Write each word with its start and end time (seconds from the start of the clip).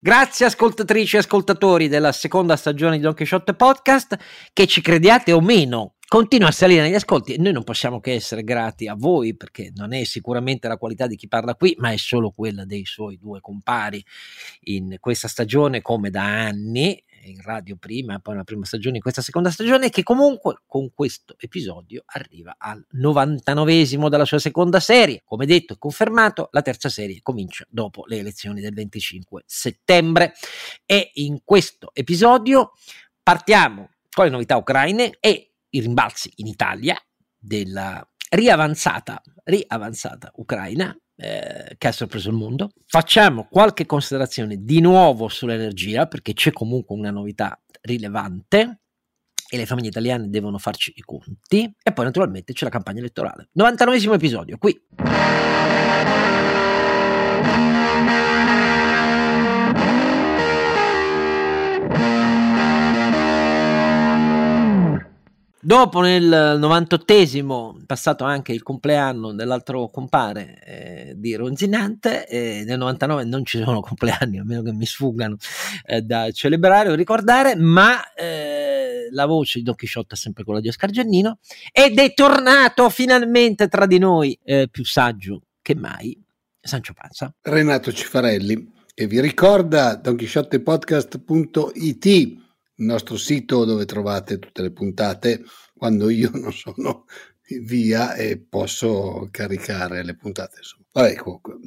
Grazie 0.00 0.46
ascoltatrici 0.46 1.16
e 1.16 1.18
ascoltatori 1.18 1.88
della 1.88 2.12
seconda 2.12 2.54
stagione 2.54 2.98
di 2.98 3.02
Don 3.02 3.16
Quixote 3.16 3.54
Podcast, 3.54 4.16
che 4.52 4.68
ci 4.68 4.80
crediate 4.80 5.32
o 5.32 5.40
meno, 5.40 5.96
continua 6.06 6.50
a 6.50 6.52
salire 6.52 6.82
negli 6.82 6.94
ascolti. 6.94 7.34
E 7.34 7.38
noi 7.38 7.50
non 7.50 7.64
possiamo 7.64 7.98
che 7.98 8.12
essere 8.12 8.44
grati 8.44 8.86
a 8.86 8.94
voi 8.96 9.36
perché 9.36 9.72
non 9.74 9.92
è 9.92 10.04
sicuramente 10.04 10.68
la 10.68 10.76
qualità 10.76 11.08
di 11.08 11.16
chi 11.16 11.26
parla 11.26 11.56
qui, 11.56 11.74
ma 11.78 11.90
è 11.90 11.96
solo 11.96 12.30
quella 12.30 12.64
dei 12.64 12.84
suoi 12.84 13.18
due 13.18 13.40
compari 13.40 14.00
in 14.66 14.98
questa 15.00 15.26
stagione 15.26 15.82
come 15.82 16.10
da 16.10 16.22
anni 16.22 17.02
in 17.24 17.40
radio 17.42 17.76
prima, 17.76 18.18
poi 18.18 18.34
nella 18.34 18.44
prima 18.44 18.64
stagione, 18.64 18.96
in 18.96 19.02
questa 19.02 19.22
seconda 19.22 19.50
stagione, 19.50 19.90
che 19.90 20.02
comunque 20.02 20.62
con 20.66 20.92
questo 20.92 21.36
episodio 21.38 22.02
arriva 22.06 22.56
al 22.58 22.84
99esimo 22.94 24.08
della 24.08 24.24
sua 24.24 24.38
seconda 24.38 24.80
serie. 24.80 25.22
Come 25.24 25.46
detto 25.46 25.74
e 25.74 25.78
confermato, 25.78 26.48
la 26.52 26.62
terza 26.62 26.88
serie 26.88 27.20
comincia 27.22 27.66
dopo 27.68 28.04
le 28.06 28.18
elezioni 28.18 28.60
del 28.60 28.74
25 28.74 29.42
settembre 29.46 30.32
e 30.84 31.10
in 31.14 31.40
questo 31.44 31.90
episodio 31.92 32.72
partiamo 33.22 33.90
con 34.10 34.24
le 34.24 34.30
novità 34.30 34.56
ucraine 34.56 35.16
e 35.20 35.52
i 35.70 35.80
rimbalzi 35.80 36.32
in 36.36 36.46
Italia 36.46 36.96
della 37.38 38.06
riavanzata, 38.30 39.22
riavanzata 39.44 40.32
ucraina 40.36 40.96
eh, 41.20 41.74
che 41.76 41.88
ha 41.88 41.92
sorpreso 41.92 42.30
il 42.30 42.36
mondo. 42.36 42.70
Facciamo 42.86 43.48
qualche 43.50 43.86
considerazione 43.86 44.64
di 44.64 44.80
nuovo 44.80 45.28
sull'energia 45.28 46.06
perché 46.06 46.32
c'è 46.32 46.52
comunque 46.52 46.94
una 46.94 47.10
novità 47.10 47.60
rilevante 47.80 48.80
e 49.50 49.56
le 49.56 49.66
famiglie 49.66 49.88
italiane 49.88 50.28
devono 50.28 50.58
farci 50.58 50.92
i 50.94 51.00
conti 51.00 51.74
e 51.82 51.92
poi 51.92 52.04
naturalmente 52.04 52.52
c'è 52.52 52.64
la 52.64 52.70
campagna 52.70 53.00
elettorale. 53.00 53.48
99 53.52 54.14
episodio 54.14 54.58
qui. 54.58 54.80
Dopo 65.60 66.00
nel 66.00 66.56
98esimo, 66.60 67.84
passato 67.84 68.22
anche 68.22 68.52
il 68.52 68.62
compleanno 68.62 69.34
dell'altro 69.34 69.90
compare 69.90 70.62
eh, 70.64 71.14
di 71.16 71.34
Ronzinante, 71.34 72.28
eh, 72.28 72.62
nel 72.64 72.78
99 72.78 73.24
non 73.24 73.44
ci 73.44 73.60
sono 73.60 73.80
compleanni, 73.80 74.38
a 74.38 74.44
meno 74.44 74.62
che 74.62 74.72
mi 74.72 74.86
sfuggano 74.86 75.34
eh, 75.84 76.02
da 76.02 76.30
celebrare 76.30 76.90
o 76.90 76.94
ricordare, 76.94 77.56
ma 77.56 78.12
eh, 78.12 79.08
la 79.10 79.26
voce 79.26 79.58
di 79.58 79.64
Don 79.64 79.74
Chisciotta 79.74 80.14
è 80.14 80.16
sempre 80.16 80.44
quella 80.44 80.60
di 80.60 80.68
Oscar 80.68 80.90
Giannino 80.90 81.38
ed 81.72 81.98
è 81.98 82.14
tornato 82.14 82.88
finalmente 82.88 83.66
tra 83.66 83.86
di 83.86 83.98
noi, 83.98 84.38
eh, 84.44 84.68
più 84.70 84.84
saggio 84.84 85.40
che 85.60 85.74
mai, 85.74 86.16
Sancio 86.60 86.92
Panza. 86.92 87.34
Renato 87.42 87.92
Cifarelli, 87.92 88.74
e 88.94 89.08
vi 89.08 89.20
ricorda 89.20 89.96
donchisciottepodcast.it 89.96 92.46
il 92.78 92.84
nostro 92.84 93.16
sito 93.16 93.64
dove 93.64 93.84
trovate 93.84 94.38
tutte 94.38 94.62
le 94.62 94.70
puntate 94.70 95.42
quando 95.76 96.08
io 96.10 96.30
non 96.34 96.52
sono 96.52 97.04
via 97.62 98.14
e 98.14 98.38
posso 98.38 99.28
caricare 99.30 100.04
le 100.04 100.14
puntate. 100.14 100.60
Vabbè, 100.92 101.14
comunque. 101.16 101.58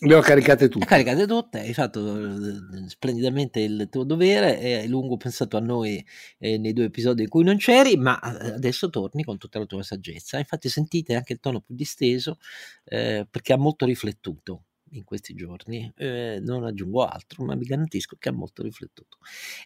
Le 0.00 0.14
ho 0.14 0.20
caricate 0.20 0.68
tutte. 0.68 0.84
Le 0.84 0.90
caricate 0.90 1.26
tutte, 1.26 1.60
hai 1.60 1.72
fatto 1.72 2.14
eh, 2.14 2.88
splendidamente 2.88 3.60
il 3.60 3.88
tuo 3.90 4.04
dovere 4.04 4.58
hai 4.58 4.88
lungo 4.88 5.16
pensato 5.16 5.56
a 5.56 5.60
noi 5.60 6.04
eh, 6.38 6.58
nei 6.58 6.74
due 6.74 6.84
episodi 6.84 7.22
in 7.22 7.28
cui 7.30 7.44
non 7.44 7.56
c'eri, 7.56 7.96
ma 7.96 8.20
eh, 8.20 8.50
adesso 8.50 8.90
torni 8.90 9.24
con 9.24 9.38
tutta 9.38 9.58
la 9.58 9.64
tua 9.64 9.82
saggezza. 9.82 10.38
Infatti 10.38 10.68
sentite 10.68 11.14
anche 11.14 11.32
il 11.32 11.40
tono 11.40 11.60
più 11.60 11.74
disteso 11.74 12.38
eh, 12.84 13.26
perché 13.28 13.54
ha 13.54 13.56
molto 13.56 13.86
riflettuto 13.86 14.64
in 14.90 15.04
questi 15.04 15.34
giorni, 15.34 15.92
eh, 15.96 16.38
non 16.42 16.64
aggiungo 16.64 17.04
altro, 17.04 17.44
ma 17.44 17.54
vi 17.54 17.64
garantisco 17.64 18.16
che 18.18 18.28
ha 18.28 18.32
molto 18.32 18.62
riflettuto. 18.62 19.18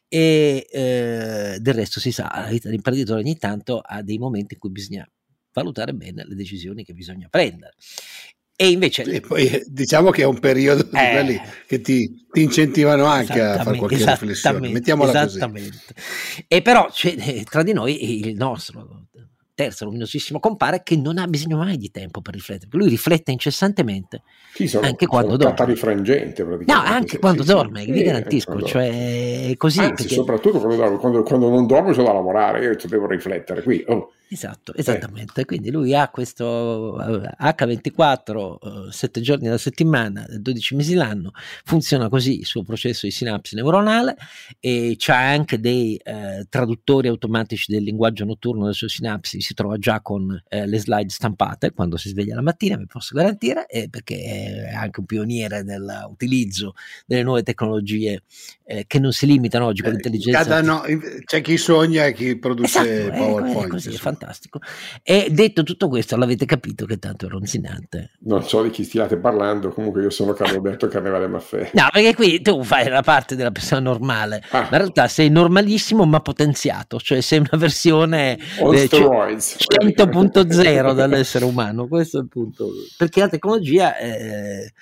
E 0.09 0.67
eh, 0.71 1.57
del 1.61 1.75
resto 1.75 2.01
si 2.01 2.13
sa, 2.13 2.31
la 2.35 2.49
vita 2.49 2.69
dell'imprenditore 2.69 3.21
ogni 3.21 3.37
tanto 3.37 3.79
ha 3.79 4.03
dei 4.03 4.19
momenti 4.19 4.55
in 4.55 4.61
cui 4.61 4.71
bisogna 4.71 5.09
valutare 5.53 5.95
bene 5.95 6.25
le 6.27 6.35
decisioni 6.35 6.85
che 6.85 6.93
bisogna 6.93 7.29
prendere. 7.29 7.75
E 8.57 8.71
invece... 8.71 9.03
E 9.03 9.21
poi 9.21 9.49
eh, 9.49 9.65
diciamo 9.67 10.11
che 10.11 10.23
è 10.23 10.27
un 10.27 10.39
periodo 10.39 10.89
eh, 10.93 11.41
che 11.67 11.81
ti, 11.81 12.25
ti 12.31 12.43
incentivano 12.43 13.05
anche 13.05 13.41
a 13.41 13.63
fare 13.63 13.77
qualche 13.77 14.05
riflessione, 14.05 14.69
mettiamola 14.69 15.25
esattamente. 15.25 15.79
così. 15.93 16.45
E 16.47 16.63
però 16.63 16.89
cioè, 16.93 17.17
eh, 17.19 17.45
tra 17.45 17.65
di 17.65 17.73
noi 17.73 18.27
il 18.29 18.37
nostro 18.37 19.09
terzo 19.55 19.85
luminosissimo 19.85 20.41
compare 20.41 20.83
che 20.83 20.97
non 20.97 21.19
ha 21.19 21.27
bisogno 21.27 21.57
mai 21.57 21.77
di 21.77 21.91
tempo 21.91 22.21
per 22.21 22.35
riflettere, 22.35 22.69
lui 22.73 22.89
riflette 22.89 23.31
incessantemente 23.31 24.23
sì, 24.53 24.67
sono, 24.67 24.87
anche 24.87 25.07
quando 25.07 25.37
dorme. 25.37 25.65
rifrangente 25.67 26.43
No, 26.43 26.65
anche 26.75 27.09
sì, 27.09 27.19
quando 27.19 27.43
sì, 27.43 27.49
dorme, 27.49 27.85
vi 27.85 28.03
garantisco, 28.03 28.63
cioè 28.63 29.55
così. 29.57 29.81
Anzi, 29.81 29.95
perché... 29.95 30.15
soprattutto 30.15 30.61
quando, 30.61 30.97
quando, 30.99 31.23
quando 31.23 31.49
non 31.49 31.67
dormo 31.67 31.93
c'è 31.93 32.03
da 32.03 32.13
lavorare, 32.13 32.65
io 32.65 32.77
devo 32.89 33.07
riflettere 33.07 33.63
qui. 33.63 33.85
Oh. 33.89 34.13
Esatto, 34.29 34.73
eh. 34.75 34.81
esattamente. 34.81 35.43
Eh. 35.43 35.45
Quindi 35.45 35.71
lui 35.71 35.95
ha 35.95 36.09
questo 36.09 36.97
H24, 36.99 38.89
7 38.89 39.21
giorni 39.21 39.49
alla 39.49 39.59
settimana, 39.59 40.27
12 40.29 40.75
mesi 40.75 40.95
l'anno, 40.95 41.33
funziona 41.65 42.09
così 42.09 42.39
il 42.41 42.47
suo 42.47 42.63
processo 42.63 43.07
di 43.07 43.13
sinapsi 43.13 43.55
neuronale 43.55 44.17
e 44.61 44.97
c'ha 44.99 45.31
anche 45.31 45.61
dei 45.61 45.97
eh, 45.97 46.47
traduttori 46.49 47.09
automatici 47.09 47.73
del 47.73 47.83
linguaggio 47.83 48.25
notturno 48.25 48.63
delle 48.63 48.75
sue 48.75 48.89
sinapsi, 48.89 49.41
si 49.41 49.55
trova 49.55 49.79
già 49.79 50.01
con 50.01 50.43
eh, 50.49 50.67
le 50.67 50.79
slide 50.79 51.11
stampate 51.11 51.73
quando 51.73 51.97
si 51.97 52.09
sveglia 52.09 52.35
la 52.35 52.43
mattina, 52.43 52.77
vi 52.77 52.87
posso 52.87 53.15
garantire, 53.15 53.67
eh, 53.67 53.89
perché 53.89 54.67
è 54.69 54.75
anche 54.75 55.01
un 55.01 55.07
pioniere 55.07 55.63
nell'utilizzo 55.63 56.75
delle 57.07 57.23
nuove 57.23 57.43
tecnologie 57.43 58.23
eh, 58.65 58.85
che 58.87 58.99
non 58.99 59.13
si 59.13 59.27
limitano 59.27 59.67
oggi 59.67 59.83
con 59.83 59.91
eh, 59.91 59.95
l'intelligenza. 59.95 60.61
No, 60.63 60.83
c'è 61.25 61.41
chi 61.43 61.57
sogna 61.59 62.07
e 62.07 62.15
chi 62.15 62.37
produce 62.37 63.03
esatto, 63.03 63.19
PowerPoint. 63.19 63.67
È 63.67 63.69
così, 63.69 63.89
è 63.91 63.97
fantastico. 64.15 64.61
E 65.03 65.29
detto 65.31 65.63
tutto 65.63 65.89
questo, 65.89 66.17
l'avete 66.17 66.47
capito 66.47 66.87
che 66.87 66.99
tanto 66.99 67.27
è 67.27 67.29
ronzinante. 67.29 68.13
Non 68.21 68.43
so 68.45 68.63
di 68.63 68.71
chi 68.71 68.85
stiate 68.85 69.19
parlando, 69.19 69.69
comunque 69.71 70.01
io 70.03 70.09
sono 70.11 70.33
Carlo 70.33 70.55
Alberto 70.57 70.89
Carnevale 70.89 71.27
Maffè. 71.27 71.73
No, 71.85 71.89
perché 71.93 72.15
qui 72.15 72.41
tu 72.41 72.63
fai 72.63 72.89
la 72.89 73.03
parte 73.03 73.37
della 73.37 73.51
persona 73.51 73.81
normale, 73.81 74.43
ah. 74.51 74.61
ma 74.61 74.69
in 74.71 74.79
realtà 74.79 75.09
sei 75.09 75.29
normalissimo 75.29 76.07
ma 76.07 76.21
potenziato, 76.21 76.99
cioè 76.99 77.21
sei 77.21 77.41
una 77.41 77.59
versione 77.59 78.37
eh, 78.37 78.89
100.0 78.89 80.95
dall'essere 80.95 81.45
umano, 81.45 81.89
questo 81.89 82.19
è 82.19 82.21
il 82.21 82.29
punto. 82.29 82.71
Perché 82.97 83.21
la 83.21 83.29
tecnologia... 83.29 83.99
Eh, 83.99 84.73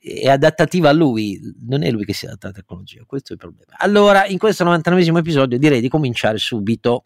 è 0.00 0.28
adattativa 0.28 0.88
a 0.88 0.92
lui, 0.92 1.38
non 1.66 1.82
è 1.82 1.90
lui 1.90 2.04
che 2.04 2.14
si 2.14 2.24
adatta 2.24 2.46
alla 2.46 2.56
tecnologia, 2.56 3.02
questo 3.04 3.32
è 3.32 3.34
il 3.34 3.40
problema. 3.40 3.72
Allora, 3.78 4.26
in 4.26 4.38
questo 4.38 4.62
99 4.64 5.18
episodio 5.18 5.58
direi 5.58 5.80
di 5.80 5.88
cominciare 5.88 6.38
subito 6.38 7.02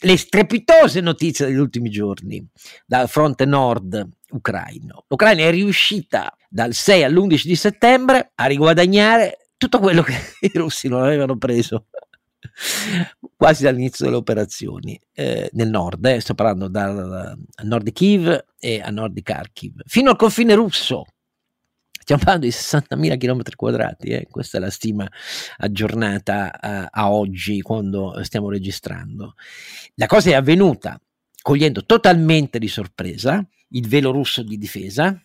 dalle 0.00 0.16
strepitose 0.16 1.00
notizie 1.00 1.46
degli 1.46 1.56
ultimi 1.56 1.90
giorni, 1.90 2.46
dal 2.86 3.08
fronte 3.08 3.44
nord 3.44 4.08
ucraino. 4.30 5.04
L'Ucraina 5.08 5.42
è 5.42 5.50
riuscita 5.50 6.34
dal 6.48 6.72
6 6.72 7.04
all'11 7.04 7.42
di 7.44 7.56
settembre 7.56 8.32
a 8.34 8.46
riguadagnare 8.46 9.48
tutto 9.56 9.78
quello 9.78 10.02
che 10.02 10.14
i 10.40 10.50
russi 10.54 10.88
non 10.88 11.02
avevano 11.02 11.36
preso 11.36 11.86
quasi 13.36 13.64
dall'inizio 13.64 14.04
delle 14.04 14.16
operazioni 14.16 14.98
eh, 15.12 15.48
nel 15.52 15.68
nord, 15.68 16.04
eh, 16.06 16.20
sto 16.20 16.34
parlando 16.34 16.68
dal, 16.68 17.36
nord 17.62 17.84
di 17.84 17.92
Kiev 17.92 18.44
e 18.58 18.80
a 18.80 18.90
nord 18.90 19.12
di 19.12 19.22
Kharkiv, 19.22 19.80
fino 19.86 20.10
al 20.10 20.16
confine 20.16 20.54
russo 20.54 21.04
Stiamo 22.08 22.24
parlando 22.24 22.46
di 22.46 22.52
60.000 22.54 23.18
km 23.18 23.42
quadrati, 23.54 24.08
eh? 24.08 24.28
questa 24.30 24.56
è 24.56 24.60
la 24.62 24.70
stima 24.70 25.06
aggiornata 25.58 26.58
a, 26.58 26.88
a 26.90 27.10
oggi 27.10 27.60
quando 27.60 28.18
stiamo 28.24 28.48
registrando. 28.48 29.34
La 29.96 30.06
cosa 30.06 30.30
è 30.30 30.32
avvenuta 30.32 30.98
cogliendo 31.42 31.84
totalmente 31.84 32.58
di 32.58 32.66
sorpresa 32.66 33.46
il 33.72 33.86
velo 33.86 34.10
russo 34.10 34.42
di 34.42 34.56
difesa, 34.56 35.22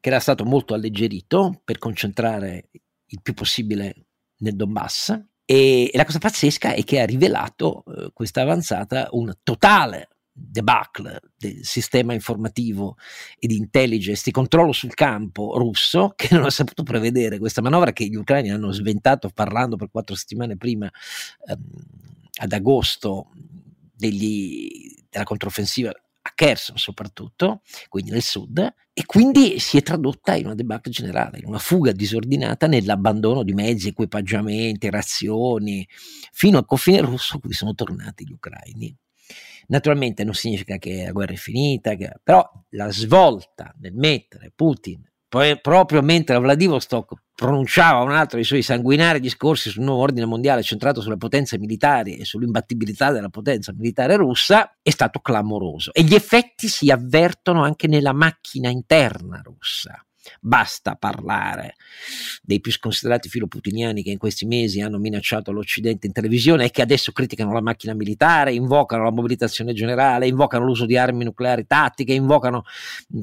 che 0.00 0.08
era 0.08 0.18
stato 0.18 0.46
molto 0.46 0.72
alleggerito 0.72 1.60
per 1.62 1.76
concentrare 1.76 2.70
il 3.04 3.20
più 3.20 3.34
possibile 3.34 4.06
nel 4.38 4.56
Donbass. 4.56 5.14
E, 5.44 5.90
la 5.92 6.06
cosa 6.06 6.20
pazzesca 6.20 6.72
è 6.72 6.84
che 6.84 7.02
ha 7.02 7.04
rivelato 7.04 7.84
eh, 7.84 8.12
questa 8.14 8.40
avanzata 8.40 9.08
un 9.10 9.30
totale 9.42 10.08
debacle 10.38 11.20
del 11.36 11.64
sistema 11.64 12.12
informativo 12.12 12.96
e 13.38 13.46
di 13.46 13.56
intelligence 13.56 14.22
di 14.24 14.30
controllo 14.30 14.72
sul 14.72 14.94
campo 14.94 15.58
russo 15.58 16.12
che 16.16 16.34
non 16.34 16.44
ha 16.44 16.50
saputo 16.50 16.82
prevedere 16.82 17.38
questa 17.38 17.60
manovra 17.60 17.92
che 17.92 18.06
gli 18.06 18.16
ucraini 18.16 18.50
hanno 18.50 18.70
sventato 18.70 19.30
parlando 19.30 19.76
per 19.76 19.90
quattro 19.90 20.14
settimane 20.14 20.56
prima 20.56 20.90
ehm, 21.46 21.58
ad 22.40 22.52
agosto 22.52 23.30
degli, 23.94 24.94
della 25.10 25.24
controffensiva 25.24 25.90
a 26.28 26.32
Kherson 26.34 26.76
soprattutto, 26.76 27.62
quindi 27.88 28.10
nel 28.10 28.22
sud, 28.22 28.58
e 28.92 29.06
quindi 29.06 29.58
si 29.58 29.76
è 29.76 29.82
tradotta 29.82 30.34
in 30.34 30.46
una 30.46 30.54
debacle 30.54 30.92
generale, 30.92 31.38
in 31.38 31.46
una 31.46 31.58
fuga 31.58 31.92
disordinata 31.92 32.66
nell'abbandono 32.66 33.42
di 33.42 33.54
mezzi, 33.54 33.88
equipaggiamenti, 33.88 34.90
razioni, 34.90 35.86
fino 36.32 36.58
al 36.58 36.66
confine 36.66 37.00
russo 37.00 37.38
cui 37.38 37.52
sono 37.52 37.74
tornati 37.74 38.26
gli 38.26 38.32
ucraini. 38.32 38.94
Naturalmente 39.68 40.24
non 40.24 40.34
significa 40.34 40.76
che 40.78 41.04
la 41.04 41.12
guerra 41.12 41.32
è 41.32 41.36
finita, 41.36 41.94
che, 41.94 42.12
però 42.22 42.48
la 42.70 42.90
svolta 42.90 43.74
nel 43.78 43.94
mettere 43.94 44.52
Putin 44.54 45.08
poi, 45.28 45.60
proprio 45.60 46.00
mentre 46.00 46.38
Vladivostok 46.38 47.12
pronunciava 47.34 48.00
un 48.00 48.12
altro 48.12 48.36
dei 48.36 48.46
suoi 48.46 48.62
sanguinari 48.62 49.20
discorsi 49.20 49.68
sul 49.68 49.84
nuovo 49.84 50.00
ordine 50.00 50.24
mondiale 50.24 50.62
centrato 50.62 51.02
sulle 51.02 51.18
potenze 51.18 51.58
militari 51.58 52.16
e 52.16 52.24
sull'imbattibilità 52.24 53.12
della 53.12 53.28
potenza 53.28 53.74
militare 53.74 54.16
russa, 54.16 54.78
è 54.80 54.88
stato 54.88 55.20
clamoroso. 55.20 55.92
E 55.92 56.02
gli 56.02 56.14
effetti 56.14 56.66
si 56.68 56.90
avvertono 56.90 57.62
anche 57.62 57.88
nella 57.88 58.14
macchina 58.14 58.70
interna 58.70 59.42
russa. 59.44 60.02
Basta 60.40 60.94
parlare 60.94 61.74
dei 62.42 62.60
più 62.60 62.72
sconsiderati 62.72 63.28
filoputiniani 63.28 64.02
che 64.02 64.10
in 64.10 64.18
questi 64.18 64.46
mesi 64.46 64.80
hanno 64.80 64.98
minacciato 64.98 65.52
l'Occidente 65.52 66.06
in 66.06 66.12
televisione 66.12 66.66
e 66.66 66.70
che 66.70 66.82
adesso 66.82 67.12
criticano 67.12 67.52
la 67.52 67.60
macchina 67.60 67.94
militare, 67.94 68.52
invocano 68.52 69.04
la 69.04 69.10
mobilitazione 69.10 69.72
generale, 69.72 70.26
invocano 70.26 70.64
l'uso 70.64 70.86
di 70.86 70.96
armi 70.96 71.24
nucleari 71.24 71.66
tattiche, 71.66 72.12
invocano 72.12 72.64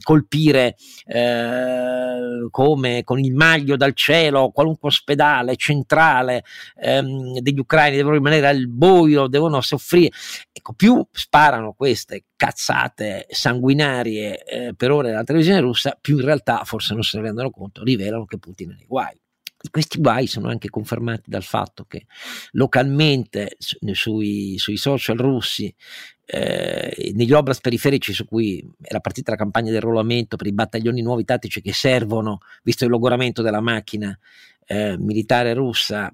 colpire 0.02 0.76
eh, 1.06 2.48
come 2.50 3.04
con 3.04 3.20
il 3.20 3.34
maglio 3.34 3.76
dal 3.76 3.94
cielo 3.94 4.50
qualunque 4.50 4.90
ospedale 4.90 5.56
centrale 5.56 6.44
ehm, 6.78 7.40
degli 7.40 7.60
ucraini, 7.60 7.98
devono 7.98 8.16
rimanere 8.16 8.48
al 8.48 8.68
buio, 8.68 9.28
devono 9.28 9.62
soffrire. 9.62 10.12
Ecco, 10.52 10.74
più 10.74 11.06
sparano 11.12 11.74
queste 11.74 12.24
cazzate 12.36 13.28
sanguinarie 13.30 14.44
eh, 14.44 14.74
per 14.76 14.92
ore 14.92 15.10
della 15.10 15.24
televisione 15.24 15.62
russa, 15.62 15.98
più 16.00 16.18
in 16.18 16.26
realtà, 16.26 16.64
forse 16.64 16.94
non 16.94 17.04
se 17.04 17.18
ne 17.18 17.24
rendono 17.24 17.50
conto, 17.50 17.84
rivelano 17.84 18.26
che 18.26 18.38
Putin 18.38 18.72
è 18.72 18.76
nei 18.76 18.86
guai. 18.88 19.18
Questi 19.72 20.00
guai 20.00 20.28
sono 20.28 20.50
anche 20.50 20.70
confermati 20.70 21.30
dal 21.30 21.42
fatto 21.42 21.86
che 21.86 22.06
localmente 22.52 23.56
sui, 23.58 24.58
sui 24.60 24.78
social 24.78 25.18
russi, 25.18 25.74
eh, 26.28 27.12
negli 27.16 27.32
oblast 27.34 27.62
periferici 27.62 28.14
su 28.14 28.26
cui 28.26 28.64
era 28.82 29.00
partita 29.00 29.32
la 29.32 29.38
campagna 29.38 29.72
di 29.72 29.78
arruolamento 29.78 30.36
per 30.36 30.48
i 30.48 30.54
battaglioni 30.54 31.02
nuovi 31.02 31.24
tattici 31.24 31.62
che 31.62 31.74
servono, 31.74 32.40
visto 32.64 32.84
il 32.84 32.92
logoramento 32.92 33.42
della 33.42 33.62
macchina 33.62 34.18
eh, 34.68 34.98
militare 34.98 35.54
russa, 35.54 36.12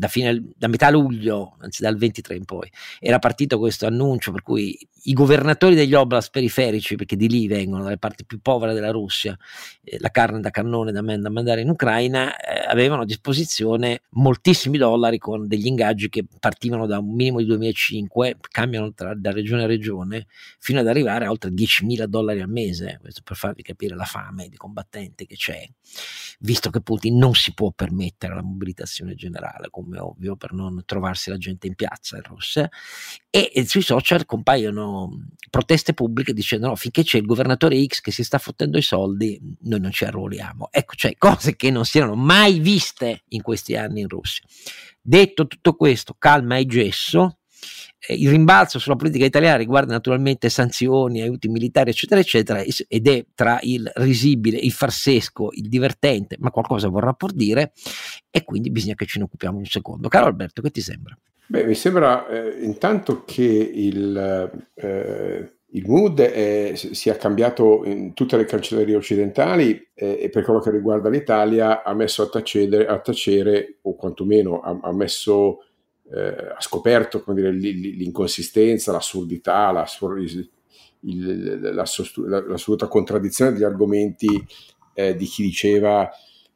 da, 0.00 0.08
fine, 0.08 0.52
da 0.56 0.66
metà 0.66 0.90
luglio, 0.90 1.56
anzi 1.60 1.82
dal 1.82 1.96
23 1.96 2.34
in 2.34 2.44
poi, 2.46 2.68
era 2.98 3.18
partito 3.18 3.58
questo 3.58 3.86
annuncio 3.86 4.32
per 4.32 4.42
cui 4.42 4.76
i 5.04 5.12
governatori 5.12 5.74
degli 5.74 5.94
oblast 5.94 6.30
periferici, 6.30 6.96
perché 6.96 7.16
di 7.16 7.28
lì 7.28 7.46
vengono, 7.46 7.84
dalle 7.84 7.98
parti 7.98 8.24
più 8.24 8.40
povere 8.40 8.74
della 8.74 8.90
Russia, 8.90 9.36
eh, 9.82 9.98
la 10.00 10.10
carne 10.10 10.40
da 10.40 10.50
cannone 10.50 10.92
da, 10.92 11.00
da 11.00 11.30
mandare 11.30 11.60
in 11.60 11.68
Ucraina, 11.68 12.36
eh, 12.36 12.66
avevano 12.66 13.02
a 13.02 13.04
disposizione 13.04 14.02
moltissimi 14.10 14.78
dollari 14.78 15.18
con 15.18 15.46
degli 15.46 15.66
ingaggi 15.66 16.08
che 16.08 16.24
partivano 16.38 16.86
da 16.86 16.98
un 16.98 17.14
minimo 17.14 17.38
di 17.38 17.46
2005, 17.46 18.36
cambiano 18.50 18.92
tra, 18.92 19.14
da 19.14 19.30
regione 19.30 19.64
a 19.64 19.66
regione, 19.66 20.26
fino 20.58 20.80
ad 20.80 20.88
arrivare 20.88 21.26
a 21.26 21.30
oltre 21.30 21.50
10.000 21.50 22.04
dollari 22.04 22.40
al 22.40 22.48
mese, 22.48 22.98
questo 23.00 23.22
per 23.22 23.36
farvi 23.36 23.62
capire 23.62 23.94
la 23.94 24.04
fame 24.04 24.48
di 24.48 24.56
combattente 24.56 25.26
che 25.26 25.36
c'è, 25.36 25.66
visto 26.40 26.70
che 26.70 26.80
Putin 26.80 27.16
non 27.16 27.34
si 27.34 27.54
può 27.54 27.70
permettere 27.70 28.34
la 28.34 28.42
mobilitazione 28.42 29.14
generale, 29.14 29.68
come 29.70 29.89
ovvio, 29.98 30.36
per 30.36 30.52
non 30.52 30.82
trovarsi 30.84 31.30
la 31.30 31.36
gente 31.36 31.66
in 31.66 31.74
piazza 31.74 32.16
in 32.16 32.22
Russia, 32.22 32.68
e, 33.28 33.50
e 33.54 33.66
sui 33.66 33.82
social 33.82 34.26
compaiono 34.26 35.26
proteste 35.50 35.94
pubbliche 35.94 36.32
dicendo 36.32 36.68
no, 36.68 36.76
finché 36.76 37.02
c'è 37.02 37.18
il 37.18 37.26
governatore 37.26 37.84
X 37.84 38.00
che 38.00 38.12
si 38.12 38.24
sta 38.24 38.38
fottendo 38.38 38.78
i 38.78 38.82
soldi, 38.82 39.40
noi 39.62 39.80
non 39.80 39.90
ci 39.90 40.04
arruoliamo. 40.04 40.68
Ecco, 40.70 40.94
cioè 40.94 41.14
cose 41.18 41.56
che 41.56 41.70
non 41.70 41.84
si 41.84 41.98
erano 41.98 42.14
mai 42.14 42.58
viste 42.60 43.24
in 43.28 43.42
questi 43.42 43.76
anni 43.76 44.00
in 44.00 44.08
Russia. 44.08 44.44
Detto 45.02 45.46
tutto 45.46 45.74
questo, 45.74 46.14
calma 46.18 46.56
e 46.56 46.66
gesso, 46.66 47.39
il 48.08 48.30
rimbalzo 48.30 48.78
sulla 48.78 48.96
politica 48.96 49.24
italiana 49.24 49.56
riguarda 49.56 49.92
naturalmente 49.92 50.48
sanzioni, 50.48 51.20
aiuti 51.20 51.48
militari, 51.48 51.90
eccetera, 51.90 52.20
eccetera, 52.20 52.60
ed 52.62 53.08
è 53.08 53.24
tra 53.34 53.58
il 53.62 53.90
risibile, 53.96 54.58
il 54.58 54.72
farsesco, 54.72 55.50
il 55.52 55.68
divertente, 55.68 56.36
ma 56.38 56.50
qualcosa 56.50 56.88
vorrà 56.88 57.12
pur 57.12 57.32
dire, 57.32 57.72
e 58.30 58.44
quindi 58.44 58.70
bisogna 58.70 58.94
che 58.94 59.06
ce 59.06 59.18
ne 59.18 59.24
occupiamo 59.24 59.58
un 59.58 59.66
secondo. 59.66 60.08
Caro 60.08 60.26
Alberto, 60.26 60.62
che 60.62 60.70
ti 60.70 60.80
sembra? 60.80 61.16
Beh, 61.46 61.64
mi 61.64 61.74
sembra 61.74 62.28
eh, 62.28 62.64
intanto 62.64 63.24
che 63.24 63.42
il, 63.42 64.62
eh, 64.74 65.52
il 65.72 65.88
mood 65.88 66.20
è, 66.20 66.72
sia 66.74 67.16
cambiato 67.16 67.84
in 67.84 68.14
tutte 68.14 68.36
le 68.36 68.44
cancellerie 68.44 68.94
occidentali 68.94 69.88
eh, 69.94 70.18
e 70.22 70.28
per 70.30 70.44
quello 70.44 70.60
che 70.60 70.70
riguarda 70.70 71.08
l'Italia 71.08 71.82
ha 71.82 71.92
messo 71.92 72.22
a 72.22 72.28
tacere, 72.28 72.86
a 72.86 73.00
tacere 73.00 73.78
o 73.82 73.96
quantomeno 73.96 74.60
ha, 74.60 74.78
ha 74.80 74.92
messo, 74.92 75.64
eh, 76.12 76.52
ha 76.56 76.60
scoperto 76.60 77.22
dire, 77.28 77.50
l'inconsistenza, 77.52 78.92
l'assurdità, 78.92 79.70
l'assoluta 81.02 82.88
contraddizione 82.88 83.52
degli 83.52 83.62
argomenti 83.62 84.46
eh, 84.94 85.14
di 85.16 85.24
chi 85.26 85.42
diceva 85.42 86.10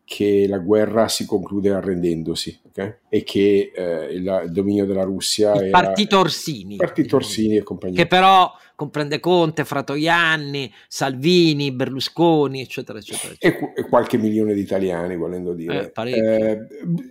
che 0.05 0.47
la 0.47 0.59
guerra 0.59 1.09
si 1.09 1.25
conclude 1.25 1.71
arrendendosi 1.71 2.61
okay? 2.67 2.97
e 3.09 3.23
che 3.23 3.73
eh, 3.75 4.13
il, 4.13 4.43
il, 4.45 4.53
dominio 4.53 4.85
della 4.85 5.03
Russia 5.03 5.55
il 5.55 5.69
era, 5.69 5.71
partito 5.71 6.19
Orsini 6.19 6.77
partito 6.77 7.17
Orsini 7.17 7.57
e 7.57 7.63
compagnia 7.63 8.03
che 8.03 8.07
però 8.07 8.53
comprende 8.77 9.21
Conte, 9.21 9.65
Fratoianni, 9.65 10.71
Salvini, 10.89 11.73
Berlusconi 11.73 12.61
eccetera 12.61 12.99
eccetera, 12.99 13.33
eccetera. 13.33 13.73
E, 13.75 13.81
e, 13.81 13.89
qualche 13.89 14.19
milione 14.19 14.53
di 14.53 14.61
italiani 14.61 15.17
volendo 15.17 15.55
dire 15.55 15.91
eh, 15.95 16.11
eh, 16.11 16.67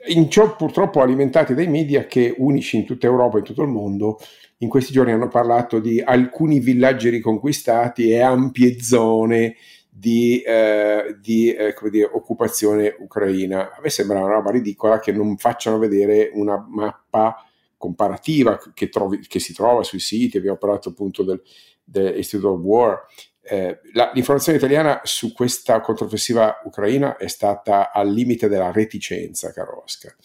in 0.10 0.30
ciò 0.30 0.56
purtroppo 0.56 1.02
alimentati 1.02 1.56
dai 1.56 1.68
media 1.68 2.06
che 2.06 2.36
unici 2.38 2.78
in 2.78 2.86
tutta 2.86 3.08
Europa 3.08 3.38
e 3.38 3.40
in 3.40 3.46
tutto 3.46 3.64
il 3.64 3.70
mondo 3.70 4.20
in 4.60 4.70
questi 4.70 4.94
giorni 4.94 5.12
hanno 5.12 5.30
parlato 5.30 5.80
di 5.80 6.00
alcuni 6.00 6.60
villaggi 6.60 7.10
riconquistati 7.10 8.12
e 8.12 8.22
ampie 8.22 8.80
zone 8.82 9.56
di, 9.96 10.42
eh, 10.42 11.18
di 11.22 11.54
eh, 11.54 11.76
dire, 11.92 12.10
occupazione 12.12 12.96
ucraina. 12.98 13.76
A 13.76 13.80
me 13.80 13.90
sembra 13.90 14.20
una 14.20 14.34
roba 14.34 14.50
ridicola 14.50 15.00
che 15.00 15.12
non 15.12 15.38
facciano 15.38 15.78
vedere 15.78 16.32
una 16.34 16.66
mappa 16.68 17.46
comparativa 17.78 18.60
che, 18.74 18.90
trovi, 18.90 19.20
che 19.20 19.40
si 19.40 19.54
trova 19.54 19.84
sui 19.84 20.00
siti, 20.00 20.38
abbiamo 20.38 20.58
parlato 20.58 20.90
appunto 20.90 21.22
del, 21.24 21.42
del 21.84 22.18
Institute 22.18 22.48
of 22.48 22.60
War. 22.62 23.06
Eh, 23.42 23.82
la, 23.94 24.10
l'informazione 24.14 24.58
italiana 24.58 25.02
su 25.04 25.32
questa 25.32 25.80
controffensiva 25.82 26.62
ucraina 26.64 27.18
è 27.18 27.28
stata 27.28 27.92
al 27.92 28.10
limite 28.12 28.48
della 28.48 28.72
reticenza, 28.72 29.52
caro 29.52 29.84
Oscar. 29.84 30.16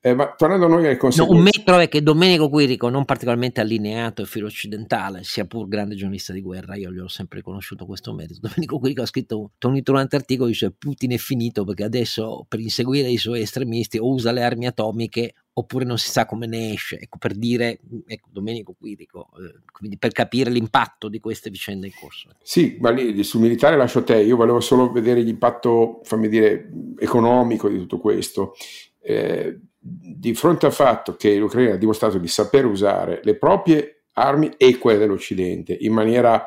Eh, 0.00 0.14
ma 0.14 0.32
tornando 0.36 0.66
a 0.66 0.68
noi 0.68 0.86
ai 0.86 0.96
conseguenze... 0.96 1.34
No, 1.34 1.38
un 1.38 1.44
metro 1.44 1.78
è 1.78 1.88
che 1.88 2.02
Domenico 2.02 2.48
Quirico, 2.48 2.88
non 2.88 3.04
particolarmente 3.04 3.60
allineato 3.60 4.22
e 4.22 4.26
filo 4.26 4.46
occidentale, 4.46 5.24
sia 5.24 5.44
pur 5.44 5.66
grande 5.66 5.96
giornalista 5.96 6.32
di 6.32 6.40
guerra, 6.40 6.76
io 6.76 6.92
gli 6.92 6.98
ho 6.98 7.08
sempre 7.08 7.42
conosciuto 7.42 7.84
questo 7.84 8.14
merito. 8.14 8.38
Domenico 8.40 8.78
Quirico 8.78 9.02
ha 9.02 9.06
scritto 9.06 9.50
un 9.60 9.76
iturante 9.76 10.14
articolo, 10.14 10.48
dice 10.48 10.70
Putin 10.70 11.12
è 11.12 11.16
finito 11.16 11.64
perché 11.64 11.82
adesso 11.82 12.44
per 12.46 12.60
inseguire 12.60 13.08
i 13.08 13.16
suoi 13.16 13.40
estremisti 13.40 13.98
o 13.98 14.08
usa 14.08 14.30
le 14.30 14.44
armi 14.44 14.66
atomiche 14.66 15.34
oppure 15.54 15.84
non 15.84 15.98
si 15.98 16.08
sa 16.10 16.26
come 16.26 16.46
ne 16.46 16.72
esce. 16.72 17.00
Ecco, 17.00 17.18
per 17.18 17.34
dire, 17.34 17.80
ecco, 18.06 18.28
Domenico 18.30 18.76
Quirico, 18.78 19.30
eh, 19.40 19.96
per 19.98 20.12
capire 20.12 20.50
l'impatto 20.50 21.08
di 21.08 21.18
queste 21.18 21.50
vicende 21.50 21.88
in 21.88 21.92
corso. 22.00 22.28
Sì, 22.40 22.76
ma 22.78 22.90
lì 22.90 23.24
sul 23.24 23.40
militare 23.40 23.76
lascio 23.76 24.04
te, 24.04 24.22
io 24.22 24.36
volevo 24.36 24.60
solo 24.60 24.92
vedere 24.92 25.22
l'impatto, 25.22 26.00
fammi 26.04 26.28
dire, 26.28 26.70
economico 27.00 27.68
di 27.68 27.78
tutto 27.78 27.98
questo. 27.98 28.54
Eh, 29.00 29.58
di 29.78 30.34
fronte 30.34 30.66
al 30.66 30.72
fatto 30.72 31.14
che 31.14 31.36
l'Ucraina 31.36 31.74
ha 31.74 31.78
dimostrato 31.78 32.18
di 32.18 32.28
saper 32.28 32.66
usare 32.66 33.20
le 33.22 33.36
proprie 33.36 34.04
armi 34.12 34.54
e 34.56 34.76
quelle 34.78 34.98
dell'Occidente 34.98 35.76
in 35.80 35.92
maniera 35.92 36.44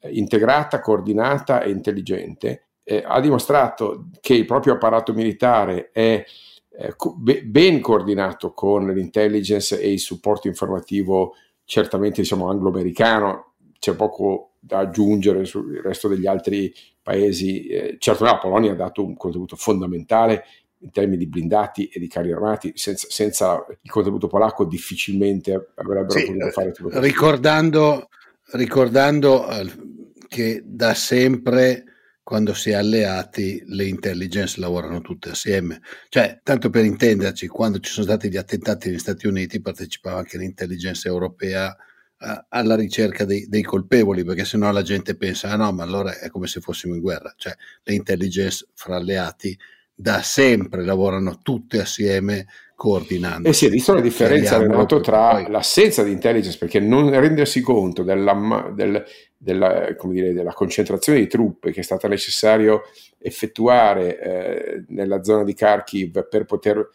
eh, 0.00 0.10
integrata, 0.10 0.80
coordinata 0.80 1.62
e 1.62 1.70
intelligente, 1.70 2.68
eh, 2.84 3.02
ha 3.04 3.20
dimostrato 3.20 4.10
che 4.20 4.34
il 4.34 4.44
proprio 4.44 4.74
apparato 4.74 5.12
militare 5.12 5.90
è 5.90 6.22
eh, 6.78 6.94
ben 7.44 7.80
coordinato 7.80 8.52
con 8.52 8.86
l'intelligence 8.86 9.80
e 9.80 9.90
il 9.90 9.98
supporto 9.98 10.46
informativo 10.46 11.34
certamente 11.64 12.20
diciamo 12.20 12.48
anglo-americano, 12.48 13.54
c'è 13.78 13.94
poco 13.94 14.52
da 14.60 14.78
aggiungere 14.78 15.44
sul 15.44 15.80
resto 15.82 16.08
degli 16.08 16.26
altri 16.26 16.72
paesi. 17.02 17.66
Eh, 17.66 17.96
certo 17.98 18.24
la 18.24 18.38
Polonia 18.38 18.72
ha 18.72 18.76
dato 18.76 19.04
un 19.04 19.16
contributo 19.16 19.56
fondamentale 19.56 20.44
in 20.80 20.90
termini 20.90 21.18
di 21.18 21.26
blindati 21.26 21.86
e 21.86 21.98
di 21.98 22.08
carri 22.08 22.32
armati, 22.32 22.72
senza, 22.74 23.06
senza 23.10 23.64
il 23.82 23.90
contributo 23.90 24.26
polacco 24.26 24.64
difficilmente 24.64 25.70
avrebbero 25.74 26.18
sì, 26.18 26.26
potuto 26.26 26.50
fare 26.50 26.72
tutto 26.72 27.00
ricordando, 27.00 28.08
ricordando 28.52 29.48
eh, 29.48 29.72
che 30.28 30.62
da 30.64 30.94
sempre 30.94 31.84
quando 32.22 32.54
si 32.54 32.70
è 32.70 32.74
alleati 32.74 33.62
le 33.66 33.84
intelligence 33.84 34.58
lavorano 34.58 35.00
tutte 35.00 35.30
assieme. 35.30 35.80
Cioè, 36.08 36.40
tanto 36.42 36.70
per 36.70 36.84
intenderci, 36.84 37.46
quando 37.46 37.78
ci 37.78 37.92
sono 37.92 38.04
stati 38.04 38.28
gli 38.28 38.36
attentati 38.36 38.88
negli 38.88 38.98
Stati 38.98 39.28
Uniti 39.28 39.60
partecipava 39.60 40.18
anche 40.18 40.36
l'intelligence 40.36 41.06
europea 41.06 41.76
a, 42.18 42.46
alla 42.48 42.74
ricerca 42.74 43.24
dei, 43.24 43.46
dei, 43.48 43.62
colpevoli, 43.62 44.24
perché 44.24 44.44
sennò 44.44 44.72
la 44.72 44.82
gente 44.82 45.16
pensa, 45.16 45.50
ah 45.50 45.56
no, 45.56 45.70
ma 45.70 45.84
allora 45.84 46.18
è 46.18 46.28
come 46.28 46.48
se 46.48 46.60
fossimo 46.60 46.94
in 46.94 47.00
guerra. 47.00 47.32
Cioè, 47.36 47.54
le 47.84 47.94
intelligence 47.94 48.66
fra 48.74 48.96
alleati 48.96 49.56
da 49.98 50.20
sempre 50.20 50.84
lavorano 50.84 51.40
tutte 51.42 51.80
assieme 51.80 52.46
coordinando. 52.74 53.48
E 53.48 53.54
si 53.54 53.64
è 53.64 53.70
vista 53.70 53.94
la 53.94 54.02
differenza 54.02 54.58
Renato 54.58 55.00
tra 55.00 55.30
poi... 55.30 55.50
l'assenza 55.50 56.02
di 56.02 56.12
intelligence, 56.12 56.58
perché 56.58 56.78
non 56.78 57.08
rendersi 57.18 57.62
conto 57.62 58.02
della, 58.02 58.70
del, 58.74 59.02
della, 59.38 59.96
dire, 60.10 60.34
della, 60.34 60.52
concentrazione 60.52 61.20
di 61.20 61.26
truppe 61.26 61.72
che 61.72 61.80
è 61.80 61.82
stata 61.82 62.06
necessario 62.06 62.82
effettuare 63.18 64.20
eh, 64.20 64.84
nella 64.88 65.22
zona 65.24 65.42
di 65.42 65.54
Kharkiv 65.54 66.28
per 66.28 66.44
poter 66.44 66.86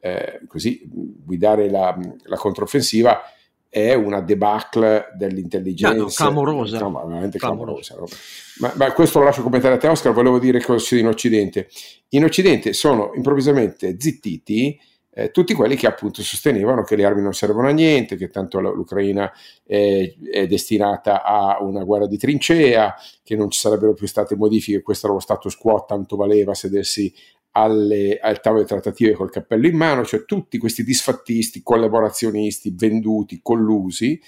eh, 0.00 0.40
così 0.48 0.82
guidare 0.84 1.70
la, 1.70 1.96
la 2.24 2.36
controffensiva 2.36 3.22
è 3.68 3.92
una 3.94 4.20
debacle 4.20 5.12
dell'intelligenza 5.16 5.96
no, 5.96 6.04
no, 6.04 6.08
clamorosa, 6.08 6.78
no, 6.78 7.06
veramente 7.06 7.38
clamorosa. 7.38 7.94
clamorosa. 7.94 8.16
Ma, 8.60 8.72
ma, 8.76 8.92
questo 8.92 9.18
lo 9.18 9.26
lascio 9.26 9.42
commentare 9.42 9.74
a 9.74 9.78
te 9.78 9.88
Oscar 9.88 10.12
volevo 10.12 10.38
dire 10.38 10.60
cosa 10.60 10.78
succede 10.78 11.02
in 11.02 11.08
Occidente 11.08 11.68
in 12.10 12.24
Occidente 12.24 12.72
sono 12.72 13.12
improvvisamente 13.14 13.96
zittiti 13.98 14.78
eh, 15.18 15.32
tutti 15.32 15.52
quelli 15.52 15.74
che 15.74 15.88
appunto 15.88 16.22
sostenevano 16.22 16.84
che 16.84 16.94
le 16.94 17.04
armi 17.04 17.22
non 17.22 17.34
servono 17.34 17.66
a 17.66 17.72
niente, 17.72 18.14
che 18.14 18.28
tanto 18.28 18.60
l'Ucraina 18.60 19.28
è, 19.64 20.14
è, 20.30 20.46
destinata 20.46 21.24
a 21.24 21.60
una 21.60 21.82
guerra 21.82 22.06
di 22.06 22.16
trincea, 22.16 22.94
che 23.24 23.34
non 23.34 23.50
ci 23.50 23.58
sarebbero 23.58 23.94
più 23.94 24.06
state 24.06 24.36
modifiche, 24.36 24.80
questo 24.80 25.06
era 25.06 25.16
lo 25.16 25.20
status 25.20 25.56
quo, 25.56 25.84
tanto 25.88 26.14
valeva 26.14 26.54
sedersi 26.54 27.12
alle, 27.58 28.18
al 28.20 28.40
tavolo 28.40 28.62
di 28.62 28.68
trattative 28.68 29.12
col 29.12 29.30
cappello 29.30 29.66
in 29.66 29.76
mano, 29.76 30.04
cioè 30.04 30.24
tutti 30.24 30.58
questi 30.58 30.84
disfattisti, 30.84 31.62
collaborazionisti, 31.62 32.74
venduti, 32.76 33.40
collusi, 33.42 34.20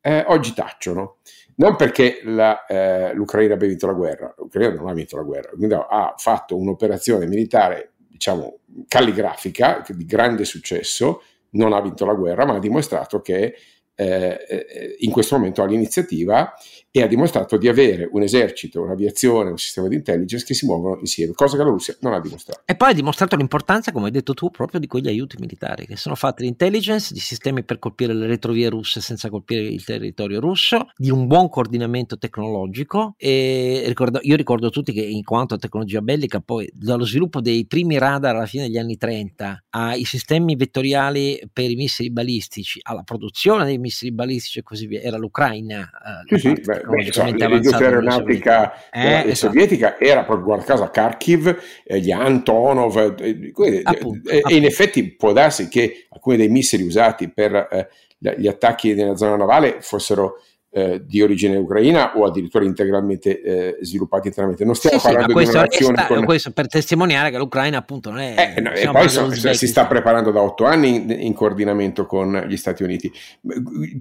eh, 0.00 0.24
oggi 0.28 0.52
tacciono. 0.54 1.16
Non 1.56 1.74
perché 1.74 2.20
la, 2.22 2.64
eh, 2.66 3.14
l'Ucraina 3.14 3.54
abbia 3.54 3.68
vinto 3.68 3.86
la 3.86 3.94
guerra, 3.94 4.34
l'Ucraina 4.36 4.74
non 4.74 4.88
ha 4.88 4.92
vinto 4.92 5.16
la 5.16 5.22
guerra, 5.22 5.50
ha 5.88 6.14
fatto 6.16 6.56
un'operazione 6.56 7.26
militare 7.26 7.92
diciamo, 8.06 8.58
calligrafica 8.86 9.82
di 9.88 10.04
grande 10.04 10.44
successo, 10.44 11.22
non 11.50 11.72
ha 11.72 11.80
vinto 11.80 12.04
la 12.04 12.14
guerra, 12.14 12.44
ma 12.44 12.54
ha 12.54 12.58
dimostrato 12.58 13.20
che 13.20 13.54
eh, 13.96 14.46
eh, 14.48 14.96
in 14.98 15.10
questo 15.10 15.36
momento 15.36 15.62
ha 15.62 15.66
l'iniziativa 15.66 16.52
e 16.90 17.02
ha 17.02 17.06
dimostrato 17.06 17.56
di 17.56 17.68
avere 17.68 18.08
un 18.10 18.22
esercito, 18.22 18.82
un'aviazione, 18.82 19.50
un 19.50 19.58
sistema 19.58 19.88
di 19.88 19.96
intelligence 19.96 20.46
che 20.46 20.54
si 20.54 20.64
muovono 20.64 20.98
insieme, 21.00 21.32
cosa 21.34 21.56
che 21.56 21.62
la 21.62 21.68
Russia 21.68 21.96
non 22.00 22.14
ha 22.14 22.20
dimostrato. 22.20 22.62
E 22.64 22.74
poi 22.74 22.90
ha 22.90 22.94
dimostrato 22.94 23.36
l'importanza, 23.36 23.92
come 23.92 24.06
hai 24.06 24.10
detto 24.10 24.32
tu, 24.32 24.50
proprio 24.50 24.80
di 24.80 24.86
quegli 24.86 25.08
aiuti 25.08 25.36
militari 25.38 25.86
che 25.86 25.96
sono 25.96 26.14
fatti 26.14 26.42
di 26.42 26.48
intelligence, 26.48 27.12
di 27.12 27.20
sistemi 27.20 27.64
per 27.64 27.78
colpire 27.78 28.14
le 28.14 28.26
retrovie 28.26 28.70
russe 28.70 29.02
senza 29.02 29.28
colpire 29.28 29.62
il 29.62 29.84
territorio 29.84 30.40
russo, 30.40 30.88
di 30.96 31.10
un 31.10 31.26
buon 31.26 31.50
coordinamento 31.50 32.16
tecnologico 32.16 33.14
e 33.18 33.82
ricordo, 33.86 34.18
io 34.22 34.36
ricordo 34.36 34.70
tutti 34.70 34.92
che 34.92 35.02
in 35.02 35.22
quanto 35.22 35.54
a 35.54 35.58
tecnologia 35.58 36.00
bellica, 36.00 36.40
poi 36.40 36.66
dallo 36.72 37.04
sviluppo 37.04 37.42
dei 37.42 37.66
primi 37.66 37.98
radar 37.98 38.36
alla 38.36 38.46
fine 38.46 38.64
degli 38.68 38.78
anni 38.78 38.96
30 38.96 39.64
ai 39.70 40.04
sistemi 40.04 40.56
vettoriali 40.56 41.38
per 41.52 41.70
i 41.70 41.74
missili 41.74 42.10
balistici, 42.10 42.80
alla 42.82 43.02
produzione 43.02 43.64
dei 43.66 43.76
missili 43.76 43.85
balistici 44.10 44.58
e 44.58 44.62
così 44.62 44.86
via, 44.86 45.00
era 45.00 45.16
l'Ucraina. 45.16 45.90
Eh, 46.28 46.38
sì, 46.38 46.54
sì, 46.54 46.60
beh, 46.62 46.82
l'industria 47.48 47.88
aeronautica 47.88 48.90
eh, 48.90 49.30
esatto. 49.30 49.34
sovietica 49.34 49.98
era 49.98 50.24
proprio 50.24 50.46
guarda 50.46 50.64
caso 50.64 50.88
Kharkiv, 50.90 51.58
eh, 51.84 52.00
gli 52.00 52.10
Antonov, 52.10 52.96
eh, 53.20 53.52
eh, 53.54 53.80
appunto, 53.82 54.30
e, 54.30 54.38
appunto. 54.38 54.54
in 54.54 54.64
effetti 54.64 55.14
può 55.14 55.32
darsi 55.32 55.68
che 55.68 56.06
alcuni 56.10 56.36
dei 56.36 56.48
missili 56.48 56.82
usati 56.82 57.28
per 57.28 57.54
eh, 57.54 57.88
gli 58.18 58.48
attacchi 58.48 58.94
nella 58.94 59.16
zona 59.16 59.36
navale 59.36 59.78
fossero 59.80 60.40
eh, 60.76 61.00
di 61.06 61.22
origine 61.22 61.56
ucraina 61.56 62.18
o 62.18 62.26
addirittura 62.26 62.62
integralmente 62.62 63.40
eh, 63.40 63.78
sviluppati 63.80 64.26
internamente. 64.26 64.62
Non 64.66 64.74
stiamo 64.74 64.98
sì, 64.98 65.06
parlando 65.06 65.38
sì, 65.38 65.44
di 65.44 65.56
un'azione 65.56 66.06
con... 66.06 66.24
questo 66.26 66.50
per 66.50 66.68
testimoniare 66.68 67.30
che 67.30 67.38
l'Ucraina 67.38 67.78
appunto 67.78 68.10
non 68.10 68.18
è... 68.18 68.52
Eh, 68.54 68.60
no, 68.60 68.72
e 68.72 68.86
poi 68.90 69.08
so, 69.08 69.30
si 69.30 69.66
sta 69.66 69.86
preparando 69.86 70.30
da 70.30 70.42
otto 70.42 70.66
anni 70.66 70.96
in, 70.96 71.16
in, 71.18 71.32
coordinamento 71.32 72.04
con 72.04 72.44
gli 72.46 72.58
Stati 72.58 72.82
Uniti. 72.82 73.10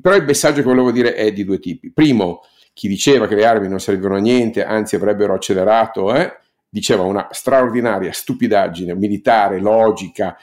Però 0.02 0.18
il 0.18 0.26
messaggio 0.26 0.58
che 0.58 0.68
volevo 0.68 0.92
dire 0.92 1.14
è 1.14 1.32
di 1.32 1.46
due 1.46 1.60
tipi. 1.60 1.94
Primo, 1.94 2.42
chi 2.74 2.90
diceva 2.90 3.26
che 3.26 3.36
le 3.36 3.46
armi 3.46 3.70
non 3.70 3.80
servivano 3.80 4.18
a 4.18 4.20
niente, 4.20 4.62
anzi 4.66 4.98
avrebbero 4.98 5.34
accelerato, 5.34 6.14
eh, 6.14 6.40
diceva 6.68 7.04
una 7.04 7.30
straordinaria 7.32 8.12
stupidaggine 8.12 8.94
militare, 8.96 9.62
logica, 9.62 10.36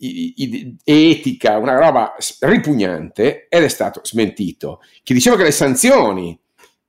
i, 0.00 0.76
etica, 0.84 1.58
una 1.58 1.78
roba 1.78 2.14
ripugnante, 2.40 3.46
ed 3.48 3.62
è 3.62 3.68
stato 3.68 4.00
smentito. 4.02 4.80
Chi 5.02 5.12
diceva 5.12 5.36
che 5.36 5.44
le 5.44 5.50
sanzioni 5.50 6.38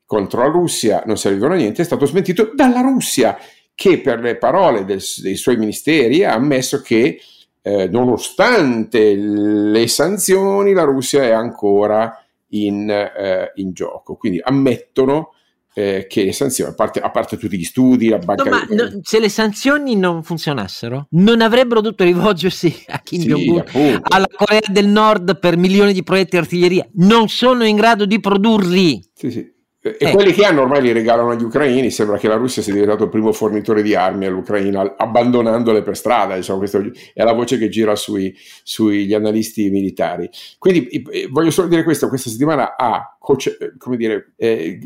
contro 0.06 0.42
la 0.42 0.50
Russia 0.50 1.04
non 1.06 1.18
servivano 1.18 1.54
a 1.54 1.58
niente 1.58 1.82
è 1.82 1.86
stato 1.86 2.06
smentito 2.06 2.52
dalla 2.54 2.82
Russia, 2.82 3.38
che 3.74 4.00
per 4.02 4.20
le 4.20 4.38
parole 4.38 4.84
del, 4.86 5.02
dei 5.22 5.36
suoi 5.36 5.58
ministeri 5.58 6.24
ha 6.24 6.34
ammesso 6.34 6.82
che 6.82 7.20
eh, 7.62 7.88
nonostante 7.88 9.16
le 9.16 9.88
sanzioni 9.88 10.74
la 10.74 10.84
Russia 10.84 11.24
è 11.24 11.32
ancora 11.32 12.24
in, 12.50 12.90
eh, 12.90 13.52
in 13.56 13.72
gioco. 13.74 14.16
Quindi 14.16 14.40
ammettono 14.44 15.34
eh, 15.74 16.06
che 16.08 16.24
le 16.24 16.34
sanzioni, 16.34 16.72
a 16.72 16.74
parte, 16.74 17.00
a 17.00 17.10
parte, 17.12 17.38
tutti 17.38 17.58
gli 17.58 17.64
studi, 17.64 18.10
la 18.10 18.18
banca... 18.18 18.44
No, 18.44 18.50
ma 18.50 18.66
no, 18.70 19.00
se 19.02 19.20
le 19.20 19.30
sanzioni 19.30 19.96
non 19.96 20.24
funzionassero, 20.24 21.08
non 21.12 21.42
avrebbero 21.42 21.82
dovuto 21.82 22.04
rivolgersi 22.04 22.84
a 22.88 23.00
Kim 23.00 23.22
sì, 23.22 23.28
Jong-un, 23.28 24.00
alla 24.02 24.28
Corea 24.34 24.62
del 24.68 24.88
Nord 24.88 25.40
per 25.40 25.58
milioni 25.58 25.94
di 25.94 26.04
proietti 26.04 26.32
di 26.32 26.38
artiglieria. 26.38 26.88
Non 26.96 27.30
sono 27.30 27.64
in 27.64 27.76
grado 27.76 28.06
di 28.06 28.20
produrli. 28.20 29.02
Sì, 29.14 29.32
sì. 29.32 29.60
E 29.84 29.98
eh. 30.00 30.12
quelli 30.12 30.32
che 30.32 30.46
hanno 30.46 30.62
ormai 30.62 30.84
li 30.84 30.92
regalano 30.92 31.32
agli 31.32 31.44
ucraini. 31.44 31.90
Sembra 31.90 32.18
che 32.18 32.28
la 32.28 32.36
Russia 32.36 32.62
sia 32.62 32.74
diventato 32.74 33.06
il 33.06 33.10
primo 33.10 33.32
fornitore 33.32 33.82
di 33.82 33.96
armi 33.96 34.28
all'Ucraina, 34.28 34.96
abbandonandole 34.96 35.82
per 35.82 35.98
strada. 35.98 36.36
Diciamo, 36.36 36.60
questa 36.60 36.80
è 37.14 37.24
la 37.24 37.34
voce 37.34 37.58
che 37.58 37.68
gira 37.68 37.96
sui, 37.96 38.36
sugli 38.62 39.14
analisti 39.14 39.72
militari. 39.72 40.30
Quindi 40.60 41.04
voglio 41.32 41.50
solo 41.50 41.68
dire 41.68 41.84
questo: 41.84 42.10
questa 42.10 42.30
settimana 42.30 42.76
ha 42.78 43.18
come 43.20 43.98
dire, 43.98 44.34
eh, 44.36 44.80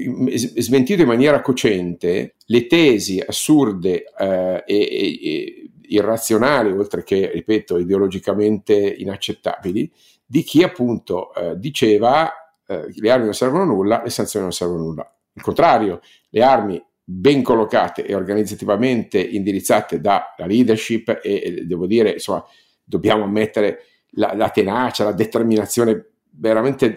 smentito 0.56 1.02
in 1.02 1.08
maniera 1.08 1.42
cocente 1.42 2.36
le 2.46 2.68
tesi 2.68 3.22
assurde 3.25 4.06
eh, 4.18 4.64
e, 4.66 5.20
e 5.22 5.70
irrazionali, 5.88 6.72
oltre 6.72 7.04
che, 7.04 7.32
ripeto, 7.34 7.78
ideologicamente 7.78 8.74
inaccettabili, 8.74 9.92
di 10.25 10.42
chi 10.44 10.64
appunto 10.64 11.34
eh, 11.34 11.54
diceva 11.58 12.45
eh, 12.67 12.86
le 12.88 13.12
armi 13.12 13.25
non 13.25 13.34
servono 13.34 13.63
a 13.63 13.65
nulla, 13.65 14.01
le 14.03 14.10
sanzioni 14.10 14.45
non 14.45 14.53
servono 14.53 14.81
a 14.81 14.84
nulla. 14.84 15.15
Il 15.34 15.41
contrario, 15.41 16.00
le 16.29 16.43
armi 16.43 16.84
ben 17.03 17.43
collocate 17.43 18.05
e 18.05 18.15
organizzativamente 18.15 19.19
indirizzate 19.19 20.01
dalla 20.01 20.34
leadership 20.45 21.19
e, 21.22 21.41
e 21.43 21.65
devo 21.65 21.86
dire, 21.86 22.12
insomma, 22.12 22.43
dobbiamo 22.84 23.24
ammettere 23.24 23.84
la, 24.12 24.34
la 24.34 24.50
tenacia, 24.50 25.03
la 25.03 25.12
determinazione 25.12 26.13
veramente 26.31 26.95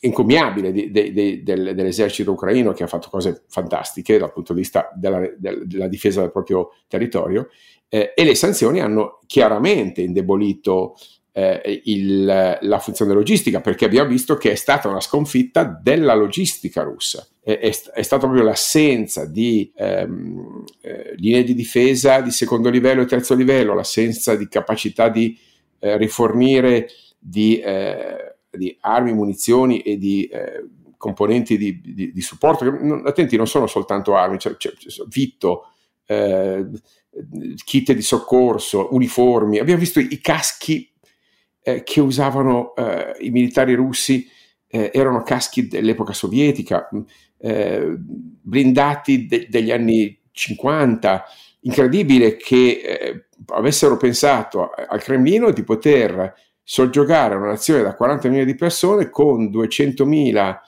incommiabile 0.00 0.72
di, 0.72 0.90
di, 0.90 1.12
di, 1.12 1.42
del, 1.42 1.74
dell'esercito 1.74 2.32
ucraino 2.32 2.72
che 2.72 2.84
ha 2.84 2.86
fatto 2.86 3.10
cose 3.10 3.44
fantastiche 3.48 4.18
dal 4.18 4.32
punto 4.32 4.54
di 4.54 4.60
vista 4.60 4.90
della, 4.94 5.20
della 5.36 5.88
difesa 5.88 6.22
del 6.22 6.32
proprio 6.32 6.70
territorio 6.88 7.48
eh, 7.88 8.12
e 8.14 8.24
le 8.24 8.34
sanzioni 8.34 8.80
hanno 8.80 9.18
chiaramente 9.26 10.00
indebolito 10.00 10.96
eh, 11.32 11.82
il, 11.84 12.58
la 12.60 12.78
funzione 12.78 13.12
logistica, 13.12 13.60
perché 13.60 13.84
abbiamo 13.84 14.08
visto 14.08 14.36
che 14.36 14.52
è 14.52 14.54
stata 14.54 14.88
una 14.88 15.00
sconfitta 15.00 15.64
della 15.64 16.14
logistica 16.14 16.82
russa. 16.82 17.26
È, 17.40 17.58
è, 17.58 17.70
è 17.92 18.02
stata 18.02 18.26
proprio 18.26 18.42
l'assenza 18.42 19.26
di 19.26 19.72
ehm, 19.74 20.64
eh, 20.82 21.14
linee 21.16 21.44
di 21.44 21.54
difesa 21.54 22.20
di 22.20 22.30
secondo 22.30 22.68
livello 22.68 23.02
e 23.02 23.06
terzo 23.06 23.34
livello, 23.34 23.74
l'assenza 23.74 24.34
di 24.34 24.48
capacità 24.48 25.08
di 25.08 25.38
eh, 25.78 25.96
rifornire 25.96 26.88
di, 27.18 27.58
eh, 27.58 28.36
di, 28.50 28.76
armi, 28.80 29.12
munizioni 29.12 29.80
e 29.80 29.96
di 29.96 30.24
eh, 30.24 30.66
componenti 30.96 31.56
di, 31.56 31.80
di, 31.80 32.12
di 32.12 32.20
supporto. 32.20 32.64
Non, 32.70 33.06
attenti, 33.06 33.36
non 33.36 33.46
sono 33.46 33.66
soltanto 33.66 34.16
armi, 34.16 34.36
c'è, 34.36 34.56
c'è, 34.56 34.72
c'è 34.72 35.02
vitto 35.08 35.68
eh, 36.06 36.66
kit 37.64 37.92
di 37.92 38.02
soccorso, 38.02 38.88
uniformi, 38.94 39.58
abbiamo 39.58 39.80
visto 39.80 40.00
i 40.00 40.20
caschi 40.20 40.89
eh, 41.62 41.82
che 41.82 42.00
usavano 42.00 42.74
eh, 42.74 43.16
i 43.20 43.30
militari 43.30 43.74
russi 43.74 44.28
eh, 44.66 44.90
erano 44.94 45.22
caschi 45.22 45.66
dell'epoca 45.66 46.12
sovietica, 46.12 46.88
mm, 46.94 47.00
eh, 47.38 47.94
blindati 47.96 49.26
de- 49.26 49.46
degli 49.48 49.70
anni 49.70 50.18
50. 50.30 51.24
Incredibile 51.62 52.36
che 52.36 52.80
eh, 52.82 53.24
avessero 53.48 53.96
pensato 53.96 54.70
al 54.70 55.02
Cremlino 55.02 55.50
di 55.50 55.62
poter 55.62 56.32
soggiogare 56.62 57.34
una 57.34 57.48
nazione 57.48 57.82
da 57.82 57.94
40 57.94 58.28
milioni 58.28 58.50
di 58.50 58.56
persone 58.56 59.10
con 59.10 59.50
200.000 59.50 60.58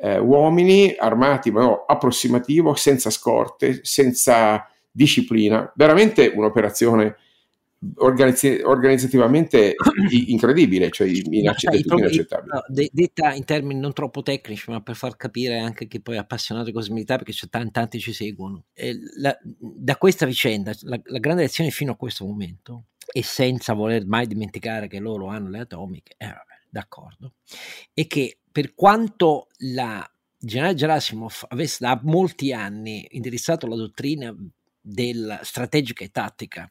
eh, 0.00 0.18
uomini 0.18 0.94
armati, 0.96 1.50
ma 1.50 1.62
no, 1.62 1.84
approssimativo, 1.86 2.74
senza 2.74 3.10
scorte, 3.10 3.80
senza 3.82 4.68
disciplina. 4.90 5.72
Veramente 5.74 6.32
un'operazione 6.34 7.16
organizz- 7.96 8.62
organizzativamente 8.64 9.74
incredibile, 10.26 10.90
cioè 10.90 11.08
inaccett- 11.08 11.84
no, 11.86 11.98
inaccettabile. 11.98 12.54
No, 12.54 12.64
de- 12.68 12.90
detta 12.92 13.32
in 13.32 13.44
termini 13.44 13.80
non 13.80 13.92
troppo 13.92 14.22
tecnici, 14.22 14.70
ma 14.70 14.80
per 14.80 14.96
far 14.96 15.16
capire 15.16 15.58
anche 15.58 15.86
che 15.86 16.00
poi 16.00 16.16
appassionato 16.16 16.66
di 16.66 16.72
cose 16.72 16.92
militari, 16.92 17.24
perché 17.24 17.38
c'è 17.38 17.48
tanti, 17.48 17.70
tanti 17.72 18.00
ci 18.00 18.12
seguono. 18.12 18.64
La, 19.18 19.36
da 19.58 19.96
questa 19.96 20.26
vicenda, 20.26 20.72
la, 20.82 21.00
la, 21.04 21.18
grande 21.18 21.42
lezione 21.42 21.70
fino 21.70 21.92
a 21.92 21.96
questo 21.96 22.24
momento, 22.24 22.86
e 23.12 23.22
senza 23.22 23.72
voler 23.72 24.06
mai 24.06 24.26
dimenticare 24.26 24.88
che 24.88 24.98
loro 24.98 25.28
hanno 25.28 25.48
le 25.48 25.60
atomiche, 25.60 26.14
eh, 26.16 26.26
vabbè, 26.26 26.62
d'accordo, 26.68 27.34
è 27.94 28.06
che 28.06 28.38
per 28.50 28.74
quanto 28.74 29.48
la 29.58 30.08
generale 30.40 30.74
Gerasimov 30.74 31.46
avesse 31.48 31.78
da 31.80 31.98
molti 32.04 32.52
anni 32.52 33.06
indirizzato 33.10 33.66
la 33.66 33.76
dottrina 33.76 34.34
della 34.90 35.40
strategica 35.42 36.02
e 36.02 36.08
tattica 36.08 36.70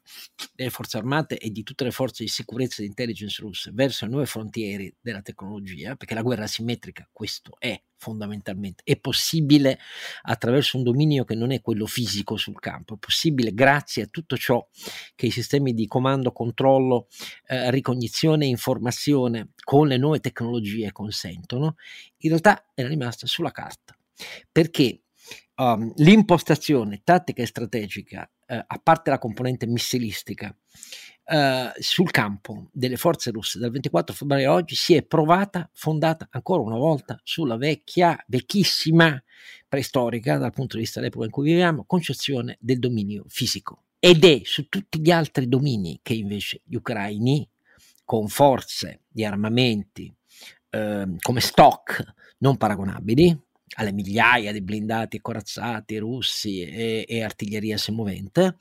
delle 0.53 0.71
forze 0.71 0.97
armate 0.97 1.37
e 1.37 1.51
di 1.51 1.61
tutte 1.61 1.83
le 1.83 1.91
forze 1.91 2.23
di 2.23 2.29
sicurezza 2.29 2.79
e 2.79 2.81
di 2.83 2.87
intelligence 2.87 3.39
russe 3.41 3.71
verso 3.71 4.05
le 4.05 4.11
nuove 4.11 4.25
frontiere 4.25 4.95
della 4.99 5.21
tecnologia, 5.21 5.95
perché 5.95 6.15
la 6.15 6.23
guerra 6.23 6.45
asimmetrica 6.45 7.07
questo 7.11 7.57
è 7.59 7.79
fondamentalmente, 7.95 8.81
è 8.83 8.97
possibile 8.99 9.79
attraverso 10.23 10.77
un 10.77 10.83
dominio 10.83 11.25
che 11.25 11.35
non 11.35 11.51
è 11.51 11.61
quello 11.61 11.85
fisico 11.85 12.37
sul 12.37 12.59
campo, 12.59 12.95
è 12.95 12.97
possibile 12.97 13.53
grazie 13.53 14.03
a 14.03 14.07
tutto 14.07 14.35
ciò 14.35 14.67
che 15.15 15.27
i 15.27 15.31
sistemi 15.31 15.73
di 15.73 15.85
comando, 15.85 16.31
controllo, 16.31 17.07
eh, 17.47 17.69
ricognizione 17.69 18.45
e 18.45 18.49
informazione 18.49 19.51
con 19.63 19.87
le 19.87 19.97
nuove 19.97 20.19
tecnologie 20.19 20.91
consentono, 20.91 21.75
in 22.17 22.29
realtà 22.29 22.65
è 22.73 22.85
rimasta 22.85 23.27
sulla 23.27 23.51
carta, 23.51 23.95
perché 24.51 25.01
um, 25.57 25.91
l'impostazione 25.97 27.01
tattica 27.03 27.41
e 27.41 27.45
strategica, 27.45 28.29
uh, 28.47 28.55
a 28.65 28.79
parte 28.81 29.09
la 29.09 29.19
componente 29.19 29.65
missilistica, 29.67 30.55
uh, 31.25 31.71
sul 31.79 32.11
campo 32.11 32.69
delle 32.71 32.97
forze 32.97 33.31
russe 33.31 33.59
dal 33.59 33.71
24 33.71 34.15
febbraio 34.15 34.51
a 34.51 34.53
oggi 34.53 34.75
si 34.75 34.95
è 34.95 35.03
provata, 35.03 35.69
fondata 35.73 36.27
ancora 36.31 36.61
una 36.61 36.77
volta 36.77 37.19
sulla 37.23 37.57
vecchia, 37.57 38.23
vecchissima, 38.27 39.21
preistorica 39.67 40.37
dal 40.37 40.53
punto 40.53 40.75
di 40.75 40.83
vista 40.83 40.99
dell'epoca 40.99 41.25
in 41.25 41.31
cui 41.31 41.49
viviamo, 41.49 41.85
concezione 41.85 42.57
del 42.59 42.79
dominio 42.79 43.25
fisico. 43.27 43.83
Ed 43.99 44.23
è 44.23 44.41
su 44.43 44.69
tutti 44.69 45.01
gli 45.01 45.11
altri 45.11 45.47
domini 45.47 45.99
che 46.03 46.13
invece 46.13 46.61
gli 46.63 46.75
ucraini, 46.75 47.47
con 48.05 48.29
forze 48.29 49.01
di 49.09 49.25
armamenti 49.25 50.13
eh, 50.69 51.15
come 51.19 51.41
stock 51.41 52.03
non 52.39 52.55
paragonabili, 52.55 53.46
alle 53.75 53.91
migliaia 53.91 54.51
di 54.51 54.61
blindati 54.61 55.19
corazzati 55.19 55.97
russi 55.97 56.61
e, 56.61 57.05
e 57.07 57.23
artiglieria 57.23 57.77
semovente, 57.77 58.57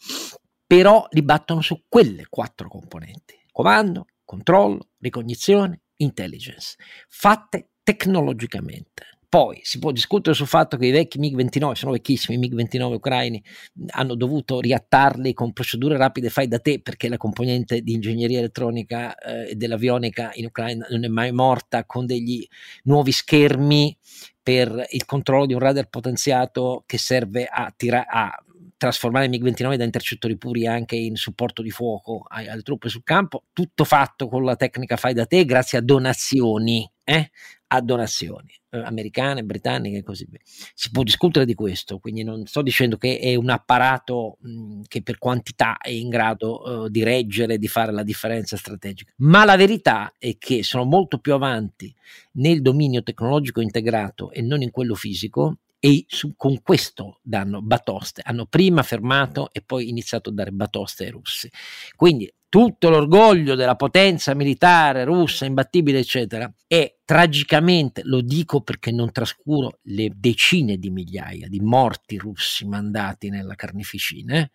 però 0.66 1.06
li 1.10 1.22
battono 1.22 1.60
su 1.60 1.84
quelle 1.88 2.26
quattro 2.28 2.68
componenti, 2.68 3.38
comando, 3.52 4.06
controllo, 4.24 4.90
ricognizione, 4.98 5.82
intelligence, 5.96 6.76
fatte 7.08 7.70
tecnologicamente. 7.82 9.15
Poi 9.28 9.60
si 9.62 9.78
può 9.78 9.90
discutere 9.90 10.34
sul 10.34 10.46
fatto 10.46 10.76
che 10.76 10.86
i 10.86 10.90
vecchi 10.90 11.18
MiG-29, 11.18 11.72
sono 11.72 11.92
vecchissimi 11.92 12.36
i 12.36 12.48
MiG-29 12.48 12.94
ucraini, 12.94 13.42
hanno 13.88 14.14
dovuto 14.14 14.60
riattarli 14.60 15.32
con 15.32 15.52
procedure 15.52 15.96
rapide 15.96 16.30
fai 16.30 16.48
da 16.48 16.58
te 16.58 16.80
perché 16.80 17.08
la 17.08 17.16
componente 17.16 17.80
di 17.80 17.94
ingegneria 17.94 18.38
elettronica 18.38 19.16
e 19.16 19.50
eh, 19.50 19.54
dell'avionica 19.56 20.30
in 20.34 20.46
Ucraina 20.46 20.86
non 20.90 21.04
è 21.04 21.08
mai 21.08 21.32
morta 21.32 21.84
con 21.84 22.06
degli 22.06 22.46
nuovi 22.84 23.12
schermi 23.12 23.96
per 24.42 24.86
il 24.90 25.04
controllo 25.04 25.46
di 25.46 25.54
un 25.54 25.60
radar 25.60 25.88
potenziato 25.88 26.84
che 26.86 26.98
serve 26.98 27.46
a, 27.46 27.72
tira- 27.76 28.06
a 28.06 28.32
trasformare 28.76 29.26
il 29.26 29.30
MiG-29 29.30 29.76
da 29.76 29.84
intercettori 29.84 30.36
puri 30.36 30.66
anche 30.66 30.96
in 30.96 31.16
supporto 31.16 31.62
di 31.62 31.70
fuoco 31.70 32.24
alle 32.28 32.62
truppe 32.62 32.88
sul 32.88 33.02
campo, 33.02 33.44
tutto 33.52 33.84
fatto 33.84 34.28
con 34.28 34.44
la 34.44 34.56
tecnica 34.56 34.96
fai 34.96 35.14
da 35.14 35.26
te 35.26 35.44
grazie 35.44 35.78
a 35.78 35.82
donazioni, 35.82 36.88
eh? 37.08 37.30
a 37.68 37.80
donazioni 37.80 38.52
eh, 38.70 38.78
americane, 38.78 39.44
britanniche 39.44 39.98
e 39.98 40.02
così 40.02 40.26
via. 40.28 40.40
Si 40.44 40.90
può 40.90 41.02
discutere 41.02 41.44
di 41.44 41.54
questo, 41.54 41.98
quindi 41.98 42.22
non 42.22 42.46
sto 42.46 42.62
dicendo 42.62 42.96
che 42.96 43.18
è 43.18 43.34
un 43.34 43.48
apparato 43.48 44.38
mh, 44.40 44.82
che 44.88 45.02
per 45.02 45.18
quantità 45.18 45.78
è 45.78 45.90
in 45.90 46.08
grado 46.08 46.62
uh, 46.62 46.88
di 46.88 47.02
reggere, 47.02 47.58
di 47.58 47.68
fare 47.68 47.92
la 47.92 48.02
differenza 48.02 48.56
strategica, 48.56 49.12
ma 49.18 49.44
la 49.44 49.56
verità 49.56 50.12
è 50.18 50.36
che 50.38 50.62
sono 50.62 50.84
molto 50.84 51.18
più 51.18 51.32
avanti 51.32 51.92
nel 52.32 52.62
dominio 52.62 53.02
tecnologico 53.02 53.60
integrato 53.60 54.30
e 54.30 54.42
non 54.42 54.62
in 54.62 54.70
quello 54.70 54.94
fisico 54.94 55.58
e 55.78 56.04
su, 56.08 56.34
con 56.36 56.62
questo 56.62 57.20
danno 57.22 57.62
batoste. 57.62 58.22
Hanno 58.24 58.46
prima 58.46 58.82
fermato 58.82 59.50
e 59.52 59.62
poi 59.62 59.88
iniziato 59.88 60.30
a 60.30 60.32
dare 60.32 60.50
batoste 60.50 61.04
ai 61.04 61.10
russi. 61.10 61.50
Quindi 61.94 62.32
tutto 62.48 62.88
l'orgoglio 62.88 63.54
della 63.54 63.76
potenza 63.76 64.34
militare 64.34 65.04
russa, 65.04 65.44
imbattibile, 65.44 65.98
eccetera, 65.98 66.52
e 66.66 66.98
tragicamente, 67.04 68.02
lo 68.04 68.20
dico 68.20 68.60
perché 68.60 68.90
non 68.90 69.12
trascuro 69.12 69.78
le 69.82 70.10
decine 70.14 70.76
di 70.76 70.90
migliaia 70.90 71.48
di 71.48 71.60
morti 71.60 72.16
russi 72.16 72.66
mandati 72.66 73.30
nella 73.30 73.54
carneficina, 73.54 74.36
eh, 74.36 74.50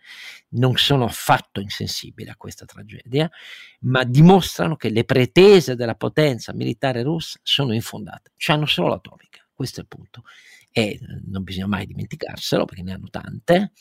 non 0.50 0.78
sono 0.78 1.06
affatto 1.06 1.60
insensibili 1.60 2.30
a 2.30 2.36
questa 2.36 2.66
tragedia, 2.66 3.30
ma 3.82 4.04
dimostrano 4.04 4.76
che 4.76 4.90
le 4.90 5.04
pretese 5.04 5.76
della 5.76 5.96
potenza 5.96 6.54
militare 6.54 7.04
russa 7.04 7.40
sono 7.44 7.74
infondate, 7.74 8.32
hanno 8.48 8.66
solo 8.66 8.90
l'atomica, 8.90 9.46
questo 9.54 9.80
è 9.80 9.84
il 9.84 9.90
punto. 9.90 10.24
E 10.74 11.00
non 11.26 11.44
bisogna 11.44 11.68
mai 11.68 11.86
dimenticarselo 11.86 12.64
perché 12.64 12.82
ne 12.82 12.94
hanno 12.94 13.10
tante 13.10 13.74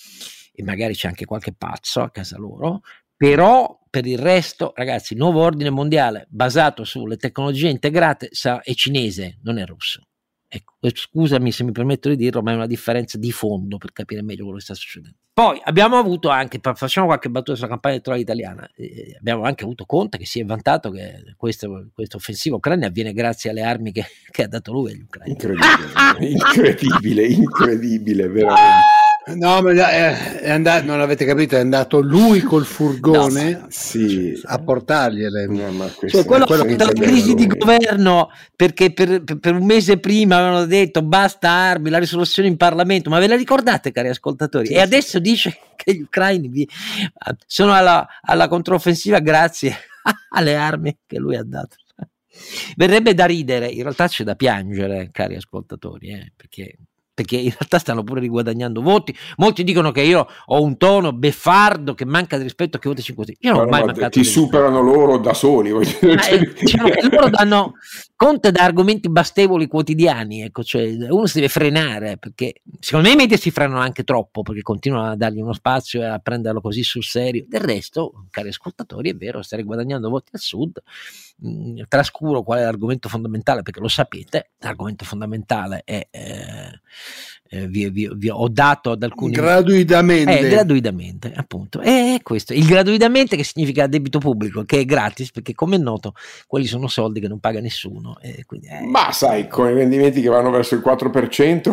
e 0.52 0.62
magari 0.62 0.94
c'è 0.94 1.08
anche 1.08 1.24
qualche 1.24 1.52
pazzo 1.52 2.02
a 2.02 2.10
casa 2.10 2.36
loro, 2.36 2.82
però 3.20 3.78
per 3.90 4.06
il 4.06 4.16
resto, 4.16 4.72
ragazzi, 4.74 5.12
il 5.12 5.18
nuovo 5.18 5.42
ordine 5.42 5.68
mondiale 5.68 6.26
basato 6.30 6.84
sulle 6.84 7.18
tecnologie 7.18 7.68
integrate 7.68 8.30
è 8.62 8.72
cinese, 8.72 9.40
non 9.42 9.58
è 9.58 9.66
russo. 9.66 10.06
Ecco, 10.48 10.76
scusami 10.80 11.52
se 11.52 11.62
mi 11.64 11.70
permetto 11.70 12.08
di 12.08 12.16
dirlo, 12.16 12.40
ma 12.40 12.52
è 12.52 12.54
una 12.54 12.66
differenza 12.66 13.18
di 13.18 13.30
fondo 13.30 13.76
per 13.76 13.92
capire 13.92 14.22
meglio 14.22 14.44
quello 14.44 14.56
che 14.56 14.64
sta 14.64 14.72
succedendo. 14.72 15.18
Poi 15.34 15.60
abbiamo 15.64 15.98
avuto 15.98 16.30
anche, 16.30 16.60
facciamo 16.62 17.08
qualche 17.08 17.28
battuta 17.28 17.56
sulla 17.56 17.68
campagna 17.68 17.96
elettorale 17.96 18.22
italiana, 18.22 18.70
eh, 18.74 19.14
abbiamo 19.18 19.42
anche 19.42 19.64
avuto 19.64 19.84
Conte 19.84 20.16
che 20.16 20.24
si 20.24 20.40
è 20.40 20.44
vantato 20.46 20.90
che 20.90 21.34
questa 21.36 21.68
offensiva 22.16 22.56
ucraina 22.56 22.86
avviene 22.86 23.12
grazie 23.12 23.50
alle 23.50 23.64
armi 23.64 23.92
che, 23.92 24.06
che 24.30 24.44
ha 24.44 24.48
dato 24.48 24.72
lui 24.72 24.92
agli 24.92 25.02
ucraini. 25.02 25.32
Incredibile, 25.32 26.26
incredibile, 26.26 27.26
incredibile, 27.26 28.28
veramente. 28.28 28.98
No, 29.34 29.62
ma 29.62 29.70
è, 29.72 30.40
è 30.40 30.50
andato, 30.50 30.86
non 30.86 31.00
avete 31.00 31.24
capito, 31.24 31.56
è 31.56 31.60
andato 31.60 32.00
lui 32.00 32.40
col 32.40 32.64
furgone 32.64 33.50
no, 33.52 33.66
sì, 33.68 34.38
a 34.44 34.58
portargliele. 34.58 35.46
No, 35.46 35.90
cioè, 36.06 36.24
quello, 36.24 36.46
quello 36.46 36.64
che 36.64 36.76
la 36.76 36.92
crisi 36.92 37.34
di 37.34 37.46
governo, 37.46 38.30
perché 38.54 38.92
per, 38.92 39.22
per, 39.22 39.54
un 39.54 39.64
mese 39.64 39.98
prima 39.98 40.36
avevano 40.36 40.66
detto 40.66 41.02
basta 41.02 41.50
armi, 41.50 41.90
la 41.90 41.98
risoluzione 41.98 42.48
in 42.48 42.56
Parlamento, 42.56 43.10
ma 43.10 43.18
ve 43.18 43.26
la 43.26 43.36
ricordate 43.36 43.92
cari 43.92 44.08
ascoltatori? 44.08 44.66
Sì, 44.66 44.72
e 44.74 44.80
adesso 44.80 45.18
dice 45.18 45.58
che 45.76 45.94
gli 45.94 46.02
ucraini 46.02 46.66
sono 47.46 47.72
alla, 47.72 48.06
alla 48.22 48.48
controffensiva 48.48 49.18
grazie 49.20 49.74
alle 50.30 50.56
armi 50.56 50.96
che 51.06 51.18
lui 51.18 51.36
ha 51.36 51.44
dato. 51.44 51.76
Verrebbe 52.76 53.12
da 53.12 53.26
ridere, 53.26 53.68
in 53.68 53.82
realtà 53.82 54.08
c'è 54.08 54.24
da 54.24 54.34
piangere, 54.34 55.10
cari 55.12 55.36
ascoltatori, 55.36 56.08
eh, 56.08 56.32
perché 56.34 56.76
perché 57.20 57.36
in 57.36 57.50
realtà 57.50 57.78
stanno 57.78 58.02
pure 58.02 58.20
riguadagnando 58.20 58.80
voti. 58.80 59.14
Molti 59.36 59.62
dicono 59.62 59.90
che 59.92 60.00
io 60.00 60.26
ho 60.46 60.62
un 60.62 60.78
tono 60.78 61.12
beffardo 61.12 61.94
che 61.94 62.06
manca 62.06 62.38
di 62.38 62.44
rispetto 62.44 62.78
a 62.78 62.80
chi 62.80 62.88
vota 62.88 63.02
5 63.02 63.24
Stelle. 63.24 63.38
Io 63.42 63.52
non 63.52 63.66
ho 63.66 63.68
mai 63.68 63.84
mancato 63.84 64.18
Ti 64.18 64.24
superano 64.24 64.80
loro 64.80 65.18
da 65.18 65.34
soli. 65.34 65.68
Eh, 65.70 66.52
diciamo 66.58 66.88
loro 67.10 67.28
danno 67.28 67.74
conto 68.20 68.50
da 68.50 68.64
argomenti 68.64 69.08
bastevoli 69.08 69.66
quotidiani. 69.66 70.42
Ecco, 70.42 70.62
cioè 70.62 70.94
uno 71.08 71.24
si 71.24 71.36
deve 71.36 71.48
frenare 71.48 72.18
perché 72.18 72.60
secondo 72.78 73.08
me 73.08 73.14
i 73.14 73.16
media 73.16 73.38
si 73.38 73.50
frenano 73.50 73.80
anche 73.80 74.04
troppo 74.04 74.42
perché 74.42 74.60
continuano 74.60 75.12
a 75.12 75.16
dargli 75.16 75.40
uno 75.40 75.54
spazio 75.54 76.02
e 76.02 76.04
a 76.04 76.18
prenderlo 76.18 76.60
così 76.60 76.82
sul 76.82 77.02
serio. 77.02 77.46
Del 77.48 77.62
resto, 77.62 78.26
cari 78.28 78.50
ascoltatori, 78.50 79.08
è 79.08 79.16
vero, 79.16 79.40
stai 79.40 79.62
guadagnando 79.62 80.10
voti 80.10 80.32
al 80.34 80.40
sud. 80.40 80.82
Mm, 81.46 81.80
trascuro 81.88 82.42
qual 82.42 82.58
è 82.58 82.62
l'argomento 82.62 83.08
fondamentale 83.08 83.62
perché 83.62 83.80
lo 83.80 83.88
sapete. 83.88 84.50
L'argomento 84.58 85.06
fondamentale 85.06 85.80
è. 85.86 86.06
Eh, 86.10 86.80
eh, 87.52 87.66
vi, 87.66 87.90
vi, 87.90 88.08
vi, 88.14 88.28
ho 88.30 88.46
dato 88.48 88.92
ad 88.92 89.02
alcuni 89.02 89.32
gratuitamente 89.32 90.38
eh, 90.38 90.48
gratuitamente 90.48 91.32
appunto 91.34 91.80
e 91.80 92.20
questo 92.22 92.52
il 92.52 92.64
gratuitamente 92.64 93.34
che 93.34 93.42
significa 93.42 93.88
debito 93.88 94.20
pubblico 94.20 94.62
che 94.62 94.78
è 94.78 94.84
gratis 94.84 95.32
perché 95.32 95.52
come 95.52 95.74
è 95.74 95.78
noto 95.80 96.14
quelli 96.46 96.66
sono 96.66 96.86
soldi 96.86 97.18
che 97.18 97.26
non 97.26 97.40
paga 97.40 97.58
nessuno 97.58 98.09
quindi, 98.46 98.68
eh. 98.68 98.80
ma 98.80 99.12
sai 99.12 99.48
con 99.48 99.68
i 99.68 99.74
rendimenti 99.74 100.20
che 100.20 100.28
vanno 100.28 100.50
verso 100.50 100.74
il 100.74 100.82
4% 100.84 101.70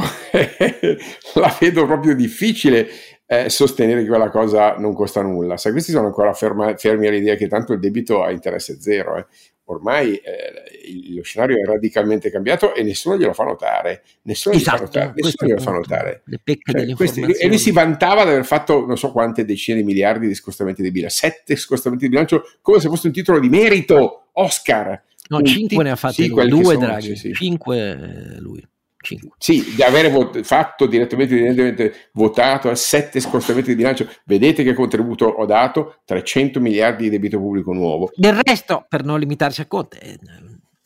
la 1.39 1.57
vedo 1.59 1.85
proprio 1.85 2.15
difficile 2.15 2.87
eh, 3.29 3.49
sostenere 3.49 4.01
che 4.01 4.07
quella 4.07 4.29
cosa 4.29 4.75
non 4.77 4.93
costa 4.93 5.21
nulla. 5.21 5.57
Se 5.57 5.71
questi 5.71 5.91
sono 5.91 6.07
ancora 6.07 6.33
ferma, 6.33 6.75
fermi 6.77 7.07
all'idea 7.07 7.35
che 7.35 7.47
tanto 7.47 7.73
il 7.73 7.79
debito 7.79 8.23
ha 8.23 8.31
interesse 8.31 8.79
zero, 8.79 9.17
eh. 9.17 9.25
ormai 9.65 10.15
eh, 10.15 11.13
lo 11.13 11.21
scenario 11.23 11.57
è 11.57 11.65
radicalmente 11.65 12.31
cambiato 12.31 12.73
e 12.73 12.83
nessuno 12.83 13.17
glielo 13.17 13.33
fa 13.33 13.43
notare. 13.43 14.03
Nessuno 14.23 14.55
esatto, 14.55 14.85
glielo 14.85 14.87
fa 14.87 14.99
notare. 15.01 15.13
Nessuno 15.15 15.49
glielo 15.49 15.61
fa 15.61 15.71
notare. 15.71 16.23
Cioè, 16.63 16.95
questi, 16.95 17.21
e 17.21 17.47
lui 17.47 17.57
si 17.57 17.71
vantava 17.71 18.23
di 18.23 18.29
aver 18.29 18.45
fatto 18.45 18.85
non 18.85 18.97
so 18.97 19.11
quante 19.11 19.43
decine 19.43 19.79
di 19.79 19.83
miliardi 19.83 20.27
di 20.27 20.33
scostamenti 20.33 20.81
di 20.81 20.91
bilancio, 20.91 21.17
sette 21.17 21.57
scostamenti 21.57 22.05
di 22.05 22.11
bilancio 22.11 22.43
come 22.61 22.79
se 22.79 22.87
fosse 22.87 23.07
un 23.07 23.13
titolo 23.13 23.39
di 23.39 23.49
merito, 23.49 24.27
Oscar. 24.33 25.03
No, 25.29 25.41
cinque 25.41 25.83
ne 25.83 25.91
ha 25.91 25.95
fatti 25.95 26.23
sì, 26.23 26.29
lui, 26.29 26.47
due 26.47 26.77
Draghi, 26.77 27.15
sì. 27.15 27.33
cinque 27.33 27.91
eh, 27.91 28.39
lui. 28.39 28.63
5. 28.99 29.29
Sì, 29.37 29.75
di 29.75 29.83
avere 29.83 30.09
vot- 30.09 30.41
fatto 30.41 30.85
direttamente, 30.85 31.35
direttamente 31.35 32.09
votato 32.13 32.69
a 32.69 32.75
7 32.75 33.19
scostamenti 33.19 33.69
di 33.69 33.75
bilancio, 33.75 34.09
vedete 34.25 34.63
che 34.63 34.73
contributo 34.73 35.25
ho 35.25 35.45
dato? 35.45 36.01
300 36.05 36.59
miliardi 36.59 37.03
di 37.03 37.09
debito 37.09 37.37
pubblico 37.37 37.71
nuovo. 37.73 38.11
Del 38.15 38.33
resto, 38.33 38.85
per 38.89 39.03
non 39.03 39.19
limitarci 39.19 39.61
a 39.61 39.65
Conte, 39.65 39.99
eh, 39.99 40.19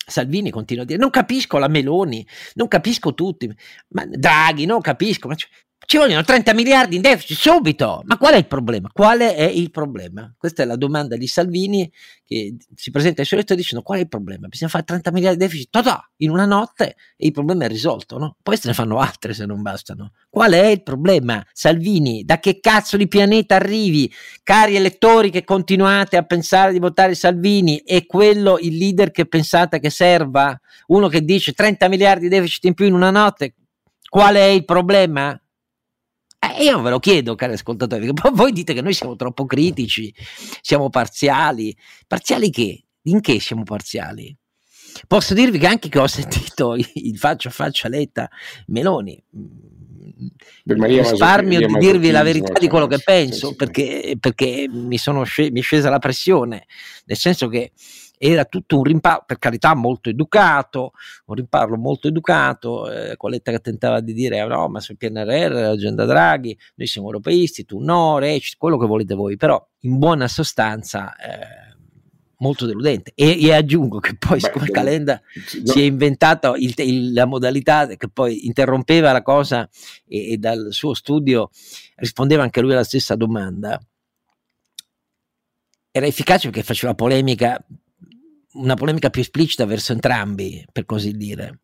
Salvini 0.05 0.51
continua 0.51 0.83
a 0.83 0.85
dire, 0.85 0.99
non 0.99 1.09
capisco 1.09 1.57
la 1.57 1.67
Meloni, 1.67 2.25
non 2.55 2.67
capisco 2.67 3.13
tutti, 3.13 3.49
ma 3.89 4.05
Draghi, 4.05 4.65
non 4.65 4.81
capisco, 4.81 5.27
ma 5.27 5.35
ci 5.85 5.97
vogliono 5.97 6.23
30 6.23 6.53
miliardi 6.53 6.95
in 6.95 7.01
deficit 7.01 7.37
subito. 7.37 8.01
Ma 8.05 8.17
qual 8.17 8.33
è 8.33 8.37
il 8.37 8.47
problema? 8.47 8.89
Quale 8.93 9.35
è 9.35 9.43
il 9.43 9.71
problema? 9.71 10.33
Questa 10.37 10.63
è 10.63 10.65
la 10.65 10.77
domanda 10.77 11.17
di 11.17 11.27
Salvini 11.27 11.91
che 12.25 12.55
si 12.75 12.91
presenta 12.91 13.21
ai 13.21 13.27
suoi 13.27 13.39
elettori 13.39 13.59
dicendo 13.59 13.83
qual 13.83 13.97
è 13.97 14.01
il 14.01 14.07
problema? 14.07 14.47
Bisogna 14.47 14.71
fare 14.71 14.85
30 14.85 15.11
miliardi 15.11 15.37
di 15.37 15.45
deficit 15.45 15.69
totà, 15.69 16.09
in 16.17 16.29
una 16.29 16.45
notte 16.45 16.95
e 17.17 17.25
il 17.25 17.31
problema 17.33 17.65
è 17.65 17.67
risolto, 17.67 18.17
no? 18.17 18.37
Poi 18.41 18.55
se 18.55 18.69
ne 18.69 18.73
fanno 18.73 18.99
altre 18.99 19.33
se 19.33 19.45
non 19.45 19.61
bastano. 19.61 20.13
Qual 20.29 20.53
è 20.53 20.67
il 20.67 20.83
problema? 20.83 21.45
Salvini, 21.51 22.23
da 22.23 22.39
che 22.39 22.59
cazzo 22.61 22.95
di 22.95 23.07
pianeta 23.07 23.55
arrivi? 23.55 24.09
Cari 24.43 24.75
elettori 24.75 25.29
che 25.29 25.43
continuate 25.43 26.15
a 26.15 26.23
pensare 26.23 26.71
di 26.71 26.79
votare 26.79 27.15
Salvini, 27.15 27.81
è 27.83 28.05
quello 28.05 28.57
il 28.59 28.77
leader 28.77 29.11
che 29.11 29.25
pensate 29.25 29.79
che 29.79 29.89
serva? 29.89 30.57
Uno 30.87 31.09
che 31.09 31.21
dice 31.23 31.51
30 31.51 31.89
miliardi 31.89 32.29
di 32.29 32.35
deficit 32.35 32.63
in 32.65 32.73
più 32.75 32.85
in 32.85 32.93
una 32.93 33.11
notte? 33.11 33.55
Qual 34.07 34.35
è 34.35 34.43
il 34.43 34.63
problema? 34.63 35.37
Eh, 36.57 36.63
io 36.63 36.81
ve 36.81 36.89
lo 36.89 36.99
chiedo, 36.99 37.35
cari 37.35 37.53
ascoltatori, 37.53 38.09
voi 38.33 38.51
dite 38.51 38.73
che 38.73 38.81
noi 38.81 38.93
siamo 38.93 39.15
troppo 39.15 39.45
critici, 39.45 40.13
siamo 40.61 40.89
parziali. 40.89 41.75
Parziali 42.07 42.49
che? 42.49 42.83
In 43.03 43.21
che 43.21 43.39
siamo 43.39 43.63
parziali? 43.63 44.35
Posso 45.07 45.33
dirvi 45.33 45.57
che 45.57 45.67
anche 45.67 45.89
che 45.89 45.99
ho 45.99 46.07
sentito 46.07 46.75
il 46.93 47.17
faccia 47.17 47.49
a 47.49 47.51
faccia 47.51 47.87
Letta 47.87 48.29
Meloni, 48.67 49.21
risparmio 50.65 51.65
di 51.65 51.73
dirvi 51.77 52.11
la 52.11 52.23
verità 52.23 52.53
di 52.59 52.67
quello 52.67 52.87
che 52.87 52.99
penso 52.99 53.55
perché, 53.55 54.17
perché 54.19 54.67
mi, 54.69 54.97
sono 54.97 55.23
sc- 55.23 55.49
mi 55.49 55.59
è 55.59 55.63
scesa 55.63 55.89
la 55.89 55.99
pressione, 55.99 56.65
nel 57.05 57.17
senso 57.17 57.47
che 57.47 57.71
era 58.23 58.45
tutto 58.45 58.77
un 58.77 58.83
rimpallo, 58.83 59.23
per 59.25 59.39
carità 59.39 59.73
molto 59.73 60.09
educato, 60.09 60.91
un 61.25 61.35
rimpallo 61.35 61.75
molto 61.75 62.07
educato, 62.07 62.87
eh, 62.91 63.17
Coletta 63.17 63.49
che 63.49 63.59
tentava 63.61 63.99
di 63.99 64.13
dire 64.13 64.39
ah, 64.39 64.45
no 64.45 64.67
ma 64.67 64.79
sul 64.79 64.95
PNRR, 64.95 65.51
l'agenda 65.51 66.05
Draghi, 66.05 66.55
noi 66.75 66.87
siamo 66.87 67.07
europeisti, 67.07 67.65
tu 67.65 67.79
no, 67.79 68.19
Recit, 68.19 68.59
quello 68.59 68.77
che 68.77 68.85
volete 68.85 69.15
voi, 69.15 69.37
però 69.37 69.63
in 69.79 69.97
buona 69.97 70.27
sostanza... 70.27 71.15
Eh, 71.15 71.69
molto 72.41 72.65
deludente. 72.65 73.11
E, 73.13 73.37
e, 73.39 73.53
aggiungo 73.53 73.99
che 73.99 74.17
poi 74.17 74.39
Beh, 74.39 74.71
Calenda 74.71 75.21
no. 75.63 75.71
si 75.71 75.85
è 75.85 76.81
il, 76.81 77.13
la 77.13 77.25
modalità 77.25 77.85
che 77.85 78.09
poi 78.09 78.47
interrompeva 78.47 79.11
la 79.11 79.21
cosa 79.21 79.69
e, 80.07 80.31
e, 80.31 80.37
dal 80.37 80.69
suo 80.71 80.95
studio 80.95 81.51
rispondeva 81.97 82.41
anche 82.41 82.59
lui 82.61 82.71
alla 82.71 82.83
stessa 82.83 83.15
domanda. 83.15 83.79
Era 85.91 86.07
efficace 86.07 86.49
perché 86.49 86.63
faceva 86.63 86.95
polemica 86.95 87.63
una 88.53 88.75
polemica 88.75 89.09
più 89.09 89.21
esplicita 89.21 89.65
verso 89.65 89.93
entrambi, 89.93 90.65
per 90.71 90.85
così 90.85 91.11
dire. 91.11 91.61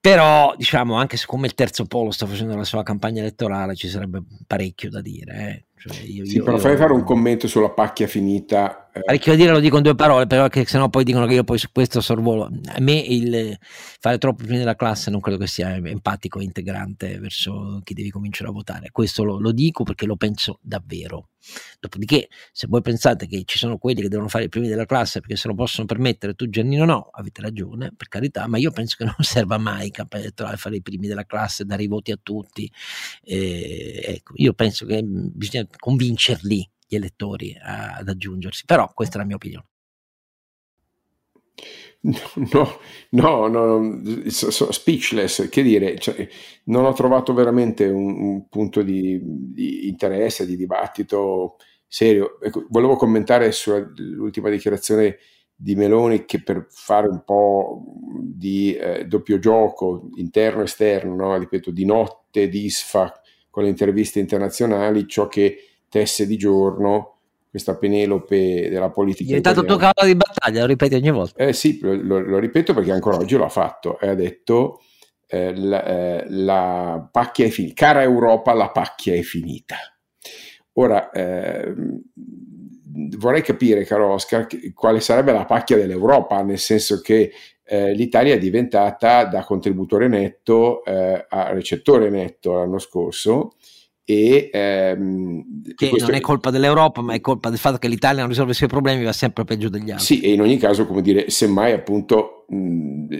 Però, 0.00 0.54
diciamo, 0.56 0.94
anche 0.94 1.16
siccome 1.16 1.46
il 1.46 1.54
terzo 1.54 1.84
polo 1.84 2.10
sta 2.10 2.26
facendo 2.26 2.54
la 2.56 2.64
sua 2.64 2.82
campagna 2.82 3.20
elettorale, 3.20 3.74
ci 3.74 3.88
sarebbe 3.88 4.22
parecchio 4.46 4.90
da 4.90 5.00
dire. 5.00 5.34
Eh. 5.34 5.67
Cioè 5.78 5.96
io, 6.02 6.24
sì, 6.24 6.36
io, 6.36 6.44
però 6.44 6.56
io, 6.56 6.62
fai 6.62 6.76
fare 6.76 6.92
un 6.92 7.04
commento 7.04 7.46
sulla 7.46 7.70
pacchia 7.70 8.06
finita. 8.06 8.90
Eh. 8.92 9.02
Parecchio 9.02 9.32
da 9.32 9.38
dire 9.38 9.52
lo 9.52 9.60
dico 9.60 9.76
in 9.76 9.82
due 9.82 9.94
parole, 9.94 10.26
però 10.26 10.48
che 10.48 10.66
sennò 10.66 10.88
poi 10.88 11.04
dicono 11.04 11.26
che 11.26 11.34
io 11.34 11.44
poi 11.44 11.58
su 11.58 11.68
questo 11.72 12.00
sorvolo. 12.00 12.44
A 12.44 12.80
me 12.80 12.94
il 12.94 13.56
fare 14.00 14.18
troppo 14.18 14.42
prima 14.42 14.58
della 14.58 14.74
classe 14.74 15.10
non 15.10 15.20
credo 15.20 15.38
che 15.38 15.46
sia 15.46 15.74
empatico 15.74 16.40
e 16.40 16.44
integrante 16.44 17.18
verso 17.18 17.80
chi 17.84 17.94
devi 17.94 18.10
cominciare 18.10 18.50
a 18.50 18.52
votare. 18.52 18.90
Questo 18.90 19.22
lo, 19.24 19.38
lo 19.38 19.52
dico 19.52 19.84
perché 19.84 20.06
lo 20.06 20.16
penso 20.16 20.58
davvero. 20.62 21.28
Dopodiché, 21.78 22.28
se 22.52 22.66
voi 22.68 22.82
pensate 22.82 23.26
che 23.26 23.42
ci 23.44 23.58
sono 23.58 23.78
quelli 23.78 24.02
che 24.02 24.08
devono 24.08 24.28
fare 24.28 24.44
i 24.44 24.48
primi 24.48 24.68
della 24.68 24.84
classe 24.84 25.20
perché 25.20 25.36
se 25.36 25.48
lo 25.48 25.54
possono 25.54 25.86
permettere, 25.86 26.34
tu 26.34 26.48
Giannino 26.48 26.84
no, 26.84 27.08
avete 27.12 27.40
ragione, 27.40 27.92
per 27.96 28.08
carità, 28.08 28.46
ma 28.46 28.58
io 28.58 28.70
penso 28.70 28.96
che 28.98 29.04
non 29.04 29.14
serva 29.20 29.58
mai 29.58 29.90
campagna 29.90 30.24
elettorale 30.24 30.56
fare 30.56 30.76
i 30.76 30.82
primi 30.82 31.06
della 31.06 31.24
classe, 31.24 31.64
dare 31.64 31.82
i 31.82 31.86
voti 31.86 32.10
a 32.10 32.18
tutti. 32.20 32.70
Eh, 33.22 34.02
ecco, 34.04 34.32
io 34.36 34.52
penso 34.52 34.84
che 34.86 35.02
bisogna 35.04 35.66
convincerli 35.76 36.68
gli 36.86 36.94
elettori 36.94 37.56
a, 37.60 37.96
ad 37.96 38.08
aggiungersi, 38.08 38.64
però 38.64 38.90
questa 38.94 39.16
è 39.16 39.18
la 39.18 39.26
mia 39.26 39.36
opinione. 39.36 39.66
No, 42.52 42.78
no, 43.10 43.48
no, 43.48 44.30
so, 44.30 44.70
speechless, 44.70 45.48
che 45.48 45.62
dire, 45.62 45.98
cioè, 45.98 46.28
non 46.64 46.84
ho 46.84 46.92
trovato 46.92 47.34
veramente 47.34 47.86
un, 47.86 48.20
un 48.20 48.48
punto 48.48 48.82
di, 48.82 49.20
di, 49.22 49.88
interesse, 49.88 50.46
di 50.46 50.56
dibattito 50.56 51.56
serio. 51.86 52.38
Ecco, 52.40 52.66
volevo 52.70 52.96
commentare 52.96 53.50
sull'ultima 53.50 54.48
dichiarazione 54.48 55.18
di 55.54 55.74
Meloni 55.74 56.24
che 56.24 56.40
per 56.42 56.66
fare 56.70 57.08
un 57.08 57.24
po' 57.24 57.82
di 58.22 58.74
eh, 58.74 59.06
doppio 59.06 59.40
gioco 59.40 60.08
interno 60.16 60.60
e 60.60 60.64
esterno, 60.64 61.16
no? 61.16 61.36
ripeto, 61.36 61.72
di 61.72 61.84
notte 61.84 62.48
disfa 62.48 63.12
con 63.58 63.66
le 63.66 63.72
interviste 63.72 64.20
internazionali, 64.20 65.08
ciò 65.08 65.26
che 65.26 65.64
tesse 65.88 66.28
di 66.28 66.36
giorno 66.36 67.16
questa 67.50 67.76
Penelope 67.76 68.68
della 68.70 68.90
politica. 68.90 69.24
È 69.24 69.26
diventato 69.40 69.64
tuo 69.64 69.74
cavallo 69.74 70.06
di 70.06 70.14
battaglia, 70.14 70.60
lo 70.60 70.66
ripeti 70.66 70.94
ogni 70.94 71.10
volta. 71.10 71.42
Eh 71.42 71.52
sì, 71.52 71.80
lo, 71.82 72.20
lo, 72.20 72.38
ripeto 72.38 72.72
perché 72.72 72.92
ancora 72.92 73.16
oggi 73.16 73.36
lo 73.36 73.44
ha 73.44 73.48
fatto 73.48 73.98
e 73.98 74.06
ha 74.06 74.14
detto 74.14 74.80
eh, 75.26 75.56
la, 75.56 75.84
eh, 75.84 76.24
la, 76.28 77.08
pacchia 77.10 77.46
è 77.46 77.48
finita, 77.48 77.74
cara 77.74 78.02
Europa, 78.02 78.52
la 78.52 78.70
pacchia 78.70 79.14
è 79.14 79.22
finita. 79.22 79.74
Ora, 80.74 81.10
eh, 81.10 81.74
vorrei 83.16 83.42
capire, 83.42 83.84
caro 83.84 84.12
Oscar, 84.12 84.46
quale 84.72 85.00
sarebbe 85.00 85.32
la 85.32 85.46
pacchia 85.46 85.76
dell'Europa, 85.76 86.40
nel 86.42 86.60
senso 86.60 87.00
che 87.00 87.32
eh, 87.68 87.92
l'Italia 87.92 88.34
è 88.34 88.38
diventata 88.38 89.24
da 89.24 89.44
contributore 89.44 90.08
netto 90.08 90.82
eh, 90.84 91.26
a 91.28 91.52
recettore 91.52 92.08
netto 92.08 92.54
l'anno 92.54 92.78
scorso 92.78 93.52
e, 94.10 94.48
ehm, 94.50 95.74
che 95.74 95.90
non 95.98 96.14
è 96.14 96.20
colpa 96.20 96.48
dell'Europa, 96.48 97.02
ma 97.02 97.12
è 97.12 97.20
colpa 97.20 97.50
del 97.50 97.58
fatto 97.58 97.76
che 97.76 97.88
l'Italia 97.88 98.20
non 98.20 98.30
risolve 98.30 98.52
i 98.52 98.54
suoi 98.54 98.70
problemi, 98.70 99.04
va 99.04 99.12
sempre 99.12 99.44
peggio 99.44 99.68
degli 99.68 99.90
altri. 99.90 100.16
Sì, 100.16 100.20
e 100.22 100.32
in 100.32 100.40
ogni 100.40 100.56
caso, 100.56 100.86
come 100.86 101.02
dire, 101.02 101.28
semmai 101.28 101.72
appunto 101.72 102.46
mh, 102.48 103.14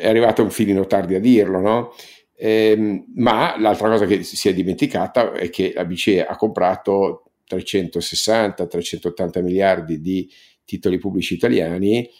è 0.00 0.08
arrivato 0.08 0.42
un 0.42 0.50
filino 0.50 0.84
tardi 0.86 1.14
a 1.14 1.20
dirlo, 1.20 1.60
no? 1.60 1.92
Ehm, 2.34 3.04
ma 3.14 3.54
l'altra 3.56 3.88
cosa 3.88 4.04
che 4.04 4.24
si 4.24 4.48
è 4.48 4.52
dimenticata 4.52 5.30
è 5.30 5.48
che 5.48 5.72
la 5.76 5.84
BCE 5.84 6.26
ha 6.26 6.34
comprato 6.34 7.30
360-380 7.48 9.42
miliardi 9.44 10.00
di 10.00 10.28
titoli 10.64 10.98
pubblici 10.98 11.34
italiani, 11.34 12.10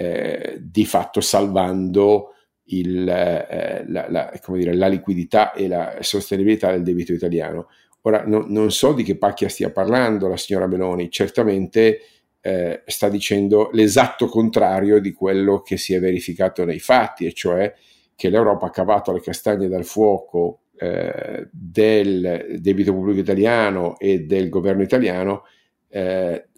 eh, 0.00 0.56
di 0.58 0.86
fatto 0.86 1.20
salvando 1.20 2.32
il, 2.68 3.06
eh, 3.06 3.84
la, 3.86 4.06
la, 4.08 4.32
dire, 4.46 4.72
la, 4.74 4.86
liquidità 4.86 5.52
e 5.52 5.68
la 5.68 5.98
sostenibilità 6.00 6.70
del 6.70 6.82
debito 6.82 7.12
italiano. 7.12 7.68
Ora, 8.02 8.24
no, 8.24 8.46
non 8.48 8.70
so 8.70 8.94
di 8.94 9.02
che 9.02 9.18
pacchia 9.18 9.50
stia 9.50 9.70
parlando 9.70 10.26
la 10.26 10.38
signora 10.38 10.66
Meloni, 10.66 11.10
certamente 11.10 12.00
eh, 12.40 12.82
sta 12.86 13.10
dicendo 13.10 13.68
l'esatto 13.74 14.24
contrario 14.24 15.00
di 15.00 15.12
quello 15.12 15.60
che 15.60 15.76
si 15.76 15.92
è 15.92 16.00
verificato 16.00 16.64
nei 16.64 16.78
fatti, 16.78 17.26
e 17.26 17.34
cioè 17.34 17.70
che 18.14 18.30
l'Europa 18.30 18.68
ha 18.68 18.70
cavato 18.70 19.12
le 19.12 19.20
castagne 19.20 19.68
dal 19.68 19.84
fuoco 19.84 20.62
eh, 20.78 21.46
del 21.52 22.56
debito 22.58 22.94
pubblico 22.94 23.20
italiano 23.20 23.98
e 23.98 24.20
del 24.20 24.48
governo 24.48 24.80
italiano, 24.80 25.44
eh, 25.90 26.48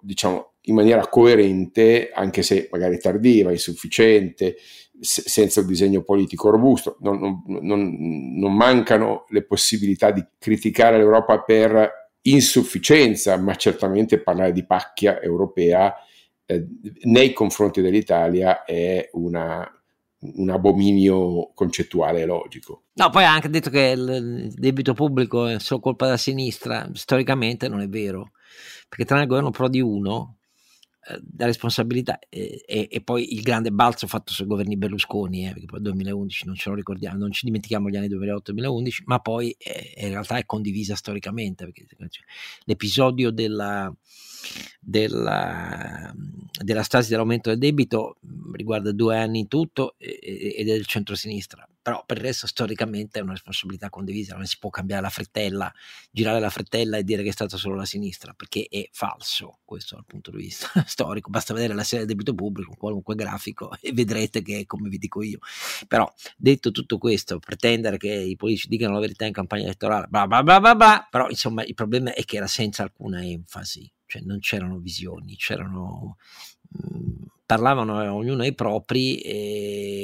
diciamo 0.00 0.49
in 0.62 0.74
maniera 0.74 1.06
coerente, 1.08 2.10
anche 2.12 2.42
se 2.42 2.68
magari 2.70 2.98
tardiva, 2.98 3.50
insufficiente, 3.50 4.56
senza 5.00 5.60
un 5.60 5.66
disegno 5.66 6.02
politico 6.02 6.50
robusto. 6.50 6.96
Non, 7.00 7.18
non, 7.18 7.42
non, 7.62 8.38
non, 8.38 8.54
mancano 8.54 9.24
le 9.28 9.44
possibilità 9.44 10.10
di 10.10 10.24
criticare 10.38 10.98
l'Europa 10.98 11.40
per 11.40 12.08
insufficienza, 12.22 13.36
ma 13.38 13.54
certamente 13.54 14.20
parlare 14.20 14.52
di 14.52 14.66
pacchia 14.66 15.20
europea 15.20 15.94
eh, 16.44 16.66
nei 17.04 17.32
confronti 17.32 17.80
dell'Italia 17.80 18.64
è 18.64 19.08
una, 19.12 19.66
un 20.20 20.50
abominio 20.50 21.52
concettuale 21.54 22.22
e 22.22 22.26
logico. 22.26 22.84
No, 22.94 23.08
poi 23.08 23.24
ha 23.24 23.32
anche 23.32 23.48
detto 23.48 23.70
che 23.70 23.94
il 23.96 24.52
debito 24.54 24.92
pubblico 24.92 25.46
è 25.46 25.58
solo 25.58 25.80
colpa 25.80 26.04
della 26.04 26.18
sinistra, 26.18 26.88
storicamente 26.92 27.68
non 27.68 27.80
è 27.80 27.88
vero, 27.88 28.32
perché 28.88 29.04
tra 29.04 29.20
il 29.20 29.26
governo 29.26 29.50
Prodi 29.50 29.80
1 29.80 30.36
eh, 30.36 30.39
la 31.36 31.46
responsabilità 31.46 32.18
eh, 32.28 32.62
e, 32.66 32.88
e, 32.90 33.00
poi 33.00 33.32
il 33.34 33.40
grande 33.42 33.70
balzo 33.72 34.06
fatto 34.06 34.32
sui 34.32 34.46
governi 34.46 34.76
Berlusconi, 34.76 35.48
eh, 35.48 35.52
perché 35.52 35.66
poi 35.66 35.80
2011 35.80 36.46
non 36.46 36.54
ce 36.54 36.68
lo 36.68 36.74
ricordiamo, 36.74 37.18
non 37.18 37.32
ci 37.32 37.46
dimentichiamo 37.46 37.88
gli 37.88 37.96
anni 37.96 38.08
2008-2011, 38.08 39.02
ma 39.06 39.18
poi 39.18 39.54
eh, 39.58 39.94
in 39.96 40.10
realtà 40.10 40.36
è 40.36 40.44
condivisa 40.44 40.94
storicamente, 40.94 41.64
perché 41.64 41.86
cioè, 41.88 42.24
l'episodio 42.64 43.30
della, 43.30 43.92
della, 44.78 46.14
della 46.62 46.82
stasi 46.82 47.10
dell'aumento 47.10 47.48
del 47.48 47.58
debito 47.58 48.18
riguarda 48.52 48.92
due 48.92 49.16
anni 49.16 49.40
in 49.40 49.48
tutto 49.48 49.94
ed 49.98 50.68
è 50.68 50.72
del 50.72 50.86
centro-sinistra, 50.86 51.66
però 51.82 52.04
per 52.04 52.18
il 52.18 52.24
resto 52.24 52.46
storicamente 52.46 53.18
è 53.18 53.22
una 53.22 53.32
responsabilità 53.32 53.88
condivisa, 53.88 54.36
non 54.36 54.46
si 54.46 54.58
può 54.58 54.70
cambiare 54.70 55.02
la 55.02 55.10
frettella, 55.10 55.72
girare 56.10 56.40
la 56.40 56.50
frettella 56.50 56.98
e 56.98 57.04
dire 57.04 57.22
che 57.22 57.30
è 57.30 57.32
stata 57.32 57.56
solo 57.56 57.74
la 57.74 57.84
sinistra, 57.84 58.32
perché 58.34 58.66
è 58.68 58.88
falso 58.92 59.60
questo 59.64 59.94
dal 59.94 60.04
punto 60.06 60.30
di 60.30 60.38
vista 60.38 60.68
storico, 60.86 61.30
basta 61.30 61.54
vedere 61.54 61.74
la 61.74 61.84
serie 61.84 62.04
del 62.04 62.14
debito 62.14 62.34
pubblico, 62.34 62.74
qualunque 62.76 63.14
grafico 63.14 63.70
e 63.80 63.92
vedrete 63.92 64.42
che 64.42 64.60
è 64.60 64.66
come 64.66 64.88
vi 64.88 64.98
dico 64.98 65.22
io. 65.22 65.38
Però 65.88 66.12
detto 66.36 66.70
tutto 66.70 66.98
questo, 66.98 67.38
pretendere 67.38 67.96
che 67.96 68.12
i 68.12 68.36
politici 68.36 68.68
dicano 68.68 68.94
la 68.94 69.00
verità 69.00 69.24
in 69.24 69.32
campagna 69.32 69.64
elettorale, 69.64 70.06
bla 70.08 70.26
bla 70.26 70.42
bla 70.42 70.60
bla, 70.60 70.74
bla 70.74 71.08
però 71.10 71.28
insomma 71.28 71.64
il 71.64 71.74
problema 71.74 72.12
è 72.12 72.24
che 72.24 72.36
era 72.36 72.46
senza 72.46 72.82
alcuna 72.82 73.22
enfasi 73.24 73.90
cioè 74.10 74.22
non 74.22 74.40
c'erano 74.40 74.78
visioni, 74.78 75.36
c'erano, 75.36 76.16
mh, 76.68 76.96
mhmm, 76.96 77.26
parlavano 77.46 78.14
ognuno 78.14 78.42
ai 78.42 78.54
propri 78.54 79.20
e 79.20 79.99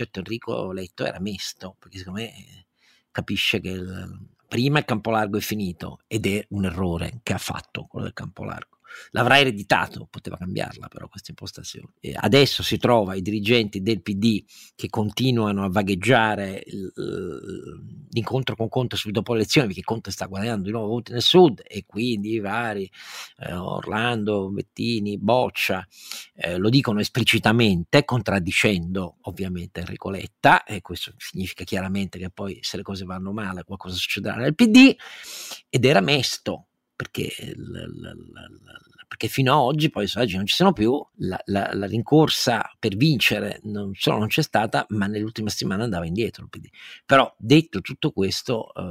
certo 0.00 0.20
Enrico 0.20 0.72
Letto 0.72 1.04
era 1.04 1.20
mesto, 1.20 1.76
perché 1.78 1.98
secondo 1.98 2.20
me 2.20 2.66
capisce 3.10 3.60
che 3.60 3.68
il, 3.68 4.28
prima 4.48 4.78
il 4.78 4.84
campo 4.84 5.10
largo 5.10 5.36
è 5.36 5.40
finito 5.40 6.00
ed 6.06 6.26
è 6.26 6.44
un 6.50 6.64
errore 6.64 7.20
che 7.22 7.34
ha 7.34 7.38
fatto 7.38 7.84
quello 7.84 8.06
del 8.06 8.14
campo 8.14 8.44
largo 8.44 8.78
l'avrà 9.10 9.38
ereditato, 9.38 10.06
poteva 10.10 10.36
cambiarla 10.36 10.88
però 10.88 11.08
questa 11.08 11.30
impostazione. 11.30 11.92
E 12.00 12.14
adesso 12.16 12.62
si 12.62 12.78
trova 12.78 13.14
i 13.14 13.22
dirigenti 13.22 13.82
del 13.82 14.02
PD 14.02 14.44
che 14.74 14.88
continuano 14.88 15.64
a 15.64 15.68
vagheggiare 15.70 16.62
l'incontro 18.10 18.56
con 18.56 18.68
Conte 18.68 18.96
subito 18.96 19.20
dopo 19.20 19.32
le 19.32 19.40
elezioni, 19.40 19.68
perché 19.68 19.82
Conte 19.82 20.10
sta 20.10 20.26
guadagnando 20.26 20.64
di 20.64 20.70
nuovo 20.70 20.88
voti 20.88 21.12
nel 21.12 21.22
sud 21.22 21.62
e 21.66 21.84
quindi 21.86 22.32
i 22.32 22.40
vari 22.40 22.90
eh, 23.38 23.52
Orlando, 23.54 24.50
Bettini, 24.50 25.18
Boccia 25.18 25.86
eh, 26.34 26.56
lo 26.56 26.68
dicono 26.68 27.00
esplicitamente, 27.00 28.04
contraddicendo 28.04 29.18
ovviamente 29.22 29.80
Enrico 29.80 30.10
Letta, 30.10 30.64
e 30.64 30.80
questo 30.80 31.12
significa 31.16 31.64
chiaramente 31.64 32.18
che 32.18 32.30
poi 32.30 32.58
se 32.62 32.76
le 32.76 32.82
cose 32.82 33.04
vanno 33.04 33.32
male 33.32 33.64
qualcosa 33.64 33.96
succederà 33.96 34.36
nel 34.36 34.54
PD, 34.54 34.94
ed 35.68 35.84
era 35.84 36.00
mesto 36.00 36.66
perché, 37.00 37.32
l, 37.56 37.62
l, 37.62 38.10
l, 38.10 39.06
perché 39.08 39.28
fino 39.28 39.54
ad 39.54 39.58
oggi, 39.60 39.88
poi 39.88 40.06
oggi 40.16 40.36
non 40.36 40.44
ci 40.44 40.54
sono 40.54 40.74
più, 40.74 41.02
la, 41.20 41.40
la, 41.46 41.70
la, 41.72 41.86
rincorsa 41.86 42.70
per 42.78 42.94
vincere 42.94 43.58
non 43.62 43.92
solo 43.94 44.18
non 44.18 44.28
c'è 44.28 44.42
stata, 44.42 44.84
ma 44.90 45.06
nell'ultima 45.06 45.48
settimana 45.48 45.84
andava 45.84 46.04
indietro 46.04 46.42
il 46.42 46.50
PD. 46.50 46.68
Però 47.06 47.34
detto 47.38 47.80
tutto 47.80 48.10
questo, 48.10 48.74
eh, 48.74 48.82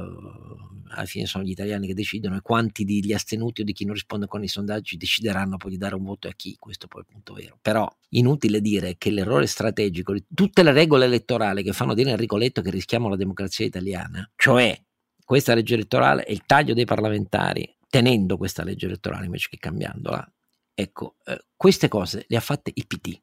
alla 0.92 1.04
fine 1.04 1.26
sono 1.26 1.44
gli 1.44 1.50
italiani 1.50 1.86
che 1.86 1.94
decidono 1.94 2.34
e 2.34 2.40
quanti 2.40 2.84
degli 2.84 3.12
astenuti 3.12 3.60
o 3.60 3.64
di 3.64 3.72
chi 3.72 3.84
non 3.84 3.94
risponde 3.94 4.26
con 4.26 4.42
i 4.42 4.48
sondaggi 4.48 4.96
decideranno 4.96 5.56
poi 5.56 5.70
di 5.70 5.78
dare 5.78 5.94
un 5.94 6.02
voto 6.02 6.26
a 6.26 6.32
chi, 6.32 6.56
questo 6.58 6.88
poi 6.88 7.02
è 7.02 7.04
il 7.06 7.12
punto 7.12 7.32
vero. 7.34 7.58
Però 7.62 7.88
inutile 8.08 8.60
dire 8.60 8.96
che 8.98 9.12
l'errore 9.12 9.46
strategico, 9.46 10.16
tutte 10.34 10.64
le 10.64 10.72
regole 10.72 11.04
elettorali 11.04 11.62
che 11.62 11.72
fanno 11.72 11.94
dire 11.94 12.10
Enrico 12.10 12.36
Letto 12.36 12.60
che 12.60 12.70
rischiamo 12.70 13.08
la 13.08 13.14
democrazia 13.14 13.66
italiana, 13.66 14.28
cioè 14.34 14.76
questa 15.24 15.54
legge 15.54 15.74
elettorale 15.74 16.26
e 16.26 16.32
il 16.32 16.42
taglio 16.44 16.74
dei 16.74 16.84
parlamentari 16.84 17.78
tenendo 17.90 18.36
questa 18.36 18.64
legge 18.64 18.86
elettorale 18.86 19.26
invece 19.26 19.48
che 19.50 19.58
cambiandola. 19.58 20.32
Ecco, 20.72 21.16
eh, 21.24 21.44
queste 21.56 21.88
cose 21.88 22.24
le 22.28 22.36
ha 22.36 22.40
fatte 22.40 22.70
il 22.72 22.86
PD. 22.86 23.20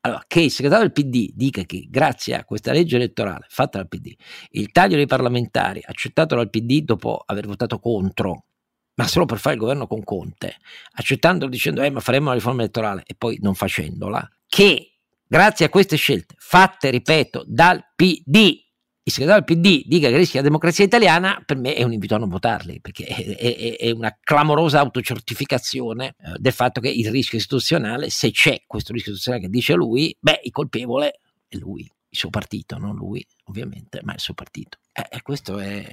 Allora, 0.00 0.24
che 0.26 0.40
il 0.40 0.50
segretario 0.50 0.88
del 0.88 0.92
PD 0.92 1.30
dica 1.34 1.62
che 1.62 1.86
grazie 1.88 2.34
a 2.34 2.44
questa 2.44 2.72
legge 2.72 2.96
elettorale 2.96 3.46
fatta 3.48 3.78
dal 3.78 3.88
PD, 3.88 4.12
il 4.50 4.72
taglio 4.72 4.96
dei 4.96 5.06
parlamentari 5.06 5.80
accettato 5.84 6.34
dal 6.34 6.50
PD 6.50 6.82
dopo 6.82 7.22
aver 7.24 7.46
votato 7.46 7.78
contro, 7.78 8.46
ma 8.94 9.06
solo 9.06 9.26
per 9.26 9.38
fare 9.38 9.56
il 9.56 9.60
governo 9.60 9.86
con 9.86 10.02
Conte, 10.04 10.56
accettandolo 10.92 11.50
dicendo 11.50 11.82
eh 11.82 11.90
ma 11.90 12.00
faremo 12.00 12.28
la 12.28 12.34
riforma 12.34 12.62
elettorale 12.62 13.02
e 13.04 13.14
poi 13.16 13.38
non 13.40 13.54
facendola, 13.54 14.28
che 14.46 14.98
grazie 15.26 15.66
a 15.66 15.70
queste 15.70 15.96
scelte 15.96 16.34
fatte, 16.38 16.90
ripeto, 16.90 17.44
dal 17.46 17.84
PD, 17.96 18.63
il 19.06 19.12
segretario 19.12 19.44
del 19.46 19.56
PD 19.56 19.86
dica 19.86 20.08
che 20.08 20.16
rischia 20.16 20.40
la 20.40 20.46
democrazia 20.46 20.82
italiana, 20.82 21.42
per 21.44 21.58
me 21.58 21.74
è 21.74 21.82
un 21.82 21.92
invito 21.92 22.14
a 22.14 22.18
non 22.18 22.30
votarli, 22.30 22.80
perché 22.80 23.04
è, 23.04 23.36
è, 23.36 23.76
è 23.76 23.90
una 23.90 24.16
clamorosa 24.18 24.80
autocertificazione 24.80 26.14
eh, 26.18 26.32
del 26.38 26.52
fatto 26.52 26.80
che 26.80 26.88
il 26.88 27.10
rischio 27.10 27.36
istituzionale, 27.36 28.08
se 28.08 28.30
c'è 28.30 28.62
questo 28.66 28.92
rischio 28.94 29.12
istituzionale 29.12 29.44
che 29.44 29.50
dice 29.50 29.74
lui, 29.74 30.16
beh, 30.18 30.40
il 30.44 30.50
colpevole 30.52 31.20
è 31.46 31.56
lui, 31.56 31.82
il 31.82 32.18
suo 32.18 32.30
partito, 32.30 32.78
non 32.78 32.96
lui 32.96 33.24
ovviamente, 33.44 34.00
ma 34.04 34.14
il 34.14 34.20
suo 34.20 34.32
partito. 34.32 34.78
Eh, 34.90 35.06
e 35.10 35.20
questo 35.20 35.58
è, 35.58 35.84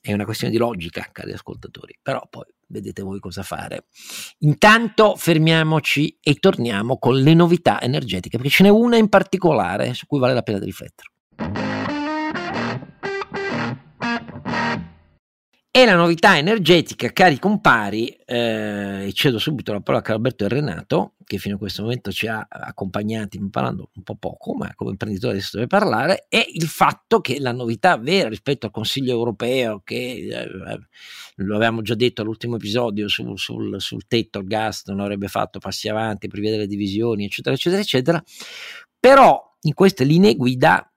è 0.00 0.12
una 0.14 0.24
questione 0.24 0.54
di 0.54 0.58
logica, 0.58 1.06
cari 1.12 1.32
ascoltatori, 1.32 1.98
però 2.00 2.26
poi 2.30 2.46
vedete 2.68 3.02
voi 3.02 3.20
cosa 3.20 3.42
fare. 3.42 3.88
Intanto 4.38 5.16
fermiamoci 5.16 6.16
e 6.22 6.36
torniamo 6.36 6.96
con 6.96 7.18
le 7.18 7.34
novità 7.34 7.78
energetiche, 7.78 8.38
perché 8.38 8.52
ce 8.52 8.62
n'è 8.62 8.70
una 8.70 8.96
in 8.96 9.10
particolare 9.10 9.92
su 9.92 10.06
cui 10.06 10.18
vale 10.18 10.32
la 10.32 10.42
pena 10.42 10.60
riflettere. 10.60 11.10
E 15.76 15.84
la 15.84 15.94
novità 15.94 16.38
energetica, 16.38 17.12
cari 17.12 17.38
compari, 17.38 18.08
eh, 18.24 19.10
cedo 19.12 19.38
subito 19.38 19.74
la 19.74 19.82
parola 19.82 20.02
a 20.02 20.12
Alberto 20.14 20.46
e 20.46 20.48
Renato, 20.48 21.16
che 21.22 21.36
fino 21.36 21.56
a 21.56 21.58
questo 21.58 21.82
momento 21.82 22.10
ci 22.10 22.26
ha 22.26 22.46
accompagnati 22.48 23.38
parlando 23.50 23.90
un 23.94 24.02
po' 24.02 24.16
poco, 24.16 24.54
ma 24.54 24.72
come 24.74 24.92
imprenditore 24.92 25.34
adesso 25.34 25.58
deve 25.58 25.66
parlare, 25.66 26.24
è 26.30 26.42
il 26.50 26.66
fatto 26.66 27.20
che 27.20 27.38
la 27.40 27.52
novità 27.52 27.98
vera 27.98 28.30
rispetto 28.30 28.64
al 28.64 28.72
Consiglio 28.72 29.12
europeo, 29.12 29.82
che 29.84 30.26
eh, 30.30 30.48
lo 31.34 31.56
avevamo 31.56 31.82
già 31.82 31.94
detto 31.94 32.22
all'ultimo 32.22 32.56
episodio 32.56 33.06
sul, 33.06 33.38
sul, 33.38 33.78
sul 33.78 34.06
tetto, 34.06 34.38
il 34.38 34.46
gas 34.46 34.86
non 34.86 35.00
avrebbe 35.00 35.28
fatto 35.28 35.58
passi 35.58 35.90
avanti, 35.90 36.26
prevedere 36.26 36.62
le 36.62 36.68
divisioni, 36.68 37.26
eccetera, 37.26 37.54
eccetera, 37.54 37.82
eccetera, 37.82 38.24
però 38.98 39.38
in 39.60 39.74
queste 39.74 40.04
linee 40.04 40.36
guida 40.36 40.90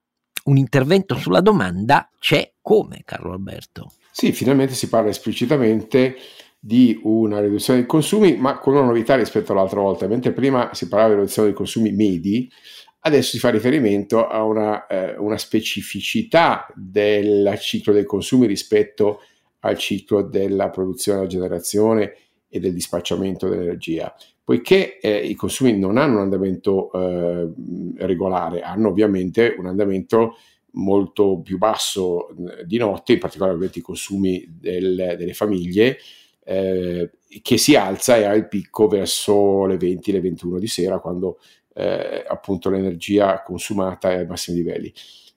un 0.45 0.55
intervento 0.55 1.15
sulla 1.15 1.41
domanda 1.41 2.09
c'è 2.17 2.53
come, 2.61 3.01
Carlo 3.03 3.33
Alberto? 3.33 3.91
Sì, 4.19 4.33
finalmente 4.33 4.73
si 4.73 4.89
parla 4.89 5.09
esplicitamente 5.09 6.17
di 6.59 6.99
una 7.03 7.39
riduzione 7.39 7.79
dei 7.79 7.87
consumi, 7.87 8.35
ma 8.35 8.59
con 8.59 8.75
una 8.75 8.83
novità 8.83 9.15
rispetto 9.15 9.53
all'altra 9.53 9.79
volta. 9.79 10.09
Mentre 10.09 10.33
prima 10.33 10.73
si 10.73 10.89
parlava 10.89 11.13
di 11.13 11.19
riduzione 11.21 11.47
dei 11.47 11.55
consumi 11.55 11.93
medi, 11.93 12.51
adesso 12.99 13.29
si 13.29 13.39
fa 13.39 13.49
riferimento 13.49 14.27
a 14.27 14.43
una, 14.43 14.87
eh, 14.87 15.15
una 15.17 15.37
specificità 15.37 16.67
del 16.75 17.55
ciclo 17.61 17.93
dei 17.93 18.03
consumi 18.03 18.45
rispetto 18.45 19.21
al 19.59 19.77
ciclo 19.77 20.21
della 20.21 20.69
produzione, 20.69 21.19
della 21.19 21.29
generazione 21.29 22.13
e 22.49 22.59
del 22.59 22.73
dispacciamento 22.73 23.47
dell'energia. 23.47 24.13
Poiché 24.43 24.99
eh, 24.99 25.15
i 25.15 25.35
consumi 25.35 25.79
non 25.79 25.95
hanno 25.95 26.15
un 26.15 26.23
andamento 26.23 26.91
eh, 26.91 27.53
regolare, 27.99 28.63
hanno 28.63 28.89
ovviamente 28.89 29.55
un 29.57 29.67
andamento 29.67 30.35
molto 30.73 31.41
più 31.41 31.57
basso 31.57 32.29
eh, 32.29 32.65
di 32.65 32.77
notte, 32.77 33.13
in 33.13 33.19
particolare 33.19 33.53
ovviamente 33.53 33.79
i 33.79 33.83
consumi 33.83 34.45
del, 34.49 35.15
delle 35.17 35.33
famiglie, 35.33 35.97
eh, 36.43 37.11
che 37.41 37.57
si 37.57 37.75
alza 37.75 38.17
e 38.17 38.23
ha 38.25 38.33
il 38.33 38.47
picco 38.47 38.87
verso 38.87 39.65
le 39.65 39.77
20, 39.77 40.11
le 40.11 40.21
21 40.21 40.59
di 40.59 40.67
sera, 40.67 40.99
quando 40.99 41.39
eh, 41.73 42.25
appunto 42.27 42.69
l'energia 42.69 43.41
consumata 43.43 44.11
è 44.11 44.17
ai 44.17 44.25
massimi 44.25 44.57
livelli. 44.57 44.91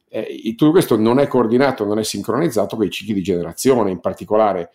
Eh, 0.09 0.55
tutto 0.57 0.73
questo 0.73 0.97
non 0.97 1.18
è 1.18 1.27
coordinato, 1.27 1.85
non 1.85 1.99
è 1.99 2.05
sincronizzato 2.05 2.77
con 2.77 2.87
i 2.87 2.90
cicli 2.90 3.14
di 3.14 3.23
generazione, 3.23 3.90
in 3.90 4.01
particolare 4.01 4.71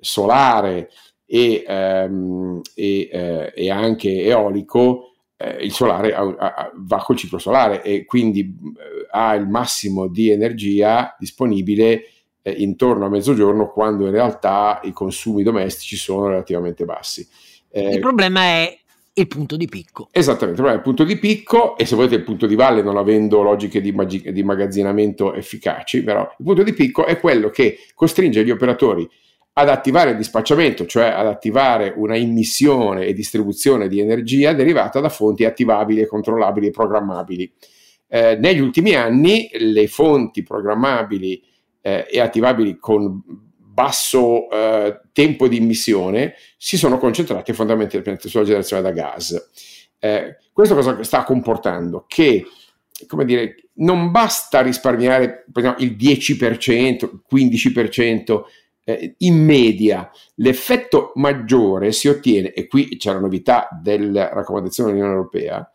solare 0.00 0.90
e, 1.24 1.64
ehm, 1.66 2.60
e, 2.74 3.08
eh, 3.10 3.52
e 3.54 3.70
anche 3.70 4.22
eolico, 4.22 5.11
eh, 5.42 5.64
il 5.64 5.72
solare 5.72 6.14
ha, 6.14 6.22
ha, 6.22 6.70
va 6.74 6.98
col 6.98 7.16
ciclo 7.16 7.38
solare 7.38 7.82
e 7.82 8.04
quindi 8.04 8.40
eh, 8.40 9.08
ha 9.10 9.34
il 9.34 9.48
massimo 9.48 10.06
di 10.06 10.30
energia 10.30 11.16
disponibile 11.18 12.04
eh, 12.42 12.50
intorno 12.50 13.06
a 13.06 13.08
mezzogiorno 13.08 13.70
quando 13.70 14.06
in 14.06 14.12
realtà 14.12 14.80
i 14.84 14.92
consumi 14.92 15.42
domestici 15.42 15.96
sono 15.96 16.28
relativamente 16.28 16.84
bassi. 16.84 17.26
il 17.72 18.00
problema 18.00 18.40
è 18.40 18.78
il 19.14 19.26
punto 19.26 19.56
di 19.56 19.66
picco. 19.66 20.08
Esattamente, 20.10 20.60
il 20.60 20.66
problema 20.66 20.74
è 20.74 20.78
il 20.78 20.84
punto 20.84 21.04
di 21.04 21.18
picco 21.18 21.76
e 21.76 21.84
se 21.84 21.96
volete 21.96 22.14
il 22.14 22.22
punto 22.22 22.46
di 22.46 22.54
valle 22.54 22.82
non 22.82 22.96
avendo 22.96 23.42
logiche 23.42 23.80
di, 23.80 23.92
mag- 23.92 24.30
di 24.30 24.40
immagazzinamento 24.40 25.34
efficaci, 25.34 26.02
però 26.02 26.22
il 26.22 26.44
punto 26.44 26.62
di 26.62 26.72
picco 26.72 27.04
è 27.04 27.18
quello 27.18 27.50
che 27.50 27.78
costringe 27.94 28.44
gli 28.44 28.50
operatori 28.50 29.08
ad 29.54 29.68
attivare 29.68 30.10
il 30.10 30.16
dispacciamento, 30.16 30.86
cioè 30.86 31.06
ad 31.06 31.26
attivare 31.26 31.92
una 31.96 32.16
immissione 32.16 33.04
e 33.04 33.12
distribuzione 33.12 33.88
di 33.88 34.00
energia 34.00 34.54
derivata 34.54 35.00
da 35.00 35.10
fonti 35.10 35.44
attivabili 35.44 36.06
controllabili 36.06 36.68
e 36.68 36.70
programmabili. 36.70 37.52
Eh, 38.08 38.36
negli 38.36 38.60
ultimi 38.60 38.94
anni 38.94 39.50
le 39.52 39.86
fonti 39.88 40.42
programmabili 40.42 41.42
eh, 41.80 42.06
e 42.10 42.20
attivabili 42.20 42.78
con 42.78 43.22
basso 43.56 44.50
eh, 44.50 45.00
tempo 45.12 45.48
di 45.48 45.56
immissione 45.56 46.34
si 46.56 46.76
sono 46.76 46.98
concentrate 46.98 47.52
fondamentalmente 47.54 48.28
sulla 48.28 48.44
generazione 48.44 48.82
da 48.82 48.90
gas. 48.90 49.50
Eh, 49.98 50.36
questo 50.52 50.74
cosa 50.74 51.02
sta 51.02 51.24
comportando? 51.24 52.04
Che 52.06 52.44
come 53.06 53.24
dire, 53.24 53.56
non 53.74 54.10
basta 54.10 54.60
risparmiare 54.60 55.44
il 55.78 55.96
10%, 55.96 57.10
15%, 57.32 58.42
eh, 58.84 59.14
in 59.18 59.44
media 59.44 60.10
l'effetto 60.36 61.12
maggiore 61.16 61.92
si 61.92 62.08
ottiene, 62.08 62.52
e 62.52 62.66
qui 62.66 62.96
c'è 62.96 63.12
la 63.12 63.20
novità 63.20 63.68
della 63.80 64.30
raccomandazione 64.32 64.90
dell'Unione 64.90 65.16
Europea, 65.16 65.70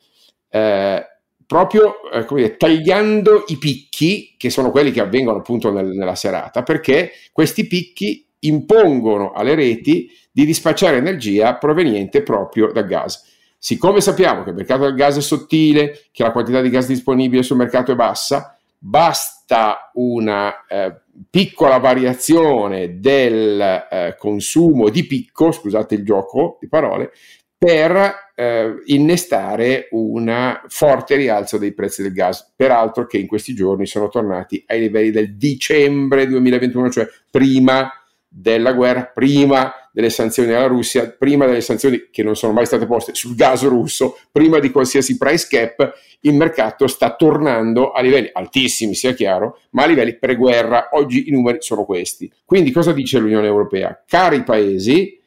eh, 0.50 1.06
proprio 1.46 1.93
eh, 2.12 2.26
dire, 2.30 2.58
tagliando 2.58 3.46
i 3.48 3.58
picchi, 3.58 4.36
che 4.38 4.50
sono 4.50 4.72
quelli 4.72 4.91
che 4.91 5.02
avvengono 5.02 5.38
appunto 5.38 5.72
nel, 5.72 5.88
nella 5.88 6.15
serata, 6.15 6.63
perché 6.63 7.12
questi 7.32 7.65
picchi 7.67 8.26
impongono 8.39 9.32
alle 9.32 9.56
reti 9.56 10.10
di 10.32 10.46
dispacciare 10.46 10.98
energia 10.98 11.56
proveniente 11.56 12.22
proprio 12.22 12.72
dal 12.72 12.86
gas. 12.86 13.36
Siccome 13.58 14.02
sappiamo 14.02 14.43
che 14.43 14.50
il 14.52 14.56
mercato 14.56 14.84
del 14.84 14.93
gas 14.93 15.17
è 15.17 15.22
sottile, 15.22 16.02
che 16.12 16.22
la 16.22 16.32
quantità 16.32 16.62
di 16.62 16.70
gas 16.70 16.86
disponibile 16.86 17.41
sul 17.41 17.58
mercato 17.58 17.91
è 17.91 17.96
bassa, 17.96 18.57
basta 18.77 19.91
una 19.93 20.65
eh, 20.67 21.01
piccola 21.29 21.77
variazione 21.77 22.99
del 22.99 23.59
eh, 23.59 24.15
consumo 24.17 24.89
di 24.89 25.05
picco, 25.05 25.51
scusate 25.51 25.95
il 25.95 26.03
gioco 26.03 26.57
di 26.59 26.67
parole, 26.67 27.11
per 27.57 28.31
eh, 28.35 28.75
innestare 28.85 29.87
un 29.91 30.59
forte 30.67 31.15
rialzo 31.15 31.57
dei 31.57 31.73
prezzi 31.73 32.03
del 32.03 32.13
gas, 32.13 32.53
peraltro 32.55 33.07
che 33.07 33.17
in 33.17 33.25
questi 33.25 33.55
giorni 33.55 33.87
sono 33.87 34.09
tornati 34.09 34.63
ai 34.67 34.79
livelli 34.79 35.09
del 35.09 35.35
dicembre 35.35 36.27
2021, 36.27 36.89
cioè 36.91 37.07
prima 37.31 37.91
della 38.27 38.73
guerra, 38.73 39.05
prima 39.05 39.73
delle 39.97 40.12
sanzioni 40.12 40.53
alla 40.53 40.67
Russia, 40.67 41.10
prima 41.10 41.47
delle 41.47 41.60
sanzioni 41.60 42.10
che 42.12 42.21
non 42.21 42.36
sono 42.36 42.53
mai 42.53 42.67
state 42.67 42.86
poste 42.86 43.15
sul 43.15 43.33
gas 43.33 43.63
russo, 43.63 44.19
prima 44.31 44.60
di 44.60 44.69
qualsiasi 44.69 45.17
price 45.17 45.47
cap, 45.49 45.91
il 46.19 46.36
mercato 46.36 46.86
sta 46.86 47.15
tornando 47.15 47.93
a 47.93 48.01
livelli 48.01 48.29
altissimi, 48.31 48.93
sia 48.93 49.13
chiaro, 49.13 49.57
ma 49.71 49.86
a 49.86 49.86
livelli 49.88 50.15
pre-guerra. 50.15 50.89
Oggi 50.91 51.29
i 51.29 51.31
numeri 51.31 51.57
sono 51.62 51.83
questi. 51.83 52.31
Quindi 52.45 52.69
cosa 52.69 52.91
dice 52.93 53.17
l'Unione 53.17 53.47
Europea? 53.47 54.03
Cari 54.05 54.43
paesi, 54.43 55.19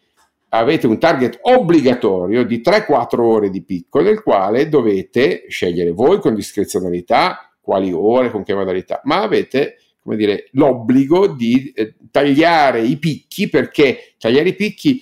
avete 0.50 0.87
un 0.87 1.00
target 1.00 1.40
obbligatorio 1.42 2.44
di 2.44 2.61
3-4 2.64 3.20
ore 3.22 3.50
di 3.50 3.64
picco, 3.64 4.00
nel 4.00 4.22
quale 4.22 4.68
dovete 4.68 5.46
scegliere 5.48 5.90
voi 5.90 6.20
con 6.20 6.33
discrezionalità 6.33 7.50
quali 7.61 7.90
ore, 7.90 8.30
con 8.30 8.44
che 8.44 8.54
modalità, 8.54 9.00
ma 9.02 9.20
avete 9.20 9.78
come 10.11 10.16
dire, 10.16 10.49
l'obbligo 10.53 11.29
di 11.29 11.73
eh, 11.73 11.94
tagliare 12.11 12.81
i 12.81 12.96
picchi 12.96 13.49
perché 13.49 14.14
tagliare 14.18 14.49
i 14.49 14.57
picchi 14.57 15.01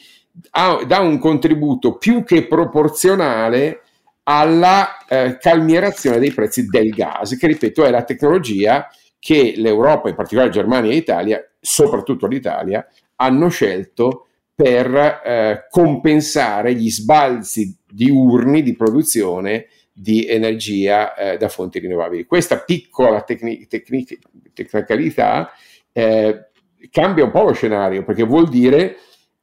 ha, 0.51 0.85
dà 0.87 1.01
un 1.01 1.19
contributo 1.19 1.97
più 1.97 2.25
che 2.25 2.47
proporzionale 2.47 3.85
alla 4.25 5.07
eh, 5.07 5.39
calmierazione 5.41 6.19
dei 6.19 6.33
prezzi 6.33 6.67
del 6.67 6.91
gas, 6.91 7.37
che 7.39 7.47
ripeto 7.47 7.87
è 7.87 7.91
la 7.91 8.05
tecnologia 8.05 8.87
che 9.19 9.55
l'Europa, 9.57 10.11
in 10.11 10.15
particolare 10.15 10.51
Germania 10.51 10.93
e 10.93 10.97
Italia, 10.97 11.43
soprattutto 11.59 12.27
l'Italia, 12.27 12.87
hanno 13.17 13.49
scelto 13.49 14.27
per 14.55 14.95
eh, 14.95 15.67
compensare 15.71 16.75
gli 16.75 16.91
sbalzi 16.91 17.75
diurni 17.91 18.63
di 18.63 18.77
produzione 18.77 19.69
di 20.01 20.29
energia 20.29 21.15
eh, 21.15 21.37
da 21.39 21.49
fonti 21.49 21.81
rinnovabili. 21.81 22.25
Questa 22.25 22.59
piccola 22.59 23.23
tecni- 23.23 23.67
tecni- 23.67 24.07
tecnicalità 24.65 25.51
eh, 25.93 26.51
cambia 26.91 27.25
un 27.25 27.31
po' 27.31 27.43
lo 27.43 27.53
scenario 27.53 28.05
perché 28.05 28.23
vuol 28.25 28.49
dire 28.49 28.97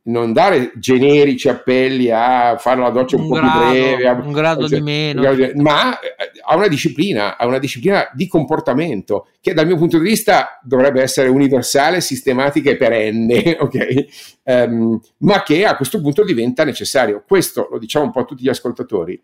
non 0.06 0.34
dare 0.34 0.72
generici 0.76 1.50
appelli 1.50 2.12
a 2.12 2.58
fare 2.58 2.80
la 2.80 2.92
doccia 2.92 3.16
un, 3.16 3.24
un 3.24 3.28
po' 3.30 3.36
grado, 3.36 3.52
più 3.52 3.80
breve, 3.80 4.10
un 4.10 4.32
grado 4.32 4.68
cioè, 4.68 4.78
di 4.78 4.84
meno, 4.84 5.22
grado 5.22 5.52
ma 5.56 6.00
eh, 6.00 6.16
ha 6.48 6.56
una 6.56 6.68
disciplina, 6.68 7.38
ha 7.38 7.48
una 7.48 7.58
disciplina 7.58 8.10
di 8.14 8.28
comportamento 8.28 9.30
che 9.42 9.54
dal 9.54 9.66
mio 9.66 9.78
punto 9.78 9.98
di 9.98 10.08
vista 10.08 10.60
dovrebbe 10.62 11.02
essere 11.02 11.30
universale, 11.30 12.02
sistematica 12.02 12.70
e 12.70 12.78
perenne, 12.78 13.58
ok? 13.60 14.06
Um, 14.44 15.00
ma 15.20 15.42
che 15.42 15.66
a 15.66 15.76
questo 15.76 16.00
punto 16.02 16.24
diventa 16.24 16.64
necessario. 16.64 17.24
Questo 17.28 17.68
lo 17.72 17.80
diciamo 17.80 18.06
un 18.06 18.12
po' 18.12 18.20
a 18.20 18.26
tutti 18.26 18.44
gli 18.44 18.50
ascoltatori. 18.50 19.20